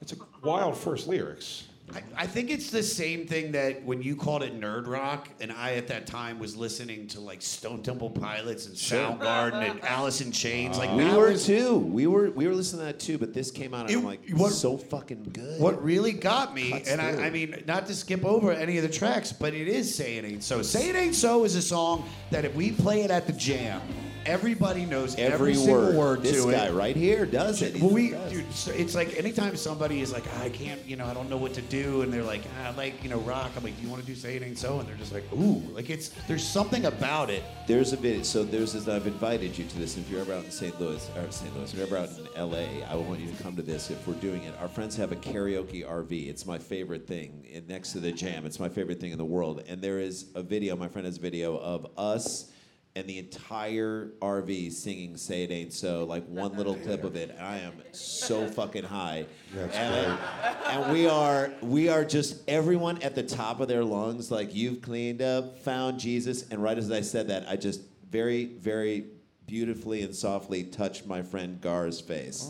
It's 0.01 0.13
a 0.13 0.17
wild 0.43 0.77
first 0.77 1.07
lyrics. 1.07 1.65
I, 1.93 2.01
I 2.17 2.25
think 2.27 2.49
it's 2.49 2.71
the 2.71 2.81
same 2.81 3.27
thing 3.27 3.51
that 3.51 3.83
when 3.85 4.01
you 4.01 4.15
called 4.15 4.41
it 4.41 4.59
nerd 4.59 4.87
rock, 4.87 5.29
and 5.39 5.51
I 5.51 5.75
at 5.75 5.87
that 5.89 6.07
time 6.07 6.39
was 6.39 6.55
listening 6.55 7.07
to 7.09 7.19
like 7.19 7.43
Stone 7.43 7.83
Temple 7.83 8.09
Pilots 8.09 8.65
and 8.65 8.75
Soundgarden 8.75 9.69
and 9.69 9.83
Alice 9.85 10.19
in 10.19 10.31
Chains. 10.31 10.79
Like 10.79 10.91
we 10.91 11.03
that 11.03 11.15
were 11.17 11.31
was- 11.31 11.45
too. 11.45 11.77
We 11.77 12.07
were 12.07 12.31
we 12.31 12.47
were 12.47 12.55
listening 12.55 12.79
to 12.81 12.85
that 12.87 12.99
too, 12.99 13.19
but 13.19 13.33
this 13.35 13.51
came 13.51 13.73
out 13.75 13.81
and 13.81 13.91
It- 13.91 13.97
I'm 13.97 14.03
like, 14.03 14.27
what- 14.31 14.51
so 14.53 14.77
fucking 14.77 15.29
good. 15.31 15.61
What 15.61 15.83
really 15.83 16.11
got 16.11 16.55
me, 16.55 16.71
Cuts 16.71 16.89
and 16.89 16.99
I. 16.99 17.27
I 17.27 17.29
mean, 17.29 17.63
not 17.67 17.85
to 17.87 17.95
skip 17.95 18.25
over 18.25 18.51
any 18.51 18.77
of 18.77 18.83
the 18.83 18.89
tracks, 18.89 19.31
but 19.31 19.53
it 19.53 19.67
is 19.67 19.93
Say 19.93 20.17
It 20.17 20.25
Ain't 20.25 20.43
So. 20.43 20.63
Say 20.63 20.89
It 20.89 20.95
Ain't 20.95 21.15
So 21.15 21.43
is 21.43 21.55
a 21.55 21.61
song 21.61 22.09
that 22.31 22.45
if 22.45 22.55
we 22.55 22.71
play 22.71 23.01
it 23.03 23.11
at 23.11 23.27
the 23.27 23.33
jam, 23.33 23.79
everybody 24.25 24.85
knows 24.85 25.15
every, 25.15 25.33
Every, 25.33 25.53
single 25.55 25.75
word. 25.75 25.95
word, 25.95 26.21
this 26.23 26.43
to 26.43 26.51
guy 26.51 26.67
it. 26.67 26.73
right 26.73 26.95
here 26.95 27.25
does 27.25 27.61
it. 27.61 27.73
He's 27.73 27.81
Well, 27.81 27.91
we, 27.91 28.09
dude, 28.29 28.51
so 28.53 28.71
it's 28.71 28.95
like 28.95 29.15
anytime 29.17 29.55
somebody 29.55 30.01
is 30.01 30.11
like, 30.11 30.23
I 30.39 30.49
can't, 30.49 30.83
you 30.85 30.95
know, 30.95 31.05
I 31.05 31.13
don't 31.13 31.29
know 31.29 31.37
what 31.37 31.53
to 31.55 31.61
do, 31.61 32.01
and 32.01 32.11
they're 32.11 32.23
like, 32.23 32.41
I 32.63 32.71
like, 32.71 33.03
you 33.03 33.09
know, 33.09 33.19
rock. 33.19 33.51
I'm 33.55 33.63
like, 33.63 33.75
do 33.77 33.83
you 33.83 33.89
want 33.89 34.01
to 34.01 34.07
do 34.07 34.15
Say 34.15 34.35
It 34.35 34.43
Ain't 34.43 34.57
So? 34.57 34.79
And 34.79 34.87
they're 34.87 34.95
just 34.95 35.13
like, 35.13 35.23
ooh, 35.33 35.59
like 35.73 35.89
it's 35.89 36.09
there's 36.27 36.45
something 36.45 36.85
about 36.85 37.29
it. 37.29 37.43
There's 37.67 37.93
a 37.93 37.97
video. 37.97 38.23
So 38.23 38.43
there's 38.43 38.73
this. 38.73 38.87
I've 38.87 39.07
invited 39.07 39.57
you 39.57 39.65
to 39.65 39.77
this. 39.77 39.97
If 39.97 40.09
you're 40.09 40.21
ever 40.21 40.33
out 40.33 40.45
in 40.45 40.51
St. 40.51 40.79
Louis, 40.79 41.09
or 41.15 41.31
St. 41.31 41.55
Louis, 41.55 41.71
if 41.71 41.77
you're 41.77 41.87
ever 41.87 41.97
out 41.97 42.09
in 42.17 42.27
L.A., 42.35 42.83
I 42.83 42.95
want 42.95 43.19
you 43.19 43.31
to 43.31 43.43
come 43.43 43.55
to 43.55 43.61
this. 43.61 43.89
If 43.89 44.07
we're 44.07 44.13
doing 44.15 44.43
it, 44.43 44.53
our 44.59 44.67
friends 44.67 44.95
have 44.97 45.11
a 45.11 45.15
karaoke 45.15 45.85
RV. 45.87 46.27
It's 46.29 46.45
my 46.45 46.57
favorite 46.57 47.07
thing. 47.07 47.45
And 47.53 47.67
next 47.67 47.91
to 47.93 47.99
the 47.99 48.11
jam, 48.11 48.45
it's 48.45 48.59
my 48.59 48.69
favorite 48.69 48.99
thing 48.99 49.11
in 49.11 49.17
the 49.17 49.25
world. 49.25 49.63
And 49.67 49.81
there 49.81 49.99
is 49.99 50.25
a 50.35 50.41
video. 50.43 50.75
My 50.75 50.87
friend 50.87 51.05
has 51.05 51.17
a 51.17 51.21
video 51.21 51.57
of 51.57 51.87
us 51.97 52.51
and 52.95 53.07
the 53.07 53.17
entire 53.17 54.11
RV 54.21 54.71
singing 54.71 55.17
"Say 55.17 55.43
It 55.43 55.51
Ain't 55.51 55.73
So," 55.73 56.03
like 56.05 56.25
one 56.27 56.53
little 56.57 56.75
clip 56.75 57.03
of 57.03 57.15
it. 57.15 57.31
And 57.31 57.39
I 57.39 57.57
am 57.59 57.73
so 57.91 58.47
fucking 58.47 58.85
high. 58.85 59.25
That's 59.53 59.75
and, 59.75 60.19
and 60.67 60.93
we 60.93 61.07
are 61.07 61.51
we 61.61 61.89
are 61.89 62.05
just 62.05 62.47
everyone 62.49 63.01
at 63.01 63.15
the 63.15 63.23
top 63.23 63.59
of 63.59 63.67
their 63.67 63.83
lungs, 63.83 64.31
like 64.31 64.55
you've 64.55 64.81
cleaned 64.81 65.21
up, 65.21 65.59
found 65.59 65.99
Jesus. 65.99 66.49
And 66.49 66.61
right 66.61 66.77
as 66.77 66.91
I 66.91 67.01
said 67.01 67.27
that, 67.27 67.47
I 67.49 67.55
just 67.55 67.81
very, 68.09 68.45
very 68.45 69.05
beautifully 69.47 70.01
and 70.01 70.15
softly 70.15 70.63
touched 70.63 71.05
my 71.05 71.21
friend 71.21 71.61
Gar's 71.61 72.01
face. 72.01 72.49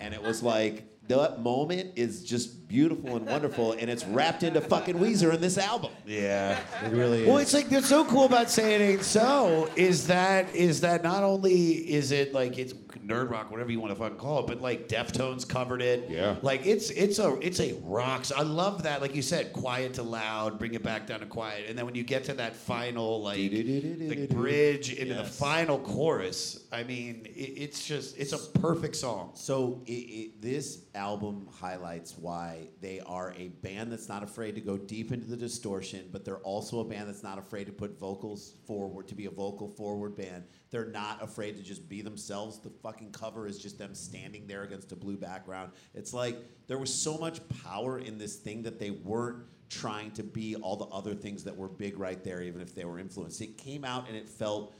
And 0.00 0.14
it 0.14 0.22
was 0.22 0.42
like 0.42 0.84
that 1.20 1.40
moment 1.40 1.92
is 1.96 2.24
just 2.24 2.68
beautiful 2.68 3.16
and 3.16 3.26
wonderful, 3.26 3.72
and 3.72 3.90
it's 3.90 4.04
wrapped 4.06 4.42
into 4.42 4.60
fucking 4.60 4.96
Weezer 4.96 5.34
in 5.34 5.40
this 5.40 5.58
album. 5.58 5.92
Yeah. 6.06 6.58
It 6.84 6.92
really 6.92 7.26
Well, 7.26 7.38
it's 7.38 7.52
like 7.52 7.68
that's 7.68 7.88
so 7.88 8.04
cool 8.04 8.24
about 8.24 8.50
Say 8.50 8.74
It 8.74 8.80
Ain't 8.80 9.02
So 9.02 9.68
is 9.76 10.06
that 10.06 10.54
is 10.54 10.80
that 10.80 11.02
not 11.02 11.22
only 11.22 11.74
is 11.92 12.12
it 12.12 12.32
like 12.32 12.58
it's 12.58 12.72
nerd 13.04 13.30
rock, 13.30 13.50
whatever 13.50 13.70
you 13.70 13.80
want 13.80 13.92
to 13.92 13.98
fucking 13.98 14.18
call 14.18 14.40
it, 14.40 14.46
but 14.46 14.60
like 14.60 14.88
Deftones 14.88 15.48
covered 15.48 15.82
it. 15.82 16.08
Yeah. 16.08 16.36
Like 16.42 16.66
it's 16.66 16.90
it's 16.90 17.18
a 17.18 17.38
it's 17.40 17.60
a 17.60 17.74
rocks. 17.82 18.32
I 18.32 18.42
love 18.42 18.84
that. 18.84 19.00
Like 19.00 19.14
you 19.14 19.22
said, 19.22 19.52
quiet 19.52 19.94
to 19.94 20.02
loud, 20.02 20.58
bring 20.58 20.74
it 20.74 20.82
back 20.82 21.06
down 21.06 21.20
to 21.20 21.26
quiet, 21.26 21.66
and 21.68 21.76
then 21.76 21.86
when 21.86 21.94
you 21.94 22.04
get 22.04 22.24
to 22.24 22.34
that 22.34 22.56
final 22.56 23.22
like 23.22 23.38
the 23.38 24.26
bridge 24.30 24.92
into 24.92 25.14
the 25.14 25.24
final 25.24 25.78
chorus, 25.78 26.66
I 26.72 26.82
mean, 26.84 27.26
it, 27.26 27.30
it's 27.38 27.86
just 27.86 28.18
it's 28.18 28.32
a 28.32 28.38
perfect 28.38 28.96
song. 28.96 29.32
So 29.34 29.82
it, 29.86 29.92
it, 29.92 30.42
this 30.42 30.84
album 30.94 31.48
highlights 31.52 32.16
why 32.16 32.68
they 32.80 33.00
are 33.00 33.34
a 33.36 33.48
band 33.48 33.92
that's 33.92 34.08
not 34.08 34.22
afraid 34.22 34.54
to 34.54 34.60
go 34.60 34.76
deep 34.76 35.12
into 35.12 35.26
the 35.26 35.36
distortion, 35.36 36.08
but 36.12 36.24
they're 36.24 36.38
also 36.38 36.80
a 36.80 36.84
band 36.84 37.08
that's 37.08 37.22
not 37.22 37.38
afraid 37.38 37.66
to 37.66 37.72
put 37.72 37.98
vocals 37.98 38.54
forward, 38.66 39.08
to 39.08 39.14
be 39.14 39.26
a 39.26 39.30
vocal 39.30 39.68
forward 39.68 40.16
band. 40.16 40.44
They're 40.70 40.86
not 40.86 41.22
afraid 41.22 41.56
to 41.56 41.62
just 41.62 41.88
be 41.88 42.02
themselves. 42.02 42.58
The 42.58 42.70
fucking 42.92 43.10
cover 43.12 43.46
is 43.46 43.58
just 43.58 43.78
them 43.78 43.94
standing 43.94 44.46
there 44.46 44.62
against 44.64 44.92
a 44.92 44.96
blue 44.96 45.16
background. 45.16 45.72
It's 45.94 46.12
like 46.12 46.36
there 46.66 46.78
was 46.78 46.92
so 46.92 47.16
much 47.16 47.40
power 47.64 47.98
in 47.98 48.18
this 48.18 48.36
thing 48.36 48.62
that 48.64 48.78
they 48.78 48.90
weren't 48.90 49.44
trying 49.70 50.10
to 50.12 50.22
be 50.22 50.54
all 50.56 50.76
the 50.76 50.84
other 50.86 51.14
things 51.14 51.42
that 51.44 51.56
were 51.56 51.68
big 51.68 51.98
right 51.98 52.22
there, 52.22 52.42
even 52.42 52.60
if 52.60 52.74
they 52.74 52.84
were 52.84 52.98
influenced. 52.98 53.40
It 53.40 53.56
came 53.56 53.84
out 53.84 54.08
and 54.08 54.16
it 54.16 54.28
felt 54.28 54.74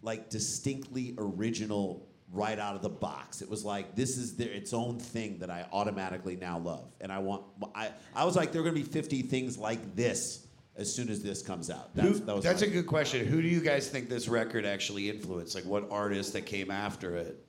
like 0.00 0.30
distinctly 0.30 1.14
original 1.18 2.06
right 2.32 2.58
out 2.58 2.74
of 2.74 2.80
the 2.82 2.88
box. 2.88 3.42
It 3.42 3.50
was 3.50 3.64
like 3.64 3.94
this 3.94 4.16
is 4.16 4.36
their 4.36 4.50
its 4.50 4.72
own 4.72 4.98
thing 4.98 5.38
that 5.40 5.50
I 5.50 5.66
automatically 5.72 6.36
now 6.36 6.58
love, 6.58 6.94
and 7.00 7.12
I 7.12 7.18
want. 7.18 7.42
I 7.74 7.90
I 8.14 8.24
was 8.24 8.36
like, 8.36 8.52
there 8.52 8.62
are 8.62 8.64
gonna 8.64 8.74
be 8.76 8.82
50 8.82 9.22
things 9.22 9.58
like 9.58 9.94
this 9.94 10.46
as 10.76 10.94
soon 10.94 11.08
as 11.10 11.22
this 11.22 11.42
comes 11.42 11.70
out. 11.70 11.90
Who- 11.96 12.02
That's, 12.02 12.20
that 12.20 12.36
was 12.36 12.44
that's 12.44 12.62
a 12.62 12.66
good 12.68 12.86
question. 12.86 13.26
Who 13.26 13.42
do 13.42 13.48
you 13.48 13.60
guys 13.60 13.88
think 13.88 14.08
this 14.08 14.28
record 14.28 14.64
actually 14.64 15.10
influenced? 15.10 15.54
Like, 15.54 15.64
what 15.64 15.88
artists 15.90 16.32
that 16.32 16.46
came 16.46 16.70
after 16.70 17.16
it? 17.16 17.44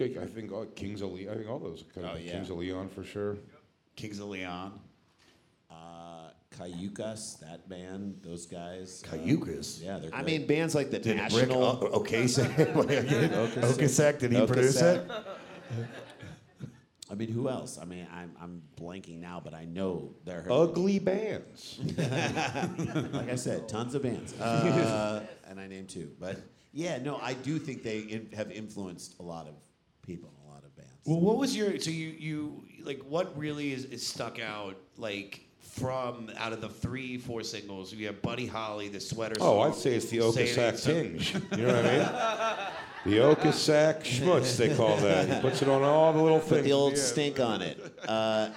Okay, 0.00 0.18
I 0.20 0.26
think 0.26 0.52
all, 0.52 0.64
Kings 0.66 1.02
of 1.02 1.12
Leon. 1.12 1.32
I 1.34 1.36
think 1.38 1.48
all 1.50 1.58
those 1.60 1.84
kind 1.94 2.06
of 2.06 2.14
Oh, 2.14 2.18
yeah. 2.18 2.32
Kings 2.32 2.50
of 2.50 2.56
Leon 2.58 2.88
for 2.88 3.04
sure. 3.04 3.36
Kings 3.96 4.18
of 4.18 4.26
Leon. 4.28 4.78
uh, 5.70 6.30
Cayucas, 6.58 7.38
that 7.40 7.68
band, 7.68 8.18
those 8.22 8.46
guys. 8.46 9.02
uh, 9.06 9.16
Cayucas? 9.16 9.82
yeah, 9.82 9.98
they're. 9.98 10.14
I 10.14 10.22
mean, 10.22 10.46
bands 10.46 10.74
like 10.74 10.90
the 10.90 10.98
Did 10.98 11.16
Rick 11.32 11.48
National. 11.48 11.62
O- 11.64 12.00
Ocasek, 12.00 12.72
Ocasek, 12.74 14.18
did 14.20 14.32
he 14.32 14.46
produce 14.46 14.80
it? 14.80 15.08
I 17.10 17.14
mean, 17.14 17.28
who 17.28 17.48
else? 17.48 17.78
I 17.80 17.84
mean, 17.84 18.06
I'm, 18.12 18.32
I'm 18.40 18.62
blanking 18.80 19.20
now, 19.20 19.40
but 19.42 19.52
I 19.54 19.64
know 19.66 20.14
they're 20.24 20.46
Ugly 20.50 20.98
bands. 21.00 21.78
like 21.98 23.28
I 23.30 23.34
said, 23.36 23.68
tons 23.68 23.94
of 23.94 24.02
bands, 24.02 24.32
uh, 24.40 25.24
and 25.48 25.60
I 25.60 25.66
named 25.66 25.88
two. 25.90 26.10
But 26.18 26.38
yeah, 26.72 26.98
no, 26.98 27.18
I 27.22 27.34
do 27.34 27.58
think 27.58 27.82
they 27.82 27.98
in, 28.00 28.28
have 28.34 28.50
influenced 28.50 29.18
a 29.20 29.22
lot 29.22 29.46
of 29.46 29.54
people, 30.06 30.30
in 30.30 30.48
a 30.50 30.54
lot 30.54 30.64
of 30.64 30.74
bands. 30.76 30.90
Well, 31.06 31.20
what 31.20 31.36
was 31.38 31.56
your 31.56 31.78
so 31.80 31.90
you 31.90 32.08
you 32.18 32.64
like 32.82 33.00
what 33.08 33.36
really 33.38 33.72
is, 33.72 33.84
is 33.86 34.06
stuck 34.06 34.40
out 34.40 34.76
like 34.96 35.40
from 35.60 36.30
out 36.38 36.52
of 36.52 36.60
the 36.60 36.68
three 36.68 37.18
four 37.18 37.42
singles? 37.42 37.92
You 37.92 38.06
have 38.06 38.22
Buddy 38.22 38.46
Holly, 38.46 38.88
the 38.88 39.00
sweater. 39.00 39.34
Oh, 39.40 39.60
song, 39.62 39.68
I'd 39.70 39.74
say 39.76 39.94
it's 39.94 40.06
the 40.06 40.20
Say 40.32 40.44
It 40.44 40.58
Ain't 40.58 40.74
Okasak 40.76 40.84
tinge. 40.84 41.34
You 41.58 41.66
know 41.66 41.74
what 41.76 41.86
I 41.86 41.98
mean? 41.98 42.68
The 43.04 43.16
Okasak 43.18 44.02
schmutz, 44.02 44.56
they 44.56 44.74
call 44.74 44.96
that. 44.96 45.28
He 45.28 45.38
puts 45.42 45.60
it 45.60 45.68
on 45.68 45.82
all 45.82 46.10
the 46.14 46.22
little 46.22 46.38
things. 46.40 46.52
Put 46.62 46.64
the 46.64 46.72
old 46.72 46.94
Yeah. 46.94 47.02
stink 47.02 47.38
on 47.38 47.60
it. 47.60 47.78
Uh, 48.08 48.48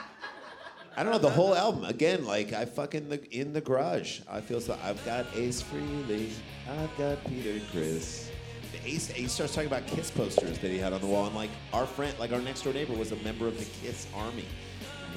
I 0.96 1.04
don't 1.04 1.12
know 1.12 1.18
the 1.20 1.30
whole 1.30 1.54
album. 1.54 1.84
Again, 1.84 2.24
like 2.26 2.54
I 2.54 2.64
fucking 2.64 3.10
the, 3.10 3.22
in 3.38 3.52
the 3.52 3.60
garage. 3.60 4.22
I 4.26 4.40
feel 4.40 4.62
so. 4.62 4.80
I've 4.82 5.04
got 5.04 5.26
Ace 5.36 5.62
Frehley. 5.62 6.30
I've 6.80 6.98
got 6.98 7.22
Peter 7.26 7.60
Criss. 7.74 8.27
Ace, 8.88 9.08
he 9.12 9.28
starts 9.28 9.54
talking 9.54 9.68
about 9.68 9.86
Kiss 9.86 10.10
posters 10.10 10.58
that 10.60 10.72
he 10.72 10.78
had 10.78 10.94
on 10.94 11.02
the 11.02 11.08
wall, 11.08 11.26
and 11.26 11.36
like 11.36 11.50
our 11.74 11.86
friend, 11.86 12.18
like 12.20 12.32
our 12.32 12.40
next 12.40 12.62
door 12.62 12.72
neighbor, 12.74 12.94
was 12.94 13.12
a 13.12 13.18
member 13.18 13.46
of 13.48 13.58
the 13.60 13.66
Kiss 13.86 14.08
Army, 14.16 14.46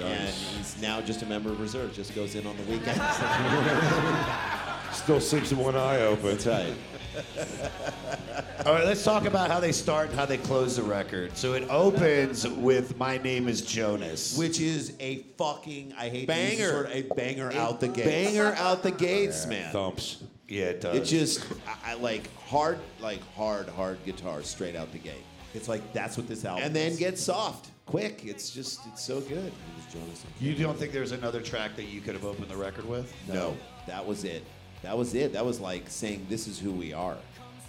and 0.03 0.29
he's 0.29 0.81
now 0.83 1.01
just 1.01 1.23
a 1.23 1.27
member 1.27 1.51
of 1.51 1.61
reserve. 1.61 1.95
Just 1.95 2.15
goes 2.15 2.35
in 2.35 2.47
on 2.47 2.57
the 2.57 2.63
weekends. 2.65 3.01
Still 4.93 5.21
sleeps 5.21 5.51
with 5.51 5.61
one 5.61 5.77
eye 5.77 6.01
open. 6.01 6.37
That's 6.37 6.47
right. 6.47 6.75
All 8.67 8.75
right, 8.75 8.85
let's 8.85 9.05
talk 9.05 9.25
about 9.25 9.51
how 9.51 9.61
they 9.61 9.73
start 9.73 10.11
and 10.11 10.19
how 10.19 10.27
they 10.27 10.37
close 10.37 10.77
the 10.77 10.83
record. 10.83 11.37
So 11.37 11.55
it 11.55 11.69
opens 11.71 12.47
with 12.47 12.99
"My 12.99 13.19
Name 13.19 13.49
Is 13.49 13.63
Jonas," 13.63 14.37
Which 14.37 14.61
is 14.61 14.95
a 14.99 15.23
fucking 15.39 15.95
I 15.97 16.09
hate 16.09 16.27
to 16.29 16.35
use 16.35 16.51
this 16.51 16.59
Banger. 16.59 16.73
word, 16.75 16.91
a 16.93 17.03
banger 17.15 17.53
out 17.53 17.81
the 17.81 17.89
gate. 17.89 18.05
Banger 18.05 18.53
out 18.57 18.83
the 18.83 18.91
gates, 18.91 19.45
oh, 19.47 19.49
man. 19.51 19.73
Thumps. 19.73 20.23
Yeah, 20.51 20.65
it 20.65 20.81
does. 20.81 20.97
It 20.97 21.05
just, 21.05 21.45
I, 21.67 21.93
I 21.93 21.95
like 21.95 22.29
hard, 22.47 22.79
like 23.01 23.21
hard, 23.35 23.69
hard 23.71 24.05
guitar 24.05 24.43
straight 24.43 24.77
out 24.77 24.93
the 24.93 24.99
gate, 24.99 25.25
It's 25.55 25.69
like 25.69 25.93
that's 25.95 26.17
what 26.19 26.29
this 26.29 26.45
album. 26.45 26.65
and 26.65 26.77
then 26.77 26.93
is. 26.93 26.99
gets 26.99 27.23
soft, 27.23 27.71
quick. 27.87 28.23
It's 28.25 28.51
just, 28.51 28.81
it's 28.89 29.03
so 29.03 29.21
good. 29.21 29.47
It 29.47 29.53
was 29.77 29.93
Jonas. 29.95 30.25
you 30.41 30.55
don't 30.55 30.77
think 30.79 30.93
there's 30.93 31.13
another 31.13 31.41
track 31.41 31.77
that 31.77 31.85
you 31.85 32.01
could 32.01 32.15
have 32.15 32.25
opened 32.25 32.49
the 32.49 32.57
record 32.57 32.85
with? 32.87 33.15
No, 33.29 33.57
that 33.87 34.05
was 34.07 34.25
it. 34.25 34.45
That 34.83 34.97
was 34.99 35.15
it. 35.15 35.33
That 35.33 35.45
was 35.45 35.61
like 35.61 35.85
saying, 35.89 36.27
"This 36.31 36.47
is 36.49 36.59
who 36.59 36.71
we 36.73 36.93
are." 36.95 37.17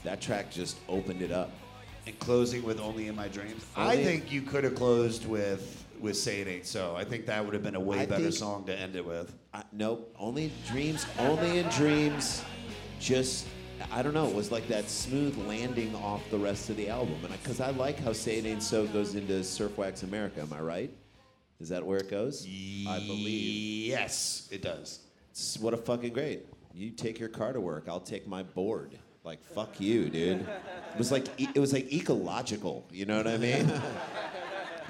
That 0.05 0.21
track 0.21 0.49
just 0.49 0.77
opened 0.87 1.21
it 1.21 1.31
up. 1.31 1.51
And 2.07 2.17
closing 2.19 2.63
with 2.63 2.79
"Only 2.79 3.07
in 3.09 3.15
My 3.17 3.27
Dreams." 3.27 3.65
I 3.75 3.91
Only- 3.91 4.03
think 4.05 4.31
you 4.31 4.41
could 4.41 4.63
have 4.63 4.75
closed 4.75 5.25
with 5.27 5.83
with 5.99 6.15
"Say 6.15 6.39
It 6.39 6.47
Ain't 6.47 6.65
So." 6.65 6.95
I 6.95 7.03
think 7.03 7.25
that 7.25 7.43
would 7.43 7.53
have 7.53 7.63
been 7.63 7.75
a 7.75 7.79
way 7.81 7.99
I 7.99 8.05
better 8.05 8.23
think- 8.23 8.35
song 8.35 8.63
to 8.67 8.73
end 8.79 8.95
it 8.95 9.05
with. 9.05 9.33
I, 9.53 9.63
nope, 9.73 10.15
only 10.17 10.53
dreams, 10.69 11.05
only 11.19 11.59
in 11.59 11.67
dreams. 11.67 12.43
Just, 13.01 13.47
I 13.91 14.03
don't 14.03 14.13
know. 14.13 14.27
It 14.27 14.35
was 14.35 14.51
like 14.51 14.67
that 14.67 14.87
smooth 14.87 15.35
landing 15.47 15.95
off 15.95 16.21
the 16.29 16.37
rest 16.37 16.69
of 16.69 16.77
the 16.77 16.87
album, 16.87 17.17
and 17.23 17.31
because 17.41 17.59
I, 17.59 17.71
like 17.71 17.99
how 17.99 18.13
"Say 18.13 18.37
It 18.37 18.45
Ain't 18.45 18.61
So" 18.61 18.85
goes 18.85 19.15
into 19.15 19.43
Surf 19.43 19.75
Wax 19.75 20.03
America. 20.03 20.41
Am 20.41 20.53
I 20.53 20.61
right? 20.61 20.91
Is 21.59 21.69
that 21.69 21.83
where 21.83 21.97
it 21.97 22.11
goes? 22.11 22.45
I 22.45 22.99
believe. 22.99 23.87
Yes, 23.87 24.47
it 24.51 24.61
does. 24.61 24.99
It's, 25.31 25.57
what 25.57 25.73
a 25.73 25.77
fucking 25.77 26.13
great. 26.13 26.45
You 26.75 26.91
take 26.91 27.19
your 27.19 27.29
car 27.29 27.53
to 27.53 27.59
work. 27.59 27.85
I'll 27.87 27.99
take 27.99 28.27
my 28.27 28.43
board. 28.43 28.99
Like 29.23 29.43
fuck 29.43 29.81
you, 29.81 30.09
dude. 30.09 30.41
It 30.41 30.97
was 30.97 31.11
like 31.11 31.25
it 31.39 31.59
was 31.59 31.73
like 31.73 31.91
ecological. 31.91 32.87
You 32.91 33.05
know 33.05 33.17
what 33.17 33.27
I 33.27 33.37
mean? 33.37 33.71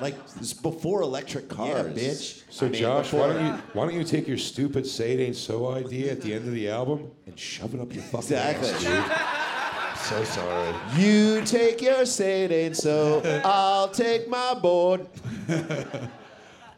like 0.01 0.15
it's 0.37 0.53
before 0.53 1.01
electric 1.01 1.47
cars, 1.47 1.69
yeah, 1.95 2.09
bitch. 2.09 2.43
So 2.49 2.65
I 2.65 2.69
mean, 2.69 2.81
Josh, 2.81 3.13
why 3.13 3.27
don't 3.27 3.45
you 3.45 3.51
why 3.73 3.85
don't 3.85 3.95
you 3.95 4.03
take 4.03 4.27
your 4.27 4.37
stupid 4.37 4.85
"Say 4.85 5.13
It 5.13 5.19
Ain't 5.19 5.35
So" 5.35 5.71
idea 5.71 6.11
at 6.11 6.21
the 6.21 6.33
end 6.33 6.47
of 6.47 6.53
the 6.53 6.69
album 6.69 7.11
and 7.27 7.37
shove 7.39 7.73
it 7.73 7.79
up 7.79 7.93
your 7.93 8.03
fucking 8.03 8.35
Exactly. 8.35 8.69
ass, 8.69 8.83
dude? 8.83 9.97
So 10.07 10.23
sorry. 10.23 10.75
You 10.97 11.41
take 11.45 11.81
your 11.81 12.05
say 12.05 12.45
it 12.45 12.51
ain't 12.51 12.75
so. 12.75 13.21
I'll 13.45 13.87
take 13.87 14.27
my 14.27 14.55
board. 14.55 15.07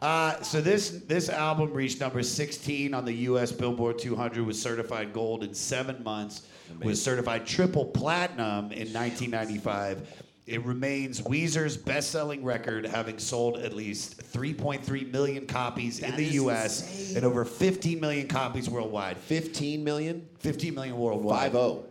Uh, 0.02 0.38
so 0.42 0.60
this 0.60 0.90
this 1.06 1.30
album 1.30 1.72
reached 1.72 1.98
number 1.98 2.22
16 2.22 2.92
on 2.92 3.06
the 3.06 3.12
U.S. 3.12 3.50
Billboard 3.50 3.98
200, 3.98 4.44
was 4.44 4.60
certified 4.60 5.14
gold 5.14 5.42
in 5.42 5.54
seven 5.54 6.04
months, 6.04 6.46
was 6.82 7.02
certified 7.02 7.46
triple 7.46 7.86
platinum 7.86 8.70
in 8.70 8.92
1995. 8.92 10.23
It 10.46 10.62
remains 10.64 11.22
Weezer's 11.22 11.76
best-selling 11.76 12.44
record, 12.44 12.84
having 12.84 13.18
sold 13.18 13.58
at 13.58 13.72
least 13.72 14.18
3.3 14.32 15.10
million 15.10 15.46
copies 15.46 16.00
in 16.00 16.14
the 16.16 16.24
U.S. 16.24 16.82
insane. 16.82 17.16
and 17.16 17.24
over 17.24 17.46
15 17.46 17.98
million 17.98 18.28
copies 18.28 18.68
worldwide. 18.68 19.16
15 19.16 19.82
million. 19.82 20.28
15 20.40 20.74
million 20.74 20.96
worldwide. 20.98 21.52
5-0. 21.52 21.84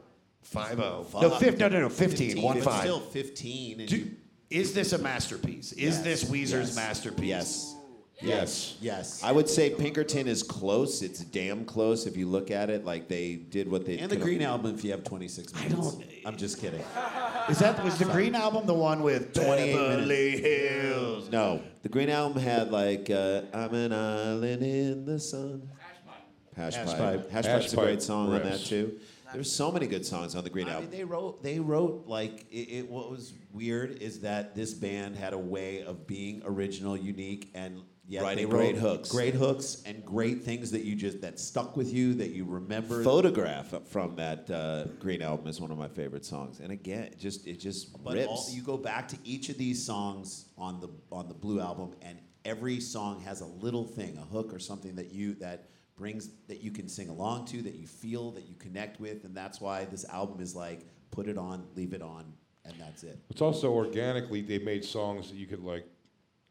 5 0.43 0.75
0. 0.75 1.05
No, 1.21 1.29
fif- 1.31 1.57
no, 1.57 1.67
no, 1.67 1.79
no, 1.81 1.89
15. 1.89 2.27
15, 2.27 2.43
one 2.43 2.55
but 2.57 2.65
5. 2.65 2.79
Still 2.81 2.99
15. 2.99 3.79
And 3.79 3.89
Do- 3.89 3.97
you, 3.97 4.11
is 4.51 4.73
this 4.75 4.93
a 4.93 4.99
masterpiece? 4.99 5.71
Is 5.73 5.95
Yes, 5.95 6.01
this 6.03 6.23
Weezer's 6.25 6.51
yes, 6.69 6.75
masterpiece? 6.75 7.25
Yes. 7.25 7.72
Yes. 8.23 8.77
yes. 8.81 9.23
I 9.23 9.31
would 9.31 9.49
say 9.49 9.69
Pinkerton 9.71 10.27
is 10.27 10.43
close. 10.43 11.01
It's 11.01 11.19
damn 11.19 11.65
close 11.65 12.05
if 12.05 12.15
you 12.17 12.27
look 12.27 12.51
at 12.51 12.69
it. 12.69 12.85
Like 12.85 13.07
they 13.07 13.35
did 13.35 13.69
what 13.69 13.85
they 13.85 13.97
and 13.97 14.09
the 14.11 14.15
Green 14.15 14.41
Album 14.41 14.73
if 14.75 14.83
you 14.83 14.91
have 14.91 15.03
26 15.03 15.53
minutes. 15.53 15.73
I 15.73 15.75
don't- 15.75 16.03
I'm 16.25 16.37
just 16.37 16.59
kidding. 16.59 16.81
Is 17.49 17.59
that 17.59 17.83
was 17.83 17.97
the 17.97 18.05
Green 18.05 18.33
album 18.35 18.65
the 18.65 18.73
one 18.73 19.01
with 19.03 19.33
28 19.33 19.75
Beverly 19.75 20.37
Hills? 20.41 21.29
No, 21.29 21.61
the 21.81 21.89
Green 21.89 22.09
Album 22.09 22.41
had 22.41 22.71
like 22.71 23.09
uh, 23.09 23.41
"I'm 23.53 23.73
an 23.73 23.91
island 23.91 24.63
in 24.63 25.05
the 25.05 25.19
sun." 25.19 25.67
Hash, 26.55 26.75
Hash 26.75 26.87
pipe. 26.87 26.97
pipe. 26.97 27.31
Hash, 27.31 27.45
Hash 27.45 27.61
pipe's 27.61 27.73
a 27.73 27.75
great 27.75 27.85
pipe 27.95 28.01
song 28.01 28.33
on 28.33 28.43
that 28.43 28.59
too. 28.59 28.99
There's 29.33 29.51
so 29.51 29.71
many 29.71 29.87
good 29.87 30.05
songs 30.05 30.35
on 30.35 30.43
the 30.43 30.49
Green 30.51 30.69
I 30.69 30.73
Album. 30.75 30.91
mean, 30.91 30.99
they 30.99 31.03
wrote. 31.03 31.41
They 31.43 31.59
wrote 31.59 32.03
like 32.07 32.45
it, 32.51 32.55
it. 32.69 32.89
What 32.89 33.09
was 33.09 33.33
weird 33.51 34.01
is 34.01 34.19
that 34.21 34.53
this 34.55 34.73
band 34.73 35.15
had 35.17 35.33
a 35.33 35.37
way 35.37 35.83
of 35.83 36.05
being 36.07 36.43
original, 36.45 36.95
unique, 36.95 37.49
and 37.55 37.81
yet 38.07 38.23
Writing 38.23 38.49
they 38.49 38.53
wrote 38.53 38.59
great 38.59 38.75
hooks. 38.77 39.11
great 39.11 39.33
hooks, 39.33 39.81
and 39.85 40.03
great 40.05 40.43
things 40.43 40.71
that 40.71 40.83
you 40.83 40.95
just 40.95 41.21
that 41.21 41.39
stuck 41.39 41.77
with 41.77 41.93
you 41.93 42.13
that 42.15 42.31
you 42.31 42.45
remember. 42.45 43.03
Photograph 43.03 43.73
from 43.87 44.15
that 44.17 44.49
uh, 44.49 44.85
Green 44.99 45.21
Album 45.21 45.47
is 45.47 45.59
one 45.61 45.71
of 45.71 45.77
my 45.77 45.87
favorite 45.87 46.25
songs, 46.25 46.59
and 46.59 46.71
again, 46.71 47.03
it 47.03 47.19
just 47.19 47.47
it 47.47 47.59
just 47.59 48.03
But 48.03 48.15
rips. 48.15 48.27
all, 48.27 48.47
you 48.51 48.61
go 48.61 48.77
back 48.77 49.07
to 49.09 49.17
each 49.23 49.49
of 49.49 49.57
these 49.57 49.83
songs 49.83 50.49
on 50.57 50.79
the 50.79 50.89
on 51.11 51.27
the 51.27 51.33
Blue 51.33 51.59
album, 51.59 51.93
and 52.01 52.19
every 52.45 52.79
song 52.79 53.21
has 53.21 53.41
a 53.41 53.45
little 53.45 53.85
thing, 53.85 54.17
a 54.17 54.21
hook 54.25 54.53
or 54.53 54.59
something 54.59 54.95
that 54.95 55.11
you 55.11 55.35
that 55.35 55.69
brings 55.95 56.29
that 56.47 56.61
you 56.61 56.71
can 56.71 56.89
sing 56.89 57.07
along 57.09 57.45
to, 57.45 57.61
that 57.61 57.75
you 57.75 57.87
feel, 57.87 58.31
that 58.31 58.47
you 58.49 58.55
connect 58.55 58.99
with, 58.99 59.23
and 59.25 59.35
that's 59.35 59.61
why 59.61 59.85
this 59.85 60.05
album 60.09 60.41
is 60.41 60.55
like 60.55 60.85
put 61.11 61.27
it 61.27 61.37
on, 61.37 61.65
leave 61.75 61.93
it 61.93 62.01
on, 62.01 62.25
and 62.65 62.73
that's 62.79 63.03
it. 63.03 63.19
It's 63.29 63.41
also 63.41 63.71
organically 63.71 64.41
they 64.41 64.57
made 64.57 64.83
songs 64.83 65.29
that 65.29 65.35
you 65.35 65.45
could 65.45 65.63
like 65.63 65.85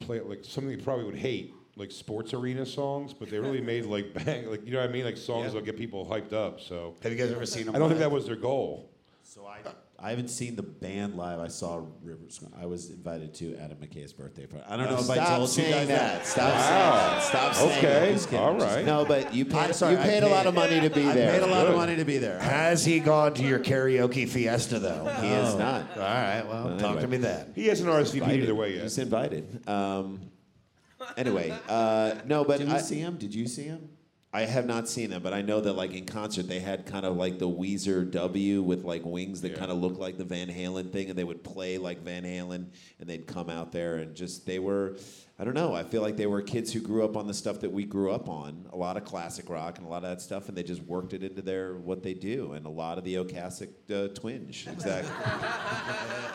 play 0.05 0.21
like 0.21 0.45
something 0.45 0.71
you 0.71 0.83
probably 0.83 1.05
would 1.05 1.17
hate, 1.17 1.55
like 1.77 1.91
sports 1.91 2.35
arena 2.35 2.67
songs, 2.67 3.13
but 3.15 3.31
they 3.31 3.39
really 3.39 3.61
made 3.73 3.87
like 3.87 4.13
bang, 4.15 4.51
like 4.51 4.65
you 4.67 4.73
know 4.73 4.81
what 4.81 4.89
I 4.89 4.93
mean, 4.93 5.05
like 5.05 5.17
songs 5.17 5.45
Yeah. 5.45 5.47
that'll 5.49 5.63
get 5.67 5.77
people 5.77 6.07
hyped 6.07 6.33
up. 6.33 6.61
So 6.61 6.95
Have 7.03 7.13
you 7.13 7.19
guys 7.19 7.31
ever 7.31 7.47
seen 7.47 7.67
them? 7.67 7.75
I 7.77 7.79
don't 7.79 7.89
think 7.89 8.01
that 8.01 8.11
was 8.11 8.27
their 8.27 8.37
goal. 8.37 8.91
So 9.23 9.47
I 9.47 9.59
I 10.05 10.11
haven't 10.11 10.29
seen 10.31 10.57
the 10.57 10.65
band 10.65 11.15
live. 11.15 11.39
I 11.39 11.47
saw 11.47 11.81
Rivers. 12.03 12.41
I 12.61 12.67
was 12.67 12.91
invited 12.91 13.35
to 13.35 13.55
Adam 13.57 13.79
McKay's 13.79 14.13
birthday 14.13 14.47
party. 14.47 14.65
I 14.69 14.77
don't 14.77 14.91
know 14.91 14.99
if 14.99 15.09
I 15.09 15.17
told 15.25 15.43
you 15.43 15.47
saying 15.47 15.71
guys 15.71 15.89
that. 15.89 16.27
Stop 16.27 16.53
Wow. 16.55 16.59
saying 16.61 16.81
that. 16.81 17.23
Stop 17.23 17.55
saying 17.55 17.71
Okay. 17.79 17.87
that. 18.07 18.13
Just 18.15 18.29
kidding, 18.31 18.45
All 18.45 18.55
just 18.59 18.67
right. 18.67 18.85
No, 18.85 19.05
but 19.05 19.33
you 19.33 19.45
paid, 19.45 19.57
I'm 19.59 19.73
sorry, 19.73 19.93
you 19.93 19.99
I 20.01 20.03
paid 20.03 20.23
a 20.25 20.29
lot 20.29 20.47
of 20.47 20.55
money 20.55 20.81
to 20.81 20.91
be 20.91 21.03
there. 21.03 21.11
I 21.11 21.15
there. 21.15 21.33
paid 21.41 21.43
a 21.49 21.53
lot 21.53 21.69
of 21.69 21.77
money 21.77 21.95
to 21.95 22.05
be 22.05 22.19
there. 22.19 22.41
Has 22.41 22.85
he 22.85 22.99
gone 22.99 23.33
to 23.35 23.45
your 23.45 23.61
karaoke 23.61 24.29
fiesta 24.29 24.81
though? 24.81 25.05
He 25.21 25.29
is 25.29 25.55
not. 25.55 25.83
All 25.97 26.03
right. 26.03 26.43
Well, 26.49 26.65
Well, 26.67 26.79
talk 26.79 26.85
anyway. 26.97 27.03
to 27.03 27.09
me 27.09 27.17
then. 27.19 27.53
He 27.55 27.69
hasn't 27.69 27.89
RSVP'd 27.89 28.43
either 28.43 28.57
way 28.57 28.75
yet. 28.75 28.83
He's 28.83 28.99
invited. 28.99 29.69
Um, 29.69 30.33
anyway, 31.17 31.57
uh, 31.69 32.15
no, 32.27 32.43
but 32.45 32.59
Did 32.59 32.71
I, 32.71 32.79
see 32.79 32.99
him? 32.99 33.19
Did 33.19 33.33
you 33.35 33.47
see 33.47 33.65
him? 33.65 33.89
I 34.35 34.43
have 34.43 34.65
not 34.65 34.89
seen 34.89 35.11
them, 35.11 35.23
but 35.23 35.35
I 35.35 35.43
know 35.43 35.61
that 35.61 35.75
like 35.75 35.93
in 35.93 36.07
concert 36.07 36.49
they 36.49 36.61
had 36.61 36.87
kind 36.87 37.05
of 37.05 37.17
like 37.17 37.39
the 37.39 37.49
Weezer 37.49 38.11
W 38.11 38.63
with 38.63 38.83
like 38.83 39.05
wings 39.05 39.43
that 39.43 39.55
kind 39.57 39.71
of 39.71 39.77
looked 39.77 39.99
like 39.99 40.17
the 40.17 40.25
Van 40.25 40.49
Halen 40.49 40.91
thing, 40.91 41.11
and 41.11 41.19
they 41.19 41.25
would 41.25 41.45
play 41.45 41.77
like 41.77 42.03
Van 42.03 42.23
Halen, 42.23 42.67
and 42.99 43.09
they'd 43.09 43.27
come 43.27 43.51
out 43.51 43.73
there 43.73 43.97
and 43.97 44.15
just 44.15 44.47
they 44.47 44.59
were. 44.59 44.97
I 45.39 45.45
don't 45.45 45.55
know. 45.55 45.75
I 45.75 45.83
feel 45.83 46.03
like 46.03 46.17
they 46.17 46.27
were 46.27 46.41
kids 46.41 46.73
who 46.73 46.79
grew 46.81 47.05
up 47.05 47.17
on 47.17 47.27
the 47.27 47.35
stuff 47.35 47.59
that 47.61 47.73
we 47.73 47.85
grew 47.85 48.13
up 48.13 48.29
on, 48.29 48.67
a 48.73 48.77
lot 48.77 48.97
of 48.97 49.05
classic 49.05 49.49
rock 49.51 49.79
and 49.79 49.87
a 49.87 49.91
lot 49.91 50.05
of 50.05 50.11
that 50.11 50.21
stuff, 50.21 50.49
and 50.49 50.57
they 50.57 50.63
just 50.63 50.83
worked 50.83 51.15
it 51.15 51.25
into 51.25 51.43
their 51.43 51.75
what 51.75 52.03
they 52.03 52.15
do, 52.15 52.53
and 52.53 52.65
a 52.65 52.71
lot 52.71 52.97
of 52.97 53.03
the 53.03 53.17
Ocasek 53.17 53.71
uh, 53.91 54.09
twinge, 54.15 54.69
exactly. 54.71 55.11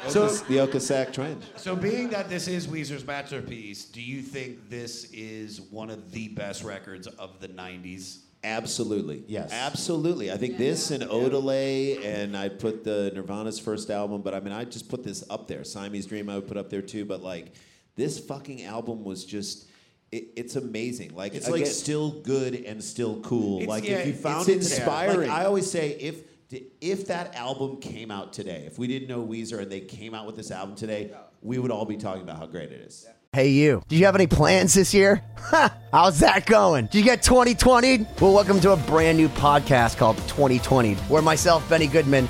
So- 0.09 0.27
the 0.27 0.57
Ocasek 0.57 1.13
twinge. 1.13 1.43
So, 1.55 1.75
being 1.75 2.09
that 2.09 2.29
this 2.29 2.47
is 2.47 2.67
Weezer's 2.67 3.05
masterpiece, 3.05 3.85
do 3.85 4.01
you 4.01 4.21
think 4.21 4.69
this 4.69 5.05
is 5.11 5.61
one 5.61 5.89
of 5.89 6.11
the 6.11 6.29
best 6.29 6.63
records 6.63 7.07
of 7.07 7.39
the 7.39 7.47
'90s? 7.47 8.19
Absolutely. 8.43 9.23
Yes. 9.27 9.51
Absolutely. 9.51 10.31
I 10.31 10.37
think 10.37 10.57
this 10.57 10.91
and 10.91 11.03
Odelay, 11.03 12.03
and 12.05 12.37
I 12.37 12.49
put 12.49 12.83
the 12.83 13.11
Nirvana's 13.13 13.59
first 13.59 13.89
album, 13.89 14.21
but 14.21 14.33
I 14.33 14.39
mean, 14.39 14.53
I 14.53 14.63
just 14.63 14.89
put 14.89 15.03
this 15.03 15.23
up 15.29 15.47
there. 15.47 15.63
Siamese 15.63 16.05
Dream, 16.05 16.29
I 16.29 16.35
would 16.35 16.47
put 16.47 16.55
up 16.55 16.69
there 16.69 16.81
too. 16.83 17.03
But 17.03 17.21
like, 17.23 17.53
this 17.95 18.19
fucking 18.19 18.63
album 18.63 19.03
was 19.03 19.25
just. 19.25 19.67
It, 20.09 20.29
it's 20.37 20.55
amazing. 20.55 21.13
Like 21.15 21.35
It's 21.35 21.49
like 21.49 21.65
still 21.65 22.11
good 22.11 22.55
and 22.55 22.81
still 22.81 23.19
cool. 23.21 23.65
Like 23.65 23.83
yeah, 23.83 23.97
if 23.97 24.07
you 24.07 24.13
found 24.13 24.47
it's 24.47 24.67
it 24.67 24.69
today, 24.69 24.83
inspiring. 24.83 25.29
Like 25.29 25.41
I 25.41 25.45
always 25.45 25.69
say, 25.69 25.89
if 25.99 26.21
if 26.49 27.07
that 27.07 27.35
album 27.35 27.77
came 27.77 28.11
out 28.11 28.33
today, 28.33 28.63
if 28.65 28.77
we 28.77 28.87
didn't 28.87 29.07
know 29.07 29.25
Weezer 29.25 29.61
and 29.61 29.71
they 29.71 29.81
came 29.81 30.13
out 30.13 30.25
with 30.25 30.35
this 30.35 30.51
album 30.51 30.75
today, 30.75 31.11
we 31.41 31.59
would 31.59 31.71
all 31.71 31.85
be 31.85 31.97
talking 31.97 32.21
about 32.21 32.37
how 32.37 32.45
great 32.45 32.71
it 32.71 32.81
is. 32.81 33.05
Hey, 33.33 33.49
you. 33.49 33.83
Do 33.89 33.97
you 33.97 34.05
have 34.05 34.15
any 34.15 34.27
plans 34.27 34.73
this 34.73 34.93
year? 34.93 35.21
Ha! 35.37 35.75
How's 35.91 36.19
that 36.19 36.45
going? 36.45 36.85
Did 36.85 36.99
you 36.99 37.03
get 37.03 37.21
2020? 37.21 38.07
Well, 38.21 38.33
welcome 38.33 38.59
to 38.61 38.71
a 38.71 38.77
brand 38.77 39.17
new 39.17 39.27
podcast 39.29 39.97
called 39.97 40.17
2020, 40.29 40.95
where 40.95 41.21
myself, 41.21 41.67
Benny 41.69 41.87
Goodman, 41.87 42.29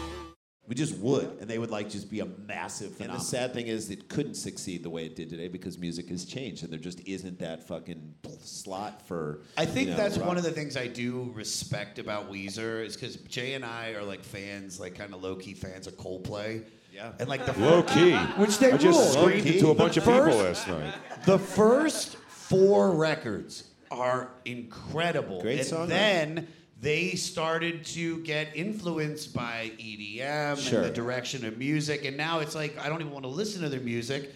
We 0.67 0.75
just 0.75 0.95
would, 0.99 1.37
and 1.41 1.49
they 1.49 1.57
would 1.57 1.71
like 1.71 1.89
just 1.89 2.09
be 2.09 2.21
a 2.21 2.25
massive 2.25 3.01
And 3.01 3.11
the 3.11 3.19
sad 3.19 3.53
thing 3.53 3.67
is, 3.67 3.89
it 3.89 4.07
couldn't 4.07 4.35
succeed 4.35 4.83
the 4.83 4.89
way 4.89 5.05
it 5.05 5.15
did 5.15 5.29
today 5.29 5.47
because 5.49 5.77
music 5.77 6.07
has 6.09 6.23
changed, 6.23 6.63
and 6.63 6.71
there 6.71 6.79
just 6.79 7.05
isn't 7.05 7.39
that 7.39 7.67
fucking 7.67 8.13
slot 8.41 9.05
for. 9.07 9.41
I 9.57 9.65
think 9.65 9.87
you 9.89 9.91
know, 9.95 9.97
that's 9.97 10.17
rock. 10.17 10.27
one 10.27 10.37
of 10.37 10.43
the 10.43 10.51
things 10.51 10.77
I 10.77 10.87
do 10.87 11.31
respect 11.35 11.99
about 11.99 12.31
Weezer 12.31 12.85
is 12.85 12.95
because 12.95 13.17
Jay 13.17 13.53
and 13.55 13.65
I 13.65 13.89
are 13.93 14.03
like 14.03 14.23
fans, 14.23 14.79
like 14.79 14.95
kind 14.95 15.13
of 15.13 15.21
low 15.21 15.35
key 15.35 15.55
fans 15.55 15.87
of 15.87 15.97
Coldplay. 15.97 16.63
Yeah. 16.93 17.11
And 17.19 17.27
like 17.27 17.45
the 17.45 17.59
Low 17.59 17.83
key. 17.83 18.15
which 18.37 18.57
they 18.59 18.71
I 18.71 18.77
just 18.77 19.15
rule. 19.15 19.23
screamed 19.25 19.47
it 19.47 19.59
to 19.61 19.69
a 19.71 19.75
bunch 19.75 19.97
of 19.97 20.03
people 20.03 20.23
last 20.23 20.67
night. 20.67 20.93
The 21.25 21.39
first 21.39 22.17
four 22.27 22.91
records 22.91 23.63
are 23.89 24.29
incredible. 24.45 25.41
Great 25.41 25.59
and 25.59 25.67
song, 25.67 25.87
then 25.87 26.47
they 26.81 27.11
started 27.11 27.85
to 27.85 28.17
get 28.23 28.47
influenced 28.55 29.33
by 29.33 29.71
EDM 29.77 30.57
Sure. 30.57 30.79
and 30.81 30.89
the 30.89 30.93
direction 30.93 31.45
of 31.45 31.57
music. 31.57 32.05
And 32.05 32.17
now 32.17 32.39
it's 32.39 32.55
like 32.55 32.77
I 32.83 32.89
don't 32.89 33.01
even 33.01 33.13
want 33.13 33.23
to 33.23 33.29
listen 33.29 33.61
to 33.61 33.69
their 33.69 33.79
music. 33.79 34.31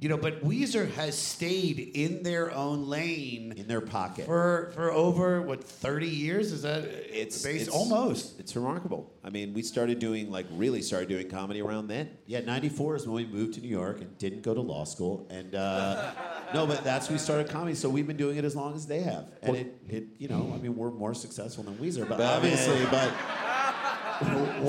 You 0.00 0.08
know, 0.08 0.16
but 0.16 0.42
Weezer 0.42 0.90
has 0.94 1.16
stayed 1.16 1.78
in 1.94 2.24
their 2.24 2.52
own 2.52 2.88
lane 2.88 3.54
in 3.56 3.68
their 3.68 3.80
pocket. 3.80 4.26
for 4.26 4.72
for 4.74 4.90
over 4.90 5.40
what 5.40 5.62
30 5.62 6.08
years 6.08 6.50
is 6.50 6.62
that 6.62 6.82
It's, 6.84 7.44
it's 7.44 7.68
almost 7.68 8.40
It's 8.40 8.56
remarkable. 8.56 9.12
I 9.22 9.30
mean, 9.30 9.54
we 9.54 9.62
started 9.62 10.00
doing 10.00 10.32
like 10.32 10.46
really 10.50 10.82
started 10.82 11.08
doing 11.08 11.28
comedy 11.30 11.62
around 11.62 11.86
then. 11.86 12.10
Yeah, 12.26 12.40
'94 12.40 12.96
is 12.96 13.06
when 13.06 13.14
we 13.14 13.24
moved 13.32 13.54
to 13.54 13.60
New 13.60 13.68
York 13.68 14.00
and 14.00 14.18
didn't 14.18 14.42
go 14.42 14.52
to 14.52 14.60
law 14.60 14.82
school. 14.84 15.28
And 15.30 15.54
uh, 15.54 16.10
no, 16.54 16.66
but 16.66 16.84
that's 16.84 17.10
we 17.10 17.18
started 17.18 17.48
comedy. 17.48 17.74
So 17.74 17.88
we've 17.88 18.06
been 18.06 18.16
doing 18.16 18.36
it 18.36 18.44
as 18.44 18.54
long 18.56 18.74
as 18.74 18.86
they 18.86 19.00
have. 19.00 19.26
And 19.42 19.56
it, 19.56 19.74
it, 19.88 20.04
you 20.18 20.28
know, 20.28 20.52
I 20.54 20.58
mean, 20.58 20.76
we're 20.76 20.90
more 20.90 21.14
successful 21.14 21.64
than 21.64 21.74
Weezer, 21.76 22.08
but 22.08 22.20
obviously, 22.20 22.84
but 22.90 23.12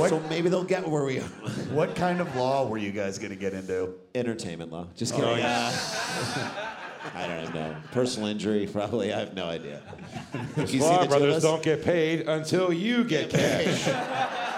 so 0.10 0.20
maybe 0.30 0.50
they'll 0.50 0.64
get 0.64 0.88
where 0.88 1.04
we 1.04 1.20
are. 1.20 1.22
what 1.72 1.96
kind 1.96 2.20
of 2.20 2.36
law 2.36 2.68
were 2.68 2.78
you 2.78 2.92
guys 2.92 3.20
going 3.20 3.30
to 3.32 3.36
get 3.36 3.54
into 3.54 3.94
Entertainment 4.14 4.72
law. 4.72 4.88
Just 4.96 5.14
Oh, 5.14 5.18
kidding. 5.18 5.38
yeah. 5.40 5.72
I 7.14 7.28
don't 7.28 7.54
know. 7.54 7.76
Personal 7.92 8.30
injury, 8.30 8.68
probably. 8.72 9.14
I 9.14 9.20
have 9.20 9.36
no 9.36 9.46
idea. 9.46 9.82
The 10.56 10.80
Law 10.80 11.06
brothers 11.06 11.44
don't 11.44 11.62
get 11.62 11.84
paid 11.84 12.28
until 12.28 12.74
you 12.74 13.04
get 13.04 13.30
cash. 13.30 13.88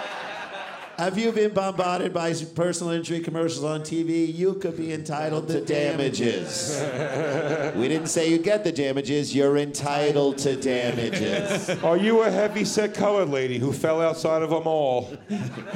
Have 0.98 1.16
you 1.16 1.30
been 1.30 1.54
bombarded 1.54 2.12
by 2.12 2.34
personal 2.56 2.92
injury 2.92 3.20
commercials 3.20 3.62
on 3.62 3.82
TV? 3.82 4.34
You 4.34 4.54
could 4.54 4.76
be 4.76 4.92
entitled 4.92 5.46
to 5.46 5.60
damages. 5.60 6.76
we 7.76 7.86
didn't 7.86 8.08
say 8.08 8.28
you 8.28 8.38
get 8.38 8.64
the 8.64 8.72
damages. 8.72 9.32
You're 9.32 9.58
entitled 9.58 10.38
to 10.38 10.56
damages. 10.56 11.70
Are 11.84 11.96
you 11.96 12.22
a 12.22 12.30
heavy 12.32 12.64
set 12.64 12.94
colored 12.94 13.28
lady 13.28 13.58
who 13.58 13.72
fell 13.72 14.02
outside 14.02 14.42
of 14.42 14.50
a 14.50 14.60
mall? 14.60 15.16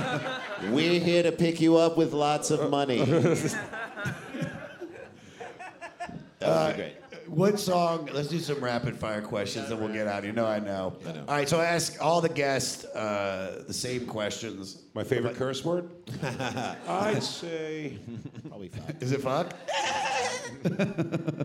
We're 0.70 0.98
here 0.98 1.22
to 1.22 1.30
pick 1.30 1.60
you 1.60 1.76
up 1.76 1.96
with 1.96 2.12
lots 2.12 2.50
of 2.50 2.68
money. 2.68 3.04
That 3.04 3.56
would 6.40 6.76
be 6.76 6.82
great. 6.82 7.01
What 7.32 7.58
song? 7.58 8.10
Let's 8.12 8.28
do 8.28 8.38
some 8.38 8.60
rapid 8.62 8.94
fire 8.98 9.22
questions, 9.22 9.70
and 9.70 9.80
we'll 9.80 9.88
get 9.92 10.06
out 10.06 10.18
of 10.18 10.24
here. 10.24 10.34
No, 10.34 10.44
I 10.44 10.58
know. 10.58 10.94
All 11.26 11.34
right, 11.34 11.48
so 11.48 11.58
I 11.58 11.64
ask 11.64 11.96
all 12.04 12.20
the 12.20 12.28
guests 12.28 12.84
uh, 12.84 13.64
the 13.66 13.72
same 13.72 14.04
questions. 14.06 14.82
My 14.92 15.02
favorite 15.02 15.36
curse 15.36 15.64
word? 15.64 15.88
I'd 16.22 17.22
say. 17.22 17.96
Probably 18.48 18.68
fuck. 18.68 19.02
Is 19.02 19.12
it 19.12 19.22
fuck? 19.22 19.54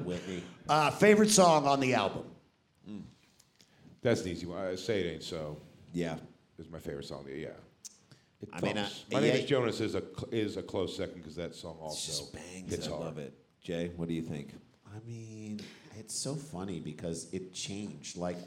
Whitney. 0.04 0.44
Uh, 0.70 0.92
favorite 0.92 1.30
song 1.30 1.66
on 1.66 1.80
the 1.80 1.94
album? 1.94 2.26
That's 4.02 4.22
an 4.24 4.28
easy 4.28 4.46
one. 4.46 4.60
I 4.60 4.76
say 4.76 5.00
it 5.00 5.14
ain't 5.14 5.24
so. 5.24 5.58
Yeah. 5.94 6.18
Is 6.60 6.70
my 6.70 6.80
favorite 6.80 7.06
song. 7.06 7.26
Yeah. 7.34 7.48
It 8.42 8.50
I 8.52 8.60
mean, 8.62 8.76
thumps. 8.76 9.06
I- 9.10 9.14
my 9.16 9.20
name 9.22 9.30
yeah. 9.36 9.40
is 9.42 9.46
Jonas 9.50 9.80
is 9.80 9.96
a 9.96 10.02
cl- 10.02 10.28
is 10.34 10.58
a 10.58 10.64
close 10.64 10.96
second 10.98 11.16
because 11.20 11.36
that 11.38 11.56
song 11.56 11.78
also 11.80 11.96
just 12.06 12.34
bangs. 12.34 12.70
hits 12.70 12.88
I 12.88 12.90
hard. 12.92 13.02
love 13.04 13.18
it. 13.18 13.34
Jay, 13.62 13.92
what 13.96 14.10
do 14.10 14.14
you 14.14 14.22
think? 14.22 14.54
I 14.94 15.00
mean, 15.08 15.60
it's 15.98 16.16
so 16.16 16.36
funny 16.36 16.80
because 16.80 17.28
it 17.34 17.54
changed. 17.54 18.18
Like, 18.18 18.38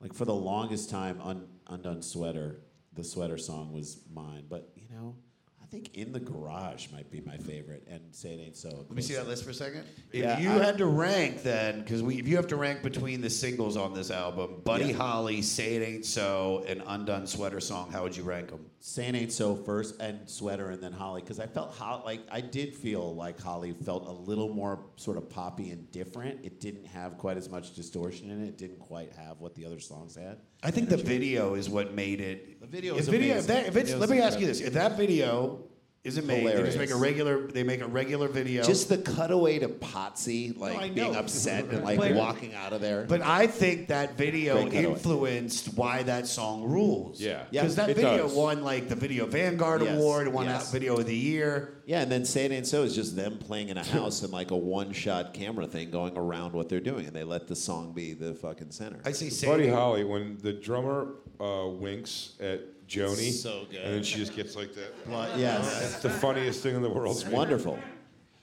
like 0.00 0.12
for 0.14 0.24
the 0.24 0.34
longest 0.34 0.90
time, 0.90 1.20
Un- 1.22 1.46
"Undone 1.68 2.02
Sweater," 2.02 2.60
the 2.94 3.04
sweater 3.04 3.38
song 3.38 3.72
was 3.72 4.00
mine. 4.12 4.44
But 4.48 4.70
you 4.76 4.86
know, 4.94 5.14
I 5.62 5.66
think 5.66 5.96
"In 5.96 6.12
the 6.12 6.20
Garage" 6.20 6.86
might 6.92 7.10
be 7.10 7.20
my 7.20 7.36
favorite, 7.36 7.86
and 7.90 8.00
"Say 8.12 8.34
It 8.34 8.40
Ain't 8.40 8.56
So." 8.56 8.68
Let 8.70 8.90
me 8.92 9.02
see 9.02 9.14
that 9.14 9.26
list 9.26 9.44
for 9.44 9.50
a 9.50 9.54
second. 9.54 9.84
If 10.12 10.20
Yeah, 10.22 10.38
you 10.38 10.50
I- 10.50 10.64
had 10.64 10.78
to 10.78 10.86
rank, 10.86 11.42
then, 11.42 11.80
because 11.80 12.02
we, 12.02 12.18
if 12.18 12.26
you 12.28 12.36
have 12.36 12.46
to 12.48 12.56
rank 12.56 12.82
between 12.82 13.20
the 13.20 13.30
singles 13.30 13.76
on 13.76 13.92
this 13.92 14.10
album, 14.10 14.62
Buddy 14.64 14.86
Yeah. 14.86 14.92
Holly, 14.96 15.42
"Say 15.42 15.76
It 15.76 15.82
Ain't 15.82 16.06
So," 16.06 16.64
and 16.66 16.82
"Undone 16.86 17.26
Sweater 17.26 17.60
Song," 17.60 17.90
how 17.90 18.02
would 18.04 18.16
you 18.16 18.22
rank 18.22 18.48
them? 18.50 18.66
"Saying 18.88 19.14
Ain't 19.14 19.32
So" 19.32 19.54
first, 19.54 20.00
and 20.00 20.28
"Sweater," 20.28 20.70
and 20.70 20.82
then 20.82 20.92
Holly, 20.92 21.20
because 21.20 21.38
I 21.38 21.46
felt 21.46 21.74
how 21.76 22.02
like 22.04 22.20
I 22.30 22.40
did 22.40 22.74
feel 22.74 23.14
like 23.14 23.38
Holly 23.38 23.72
felt 23.72 24.06
a 24.06 24.12
little 24.12 24.48
more 24.48 24.86
sort 24.96 25.18
of 25.18 25.28
poppy 25.28 25.70
and 25.70 25.90
different. 25.92 26.44
It 26.44 26.58
didn't 26.58 26.86
have 26.86 27.18
quite 27.18 27.36
as 27.36 27.50
much 27.50 27.74
distortion 27.74 28.30
in 28.30 28.42
it. 28.42 28.48
It 28.48 28.58
didn't 28.58 28.78
quite 28.78 29.12
have 29.12 29.40
what 29.40 29.54
the 29.54 29.66
other 29.66 29.78
songs 29.78 30.16
had. 30.16 30.38
I 30.62 30.70
think 30.70 30.88
the 30.88 30.96
video 30.96 31.54
is 31.54 31.68
what 31.68 31.94
made 31.94 32.20
it. 32.20 32.60
The 32.60 32.66
video 32.66 32.94
if 32.94 33.00
is 33.00 33.08
video, 33.08 33.36
if 33.36 33.46
that, 33.48 33.66
if 33.66 33.76
it's, 33.76 33.90
It 33.90 33.98
let 33.98 34.08
me 34.08 34.20
ask 34.20 34.40
you 34.40 34.46
incredible. 34.46 34.46
this: 34.46 34.60
if 34.60 34.72
that 34.72 34.96
video 34.96 35.64
isn't 36.04 36.26
made, 36.26 36.46
they 36.46 36.62
just 36.62 36.78
make 36.78 36.90
a 36.90 36.96
regular. 36.96 37.48
They 37.48 37.64
make 37.64 37.80
a 37.80 37.86
regular 37.86 38.28
video. 38.28 38.62
Just 38.62 38.88
the 38.88 38.96
cutaway 38.98 39.58
to 39.58 39.68
Potsy, 39.68 40.56
like 40.56 40.78
I 40.78 40.88
being 40.90 41.12
know. 41.12 41.18
upset 41.18 41.64
and 41.66 41.82
like 41.84 41.98
But- 41.98 42.14
walking 42.14 42.54
out 42.54 42.72
of 42.72 42.80
there. 42.80 43.04
But 43.06 43.20
I 43.20 43.46
think 43.48 43.88
that 43.88 44.16
video 44.16 44.54
Great 44.62 44.72
cutaway. 44.72 44.94
influenced 44.94 45.74
why 45.76 46.04
that 46.04 46.26
song 46.26 46.62
rules. 46.62 47.20
Yeah. 47.20 47.42
Yeah, 47.50 47.62
because 47.62 47.76
that 47.76 47.90
it 47.90 47.96
video 47.96 48.22
does. 48.28 48.32
won 48.34 48.62
like 48.62 48.88
the 48.88 48.94
Video 48.94 49.26
Vanguard 49.26 49.82
Yes, 49.82 49.96
Award, 49.98 50.28
won 50.28 50.46
yes. 50.46 50.66
out 50.66 50.72
Video 50.72 50.96
of 50.98 51.06
the 51.06 51.16
Year. 51.16 51.74
Yeah, 51.84 52.02
and 52.02 52.12
then 52.12 52.24
Say 52.24 52.44
It 52.44 52.52
Ain't 52.52 52.66
So 52.66 52.82
is 52.84 52.94
just 52.94 53.16
them 53.16 53.36
playing 53.38 53.68
in 53.70 53.76
a 53.76 53.84
house 53.96 54.22
and 54.22 54.32
like 54.32 54.50
a 54.52 54.56
one-shot 54.56 55.34
camera 55.34 55.66
thing 55.66 55.90
going 55.90 56.16
around 56.16 56.52
what 56.52 56.68
they're 56.68 56.80
doing, 56.80 57.06
and 57.06 57.14
they 57.16 57.24
let 57.24 57.48
the 57.48 57.56
song 57.56 57.92
be 57.92 58.12
the 58.14 58.34
fucking 58.34 58.70
center. 58.70 59.00
I 59.04 59.12
say 59.12 59.28
Say 59.30 59.46
Buddy 59.48 59.64
It- 59.68 59.74
Holly, 59.74 60.04
when 60.04 60.38
the 60.42 60.52
drummer 60.52 61.14
uh, 61.40 61.66
winks 61.68 62.34
at 62.40 62.60
Joanie, 62.88 63.30
So 63.30 63.66
good. 63.70 63.80
and 63.82 63.94
then 63.94 64.02
she 64.02 64.16
just 64.16 64.34
gets 64.34 64.56
like 64.56 64.70
that. 64.74 64.92
yes. 65.38 65.92
It's 65.94 66.02
the 66.02 66.10
funniest 66.10 66.62
thing 66.62 66.74
in 66.74 66.82
the 66.82 66.88
world. 66.88 67.14
It's 67.16 67.26
wonderful, 67.26 67.78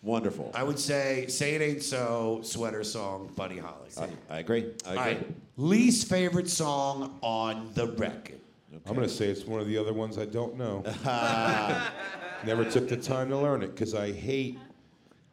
wonderful. 0.03 0.51
I 0.53 0.63
would 0.63 0.79
say 0.79 1.25
"Say 1.27 1.55
It 1.55 1.61
Ain't 1.61 1.83
So" 1.83 2.39
sweater 2.43 2.83
song, 2.83 3.31
Buddy 3.35 3.57
Holly. 3.57 3.89
I, 3.97 4.35
I 4.35 4.39
agree. 4.39 4.59
I 4.61 4.63
agree. 4.63 4.87
All 4.87 4.95
right, 4.95 5.27
least 5.57 6.07
favorite 6.07 6.49
song 6.49 7.17
on 7.21 7.71
the 7.73 7.87
record. 7.87 8.39
I'm 8.85 8.93
going 8.93 9.07
to 9.07 9.13
say 9.13 9.27
it's 9.27 9.45
one 9.45 9.59
of 9.61 9.67
the 9.67 9.77
other 9.77 9.93
ones 9.93 10.17
I 10.17 10.25
don't 10.25 10.57
know. 10.57 10.83
Never 12.45 12.65
took 12.69 12.87
the 12.89 12.97
time 12.97 13.29
to 13.29 13.37
learn 13.37 13.63
it 13.63 13.67
because 13.73 13.95
I 13.95 14.11
hate 14.11 14.59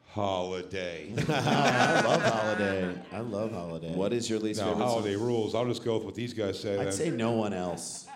holiday. 0.06 1.12
I 1.28 2.00
love 2.02 2.22
holiday. 2.22 2.94
I 3.12 3.20
love 3.20 3.52
holiday. 3.52 3.92
What 3.94 4.12
is 4.12 4.30
your 4.30 4.38
least 4.38 4.60
now, 4.60 4.68
favorite 4.70 4.84
holiday 4.84 5.14
song? 5.14 5.22
rules. 5.24 5.54
I'll 5.54 5.66
just 5.66 5.84
go 5.84 5.96
with 5.96 6.04
what 6.04 6.14
these 6.14 6.32
guys 6.32 6.58
say. 6.60 6.78
I'd 6.78 6.86
then. 6.86 6.92
say 6.92 7.10
no 7.10 7.32
one 7.32 7.52
else. 7.52 8.06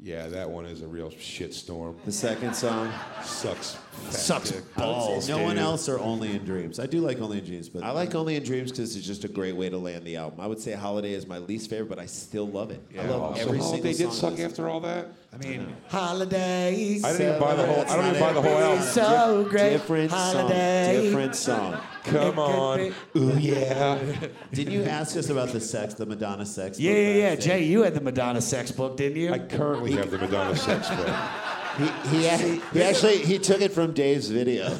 Yeah, 0.00 0.28
that 0.28 0.48
one 0.48 0.64
is 0.64 0.82
a 0.82 0.86
real 0.86 1.10
shitstorm. 1.10 1.96
The 2.04 2.12
second 2.12 2.54
song 2.54 2.92
sucks. 3.24 3.76
Fat 4.06 4.14
sucks 4.14 4.50
dick. 4.50 4.74
balls. 4.76 5.28
No 5.28 5.42
one 5.42 5.58
else 5.58 5.88
or 5.88 5.98
Only 5.98 6.32
in 6.34 6.44
Dreams. 6.44 6.78
I 6.78 6.86
do 6.86 7.00
like 7.00 7.20
Only 7.20 7.38
in 7.38 7.44
Dreams, 7.44 7.68
but 7.68 7.82
I 7.82 7.90
like 7.90 8.14
Only 8.14 8.36
in 8.36 8.42
Dreams 8.42 8.70
because 8.70 8.96
it's 8.96 9.06
just 9.06 9.24
a 9.24 9.28
great 9.28 9.54
way 9.56 9.68
to 9.68 9.78
land 9.78 10.04
the 10.04 10.16
album. 10.16 10.40
I 10.40 10.46
would 10.46 10.60
say 10.60 10.72
Holiday 10.72 11.12
is 11.12 11.26
my 11.26 11.38
least 11.38 11.70
favorite, 11.70 11.88
but 11.88 11.98
I 11.98 12.06
still 12.06 12.46
love 12.48 12.70
it. 12.70 12.82
I 12.98 13.04
love 13.06 13.36
So 13.36 13.42
every 13.44 13.58
Holiday 13.58 13.92
single 13.92 14.12
did 14.12 14.18
song. 14.20 14.36
suck 14.36 14.44
after 14.46 14.68
all 14.68 14.80
that. 14.80 15.08
I 15.32 15.36
mean, 15.36 15.76
holiday. 15.88 17.00
I 17.04 17.12
didn't 17.12 17.26
even 17.28 17.40
buy 17.40 17.54
the 17.54 17.66
whole. 17.66 17.80
I 17.82 17.96
don't 17.96 18.06
even 18.08 18.20
buy 18.20 18.32
the 18.32 18.42
whole 18.42 18.58
album. 18.58 18.84
So 18.84 19.46
great. 19.50 19.70
Different 19.70 20.10
holiday. 20.10 20.94
song. 20.94 21.04
Different 21.04 21.36
song. 21.36 21.80
Come 22.04 22.38
on. 22.38 22.94
Ooh 23.16 23.38
yeah. 23.38 23.98
Didn't 24.52 24.72
you 24.72 24.84
ask 24.84 25.16
us 25.16 25.28
about 25.28 25.50
the 25.50 25.60
sex, 25.60 25.92
the 25.94 26.06
Madonna 26.06 26.46
sex? 26.46 26.80
Yeah, 26.80 26.92
book 26.92 26.96
yeah, 26.98 27.12
yeah. 27.12 27.30
backstage? 27.34 27.50
Jay, 27.52 27.64
you 27.64 27.82
had 27.82 27.94
the 27.94 28.00
Madonna 28.00 28.40
sex 28.40 28.72
book, 28.72 28.96
didn't 28.96 29.18
you? 29.18 29.32
I 29.32 29.38
currently 29.38 29.92
have 29.92 30.10
the 30.10 30.18
Madonna 30.18 30.56
sex 30.56 30.88
book. 30.88 31.06
He, 31.78 32.18
he, 32.18 32.60
he 32.72 32.82
actually 32.82 33.18
he 33.18 33.38
took 33.38 33.60
it 33.60 33.72
from 33.72 33.92
Dave's 33.92 34.28
video. 34.28 34.68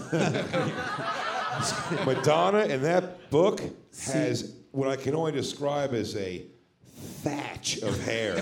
Madonna 2.04 2.64
in 2.64 2.82
that 2.82 3.30
book 3.30 3.60
has 4.06 4.54
what 4.72 4.88
I 4.88 4.96
can 4.96 5.14
only 5.14 5.32
describe 5.32 5.94
as 5.94 6.16
a 6.16 6.44
thatch 7.22 7.78
of 7.82 8.00
hair 8.04 8.36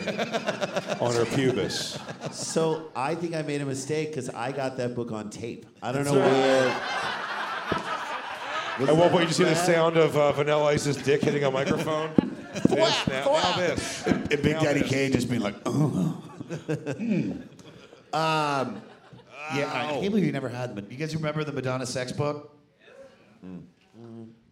on 1.01 1.15
her 1.15 1.25
pubis. 1.27 1.99
So 2.33 2.91
I 2.97 3.15
think 3.15 3.35
I 3.35 3.43
made 3.43 3.61
a 3.61 3.67
mistake 3.67 4.09
because 4.09 4.31
I 4.31 4.53
got 4.53 4.77
that 4.79 4.95
book 4.95 5.13
on 5.13 5.31
tape. 5.31 5.67
I 5.83 5.93
don't 5.93 6.05
know 6.05 6.15
That's 6.15 6.81
where. 8.79 8.89
At 8.89 8.97
one 8.97 9.11
point, 9.11 9.23
you 9.23 9.29
just 9.29 9.39
hear 9.39 9.49
the 9.49 9.55
sound 9.55 9.97
of 9.97 10.17
uh, 10.17 10.33
Vanilla 10.33 10.65
Ice's 10.65 10.97
dick 10.97 11.23
hitting 11.23 11.45
a 11.45 11.51
microphone. 11.51 12.11
this, 12.69 13.07
now, 13.07 13.25
now 13.25 13.57
this. 13.57 14.07
And 14.07 14.29
Big 14.29 14.45
Now 14.45 14.61
Daddy 14.61 14.81
this. 14.81 14.91
Kane 14.91 15.13
just 15.13 15.31
being 15.31 15.43
like, 15.43 15.55
oh. 15.65 16.23
Hmm. 16.47 17.33
Um, 18.17 18.81
yeah, 19.55 19.71
I 19.73 19.87
can't 19.91 20.09
believe 20.11 20.25
you 20.25 20.33
never 20.33 20.49
had 20.49 20.75
them. 20.75 20.87
You 20.91 20.97
guys 20.97 21.15
remember 21.15 21.45
the 21.45 21.53
Madonna 21.53 21.85
sex 21.85 22.13
book? 22.13 22.57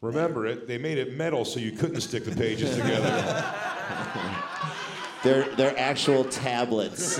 Remember 0.03 0.47
it? 0.47 0.69
They 0.69 0.77
made 0.77 0.99
it 0.99 1.17
metal 1.17 1.47
so 1.47 1.61
you 1.61 1.73
couldn't 1.73 2.03
stick 2.03 2.27
the 2.27 2.37
pages 2.37 2.77
together. 2.77 3.45
they're 5.25 5.49
they're 5.57 5.79
actual 5.79 6.25
tablets. 6.25 7.19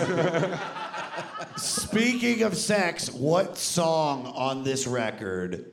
Speaking 1.57 2.43
of 2.43 2.57
sex, 2.59 3.11
what 3.11 3.57
song 3.57 4.27
on 4.27 4.65
this 4.65 4.87
record 4.87 5.73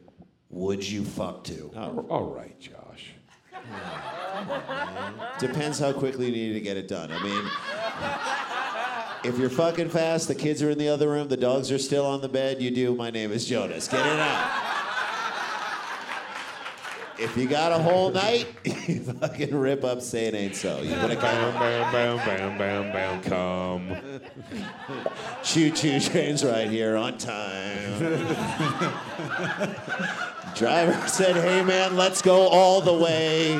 would 0.49 0.88
you 0.88 1.03
fuck 1.03 1.43
to? 1.45 1.69
all 2.09 2.34
right, 2.34 2.57
Josh. 2.61 3.11
Depends 5.38 5.80
how 5.80 5.91
quickly 5.91 6.28
you 6.28 6.32
need 6.32 6.53
to 6.53 6.61
get 6.61 6.78
it 6.78 6.88
done. 6.88 7.11
I 7.11 7.22
mean, 7.22 7.43
if 9.24 9.38
you're 9.38 9.49
fucking 9.49 9.89
fast, 9.89 10.28
the 10.28 10.36
kids 10.36 10.61
are 10.63 10.69
in 10.69 10.78
the 10.78 10.89
other 10.89 11.09
room, 11.09 11.28
the 11.28 11.38
dogs 11.38 11.72
are 11.72 11.78
still 11.78 12.05
on 12.05 12.22
the 12.22 12.30
bed, 12.30 12.61
you 12.61 12.72
do 12.72 12.95
My 12.95 13.09
Name 13.09 13.32
is 13.32 13.45
Jonas. 13.45 13.88
Get 13.88 14.05
it 14.05 14.19
out. 14.19 14.72
If 17.19 17.38
you 17.38 17.47
got 17.47 17.72
a 17.72 17.78
whole 17.78 18.09
night, 18.09 18.47
you 18.88 19.01
fucking 19.01 19.53
rip 19.53 19.84
up 19.84 20.01
Say 20.01 20.26
It 20.26 20.34
Ain't 20.34 20.55
So. 20.55 20.82
You 20.82 20.95
put 20.95 21.11
a 21.11 21.15
Bam, 21.15 21.53
kind 21.53 21.53
bam, 21.53 21.91
bam, 21.91 22.17
bam, 22.26 22.57
bam, 22.57 22.91
bam, 22.91 23.22
come. 23.22 23.95
Choo 25.43 25.69
choo 25.69 25.99
train's 25.99 26.43
right 26.43 26.67
here 26.67 26.95
on 26.95 27.19
time. 27.19 27.99
Driver 30.55 31.07
said, 31.07 31.36
hey 31.36 31.63
man, 31.63 31.95
let's 31.95 32.24
go 32.24 32.47
all 32.47 32.82
the 32.82 32.93
way. 32.93 33.55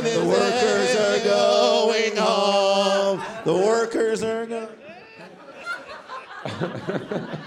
The 0.00 0.24
workers 0.24 0.79
workers 4.10 4.22
are. 4.22 4.68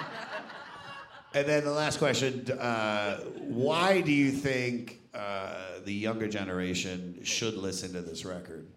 And 1.36 1.48
then 1.48 1.64
the 1.64 1.72
last 1.72 1.98
question: 1.98 2.46
uh, 2.52 3.22
Why 3.48 4.02
do 4.02 4.12
you 4.12 4.30
think 4.30 5.00
uh, 5.16 5.80
the 5.84 5.92
younger 5.92 6.28
generation 6.28 7.18
should 7.24 7.56
listen 7.56 7.92
to 7.94 8.04
this 8.04 8.24
record? 8.24 8.68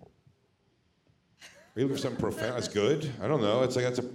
Are 1.43 1.47
you 1.77 1.83
looking 1.83 1.97
for 1.97 2.01
something 2.01 2.19
profound? 2.19 2.55
That's 2.55 2.69
good. 2.69 3.13
I 3.21 3.29
don't 3.29 3.43
know. 3.43 3.63
It's 3.63 3.77
like 3.77 3.85
that's 3.85 3.99
a. 3.99 4.07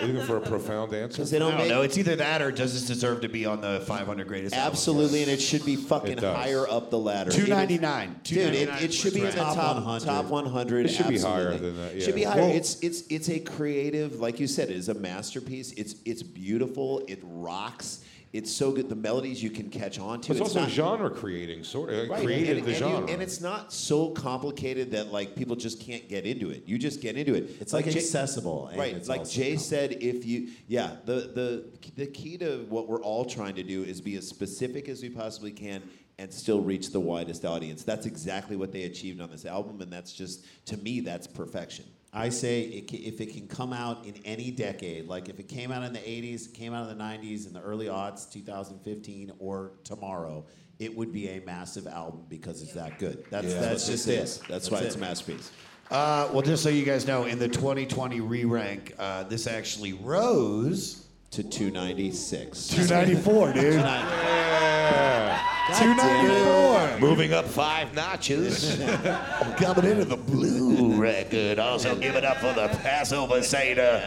Are 0.00 0.06
looking 0.06 0.26
for 0.26 0.36
a 0.36 0.40
profound 0.40 0.92
answer? 0.92 1.18
Because 1.18 1.30
they 1.30 1.36
I 1.36 1.40
don't 1.40 1.50
don't 1.52 1.60
make 1.60 1.68
know. 1.68 1.82
It's 1.82 1.96
either 1.98 2.16
that 2.16 2.42
or 2.42 2.50
does 2.50 2.72
this 2.74 2.86
deserve 2.86 3.20
to 3.22 3.28
be 3.28 3.46
on 3.46 3.60
the 3.60 3.80
500 3.86 4.26
greatest? 4.26 4.54
albums? 4.54 4.72
Absolutely, 4.78 5.22
and 5.22 5.30
it 5.30 5.40
should 5.40 5.64
be 5.64 5.76
fucking 5.76 6.12
It 6.12 6.20
does. 6.20 6.36
higher 6.36 6.68
up 6.68 6.90
the 6.90 6.98
ladder. 6.98 7.30
Two 7.30 7.40
It 7.42 7.44
is- 7.44 7.48
ninety 7.50 7.78
nine. 7.78 8.16
Dude, 8.24 8.54
it, 8.54 8.68
it 8.82 8.92
should 8.92 9.14
be 9.14 9.20
in 9.20 9.26
the 9.26 9.32
Top 9.32 9.54
top 9.54 9.76
100. 9.76 10.04
top 10.04 10.24
100. 10.26 10.86
It 10.86 10.88
should 10.90 11.08
be 11.08 11.18
higher 11.18 11.52
absolutely. 11.52 11.70
than 11.70 11.76
that, 11.98 12.02
Should 12.02 12.14
be 12.14 12.24
higher. 12.24 12.40
Well- 12.42 12.50
it's 12.56 12.78
it's 12.80 13.02
it's 13.08 13.28
a 13.28 13.38
creative, 13.40 14.20
like 14.20 14.40
you 14.40 14.46
said, 14.46 14.70
it 14.70 14.76
is 14.76 14.88
a 14.88 14.94
masterpiece. 14.94 15.72
It's 15.72 15.94
it's 16.04 16.22
beautiful. 16.22 17.02
It 17.08 17.20
rocks. 17.22 18.00
It's 18.34 18.50
so 18.52 18.72
good. 18.72 18.88
The 18.88 18.96
melodies 18.96 19.40
you 19.40 19.48
can 19.48 19.70
catch 19.70 20.00
on 20.00 20.20
to. 20.22 20.32
It's, 20.32 20.40
also 20.40 20.62
not, 20.62 20.68
genre 20.68 21.08
creating, 21.08 21.62
sort 21.62 21.90
of. 21.90 21.94
It 22.00 22.10
Right, 22.10 22.24
created 22.24 22.58
and, 22.58 22.66
the 22.66 22.72
and 22.72 22.80
you- 22.80 22.88
genre. 22.90 23.10
and 23.12 23.22
it's 23.22 23.40
not 23.40 23.72
so 23.72 24.08
complicated 24.10 24.90
that 24.90 25.12
like 25.12 25.36
people 25.36 25.54
just 25.54 25.78
can't 25.80 26.08
get 26.08 26.26
into 26.26 26.50
it. 26.50 26.64
You 26.66 26.76
just 26.76 27.00
get 27.00 27.16
into 27.16 27.34
it. 27.34 27.48
It's 27.60 27.72
like, 27.72 27.84
Jay- 27.84 28.00
accessible. 28.00 28.66
and 28.66 28.76
Right, 28.78 28.92
it's 28.92 29.08
like 29.08 29.24
Jay 29.28 29.52
com- 29.52 29.58
said, 29.62 29.92
if 30.02 30.26
you, 30.26 30.48
yeah, 30.66 30.96
the, 31.04 31.14
the 31.32 31.64
the 31.94 32.06
key 32.08 32.36
to 32.38 32.66
what 32.68 32.88
we're 32.88 33.02
all 33.02 33.24
trying 33.24 33.54
to 33.54 33.62
do 33.62 33.84
is 33.84 34.00
be 34.00 34.16
as 34.16 34.26
specific 34.26 34.88
as 34.88 35.00
we 35.00 35.10
possibly 35.10 35.52
can 35.52 35.80
and 36.18 36.32
still 36.32 36.60
reach 36.60 36.90
the 36.90 36.98
widest 36.98 37.44
audience. 37.44 37.84
That's 37.84 38.04
exactly 38.04 38.56
what 38.56 38.72
they 38.72 38.82
achieved 38.82 39.20
on 39.20 39.30
this 39.30 39.44
album, 39.44 39.80
and 39.80 39.92
that's 39.92 40.12
just 40.12 40.44
to 40.66 40.76
me, 40.78 40.98
that's 40.98 41.28
perfection. 41.28 41.84
I 42.16 42.28
say 42.28 42.60
it, 42.62 42.88
ca- 42.88 42.96
if 43.04 43.20
it 43.20 43.32
can 43.34 43.48
come 43.48 43.72
out 43.72 44.06
in 44.06 44.14
any 44.24 44.50
decade, 44.52 45.08
like 45.08 45.28
if 45.28 45.40
it 45.40 45.48
came 45.48 45.72
out 45.72 45.82
in 45.82 45.92
the 45.92 45.98
80s, 45.98 46.52
came 46.54 46.72
out 46.72 46.88
in 46.88 46.96
the 46.96 47.02
90s, 47.04 47.46
in 47.46 47.52
the 47.52 47.60
early 47.60 47.86
aughts, 47.86 48.30
2015, 48.32 49.32
or 49.40 49.72
tomorrow, 49.82 50.46
it 50.78 50.96
would 50.96 51.12
be 51.12 51.28
a 51.30 51.40
massive 51.40 51.86
album 51.88 52.24
because 52.28 52.62
it's 52.62 52.72
that 52.74 52.98
good. 53.00 53.24
That's 53.30 53.46
Yeah, 53.48 53.60
that's 53.60 53.84
what 53.86 53.92
just 53.92 54.06
this 54.06 54.08
it. 54.08 54.22
is. 54.22 54.38
That's, 54.48 54.70
why 54.70 54.78
it. 54.78 54.84
it's 54.84 54.94
a 54.96 54.98
masterpiece. 54.98 55.50
Uh, 55.90 56.28
well, 56.32 56.42
just 56.42 56.62
so 56.62 56.68
you 56.68 56.84
guys 56.84 57.06
know, 57.06 57.24
in 57.24 57.38
the 57.38 57.48
2020 57.48 58.20
re-rank, 58.20 58.94
uh, 58.98 59.24
this 59.24 59.46
actually 59.46 59.92
rose 59.94 61.06
To 61.32 61.42
296. 61.42 62.68
294, 62.68 63.52
dude. 63.54 63.74
yeah. 63.74 65.40
294. 65.78 67.00
Moving 67.00 67.32
up 67.32 67.44
five 67.46 67.92
notches. 67.94 68.76
Coming 69.56 69.84
into 69.90 70.04
the 70.04 70.16
blue 70.16 70.63
record. 71.04 71.58
Also 71.58 71.94
give 71.94 72.16
it 72.16 72.24
up 72.24 72.38
for 72.38 72.52
the 72.54 72.68
Passover 72.78 73.42
Seder. 73.42 74.02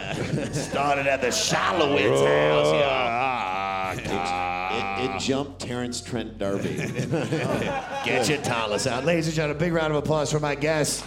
Started 0.52 1.06
at 1.06 1.20
the 1.20 1.28
Shalowitz 1.28 2.26
house. 2.26 2.72
Yeah. 2.74 3.92
It, 3.92 4.00
it 5.04 5.10
ah, 5.10 5.18
jumped 5.20 5.60
Terence 5.60 6.00
Trent 6.00 6.38
D'Arby. 6.38 6.76
Get 8.04 8.28
your 8.28 8.38
talents 8.38 8.86
out. 8.86 9.04
Ladies 9.04 9.28
and 9.28 9.36
gentlemen, 9.36 9.56
a 9.56 9.60
big 9.60 9.72
round 9.72 9.92
of 9.92 9.98
applause 10.02 10.32
for 10.32 10.40
my 10.40 10.54
guests. 10.54 11.04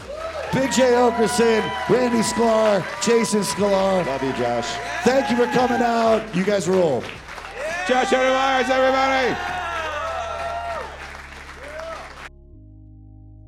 Big 0.53 0.71
J. 0.71 0.91
Oakerson, 0.93 1.61
Randy 1.89 2.19
Sklar, 2.19 2.83
Jason 3.01 3.41
Sklar. 3.41 4.05
Love 4.05 4.23
you, 4.23 4.33
Josh. 4.33 4.67
Thank 5.03 5.29
you 5.29 5.37
for 5.37 5.45
coming 5.53 5.81
out. 5.81 6.35
You 6.35 6.43
guys 6.43 6.67
rule. 6.67 7.03
Josh 7.87 8.11
Myers, 8.11 8.69
everybody. 8.69 9.35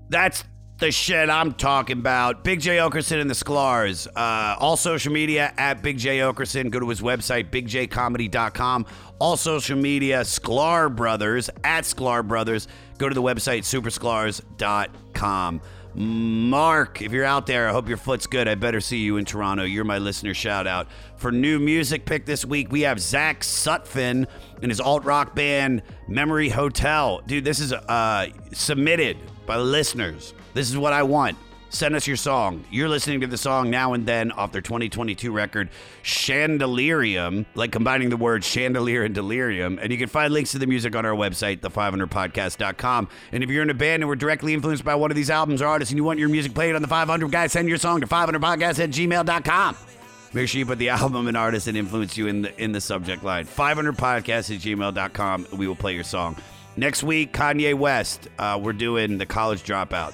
That's 0.10 0.44
the 0.80 0.92
shit 0.92 1.30
I'm 1.30 1.54
talking 1.54 2.00
about. 2.00 2.44
Big 2.44 2.60
Jay 2.60 2.78
Oakerson 2.78 3.22
and 3.22 3.30
the 3.30 3.36
Sklar. 3.36 4.08
Uh, 4.16 4.56
all 4.60 4.78
social 4.78 5.14
media 5.14 5.54
at 5.58 5.82
Big 5.82 5.98
Jay 5.98 6.20
Oakerson. 6.20 6.70
Go 6.70 6.80
to 6.80 6.90
his 6.90 7.02
website, 7.02 7.50
bigjcomedy.com. 7.50 8.86
All 9.20 9.38
social 9.38 9.78
media, 9.78 10.22
Sklar 10.22 10.94
Brothers 10.94 11.50
at 11.64 11.86
Sklar 11.86 12.28
Brothers. 12.28 12.68
Go 12.98 13.08
to 13.08 13.16
the 13.16 13.22
website, 13.22 13.62
supersklars.com. 13.62 15.62
Mark, 15.96 17.04
if 17.04 17.12
you're 17.12 17.24
out 17.24 17.46
there, 17.46 17.70
I 17.70 17.72
hope 17.72 17.88
your 17.88 17.98
foot's 17.98 18.26
good. 18.26 18.48
I 18.48 18.56
better 18.56 18.82
see 18.82 18.98
you 18.98 19.18
in 19.18 19.26
Toronto. 19.26 19.64
You're 19.64 19.84
my 19.84 20.00
listener 20.00 20.34
shout 20.34 20.66
out. 20.66 20.88
For 21.18 21.32
new 21.32 21.60
music 21.60 22.06
pick 22.06 22.26
this 22.26 22.44
week, 22.44 22.72
we 22.72 22.82
have 22.82 23.00
Zach 23.00 23.42
Sutphin 23.42 24.26
and 24.62 24.72
his 24.72 24.80
alt 24.80 25.06
rock 25.06 25.36
band 25.36 25.84
Memory 26.08 26.50
Hotel. 26.50 27.22
Dude, 27.28 27.46
this 27.46 27.60
is 27.60 27.74
uh, 27.74 28.28
submitted 28.54 29.18
by 29.46 29.58
listeners. 29.58 30.34
This 30.54 30.70
is 30.70 30.78
what 30.78 30.94
I 30.94 31.04
want. 31.04 31.38
Send 31.70 31.96
us 31.96 32.06
your 32.06 32.18
song. 32.18 32.64
You're 32.70 32.88
listening 32.88 33.22
to 33.22 33.28
the 33.28 33.38
song 33.38 33.72
Now 33.72 33.94
and 33.94 34.06
Then 34.06 34.32
off 34.32 34.52
their 34.52 34.62
2022 34.62 35.32
record, 35.32 35.70
Chandelirium, 36.04 37.48
like 37.56 37.72
combining 37.72 38.10
the 38.10 38.18
words 38.18 38.46
chandelier 38.46 39.04
and 39.04 39.16
delirium. 39.16 39.80
And 39.82 39.92
you 39.92 39.98
can 39.98 40.08
find 40.08 40.32
links 40.32 40.52
to 40.52 40.60
the 40.60 40.68
music 40.68 40.96
on 40.96 41.04
our 41.04 41.16
website, 41.16 41.62
the500podcast.com. 41.62 43.10
And 43.32 43.44
if 43.44 43.50
you're 43.50 43.64
in 43.64 43.72
a 43.72 43.74
band 43.74 44.04
and 44.04 44.08
were 44.08 44.16
directly 44.16 44.54
influenced 44.54 44.86
by 44.86 44.94
one 44.94 45.10
of 45.10 45.16
these 45.16 45.32
albums 45.32 45.64
or 45.64 45.68
artists 45.68 45.92
and 45.92 45.98
you 45.98 46.04
want 46.04 46.20
your 46.20 46.30
music 46.30 46.54
played 46.54 46.76
on 46.76 46.84
the 46.84 46.88
500 46.88 47.32
guys, 47.32 47.52
send 47.52 47.68
your 47.68 47.80
song 47.80 48.02
to 48.02 48.08
500podcast 48.08 48.78
at 48.84 48.92
gmail.com. 48.92 49.76
Make 50.34 50.50
sure 50.50 50.60
you 50.60 50.68
put 50.68 50.78
the 50.78 50.90
album 50.90 51.28
and 51.28 51.36
artist 51.36 51.66
that 51.66 51.76
influenced 51.76 52.18
you 52.18 52.28
in 52.28 52.44
the 52.44 52.64
in 52.64 52.72
the 52.72 52.82
subject 52.82 53.24
line. 53.24 53.46
500podcast 53.46 54.56
at 54.56 54.62
gmail.com. 54.62 55.48
We 55.54 55.68
will 55.68 55.76
play 55.76 55.96
your 55.96 56.04
song. 56.04 56.36
Next 56.76 57.02
week, 57.02 57.34
Kanye 57.34 57.74
West. 57.74 58.28
Uh, 58.38 58.60
we're 58.62 58.74
doing 58.74 59.18
the 59.18 59.26
college 59.26 59.64
dropout. 59.64 60.14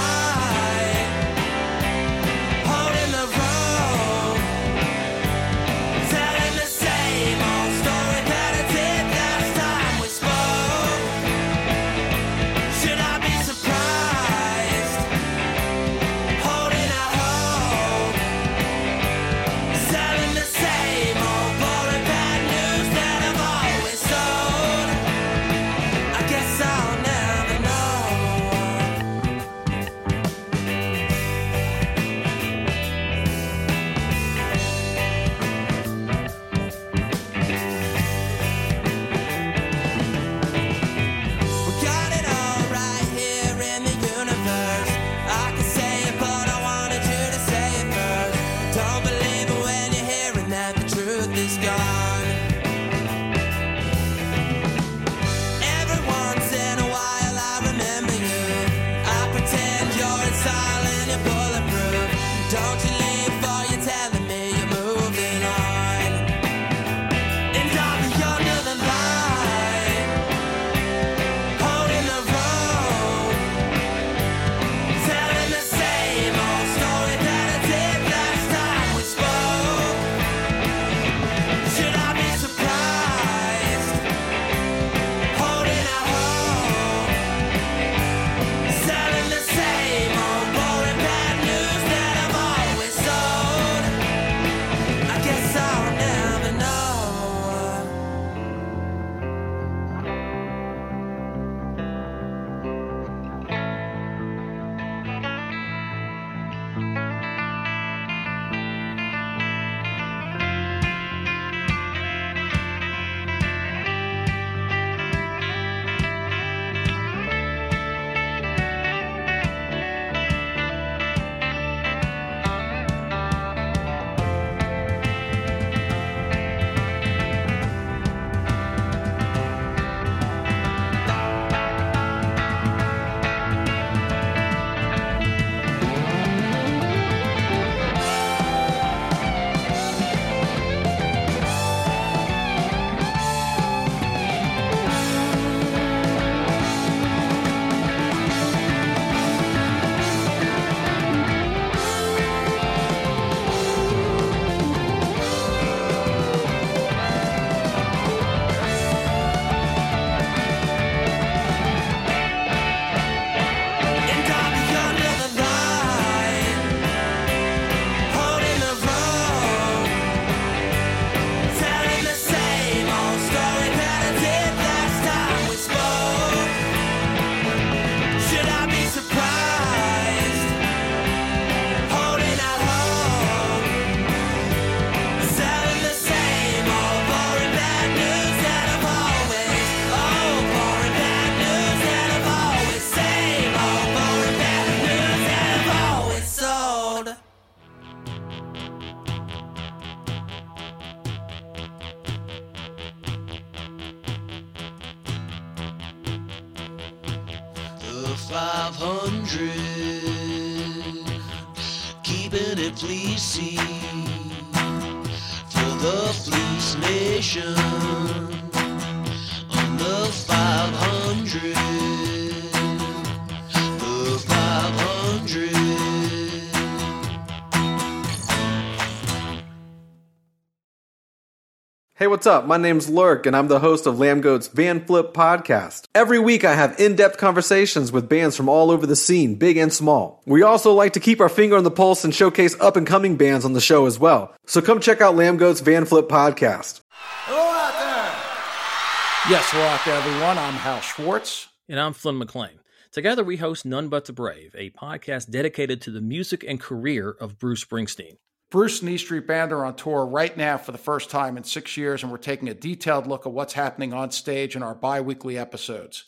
what's 232.21 232.27
up? 232.27 232.45
My 232.45 232.57
name's 232.57 232.87
Lurk, 232.87 233.25
and 233.25 233.35
I'm 233.35 233.47
the 233.47 233.61
host 233.61 233.87
of 233.87 233.95
Lambgoat's 233.95 234.45
Van 234.45 234.85
Flip 234.85 235.11
podcast. 235.11 235.85
Every 235.95 236.19
week, 236.19 236.45
I 236.45 236.53
have 236.53 236.79
in 236.79 236.95
depth 236.95 237.17
conversations 237.17 237.91
with 237.91 238.07
bands 238.07 238.37
from 238.37 238.47
all 238.47 238.69
over 238.69 238.85
the 238.85 238.95
scene, 238.95 239.33
big 239.33 239.57
and 239.57 239.73
small. 239.73 240.21
We 240.27 240.43
also 240.43 240.71
like 240.71 240.93
to 240.93 240.99
keep 240.99 241.19
our 241.19 241.29
finger 241.29 241.57
on 241.57 241.63
the 241.63 241.71
pulse 241.71 242.03
and 242.03 242.13
showcase 242.13 242.55
up 242.61 242.75
and 242.75 242.85
coming 242.85 243.17
bands 243.17 243.43
on 243.43 243.53
the 243.53 243.59
show 243.59 243.87
as 243.87 243.97
well. 243.97 244.35
So 244.45 244.61
come 244.61 244.79
check 244.79 245.01
out 245.01 245.15
Lambgoat's 245.15 245.61
Van 245.61 245.85
Flip 245.85 246.07
podcast. 246.07 246.81
Hello 246.91 247.39
out 247.39 247.73
there! 247.79 249.31
Yes, 249.31 249.49
hello 249.49 249.65
out 249.65 249.83
there, 249.83 249.95
everyone. 249.95 250.37
I'm 250.37 250.53
Hal 250.53 250.79
Schwartz. 250.81 251.47
And 251.67 251.79
I'm 251.79 251.93
Flynn 251.93 252.19
McLean. 252.19 252.59
Together, 252.91 253.23
we 253.23 253.37
host 253.37 253.65
None 253.65 253.89
But 253.89 254.05
the 254.05 254.13
Brave, 254.13 254.55
a 254.55 254.69
podcast 254.69 255.31
dedicated 255.31 255.81
to 255.81 255.89
the 255.89 256.01
music 256.01 256.45
and 256.47 256.59
career 256.59 257.09
of 257.09 257.39
Bruce 257.39 257.65
Springsteen. 257.65 258.17
Bruce 258.51 258.81
and 258.81 258.91
E 258.91 258.97
Street 258.97 259.25
Band 259.25 259.53
are 259.53 259.63
on 259.63 259.77
tour 259.77 260.05
right 260.05 260.35
now 260.35 260.57
for 260.57 260.73
the 260.73 260.77
first 260.77 261.09
time 261.09 261.37
in 261.37 261.43
six 261.45 261.77
years, 261.77 262.03
and 262.03 262.11
we're 262.11 262.17
taking 262.17 262.49
a 262.49 262.53
detailed 262.53 263.07
look 263.07 263.25
at 263.25 263.31
what's 263.31 263.53
happening 263.53 263.93
on 263.93 264.11
stage 264.11 264.57
in 264.57 264.61
our 264.61 264.75
bi 264.75 264.99
weekly 264.99 265.37
episodes. 265.37 266.03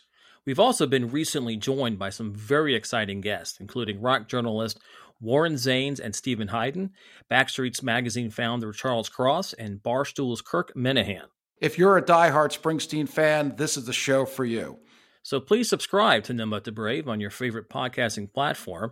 We've 0.45 0.59
also 0.59 0.85
been 0.85 1.09
recently 1.09 1.55
joined 1.55 1.97
by 1.97 2.09
some 2.09 2.35
very 2.35 2.75
exciting 2.75 3.21
guests, 3.21 3.61
including 3.61 4.01
rock 4.01 4.27
journalist 4.27 4.77
Warren 5.21 5.53
Zanes 5.53 6.01
and 6.01 6.13
Steven 6.13 6.49
Hyden, 6.49 6.91
Backstreet's 7.31 7.81
Magazine 7.81 8.29
founder 8.29 8.73
Charles 8.73 9.07
Cross, 9.07 9.53
and 9.53 9.81
Barstool's 9.81 10.41
Kirk 10.41 10.73
Minihane. 10.75 11.29
If 11.61 11.77
you're 11.77 11.95
a 11.95 12.03
diehard 12.03 12.59
Springsteen 12.59 13.07
fan, 13.07 13.55
this 13.55 13.77
is 13.77 13.85
the 13.85 13.93
show 13.93 14.25
for 14.25 14.43
you. 14.43 14.79
So 15.25 15.39
please 15.39 15.69
subscribe 15.69 16.25
to 16.25 16.33
But 16.45 16.65
the 16.65 16.73
Brave 16.73 17.07
on 17.07 17.21
your 17.21 17.29
favorite 17.29 17.69
podcasting 17.69 18.33
platform, 18.33 18.91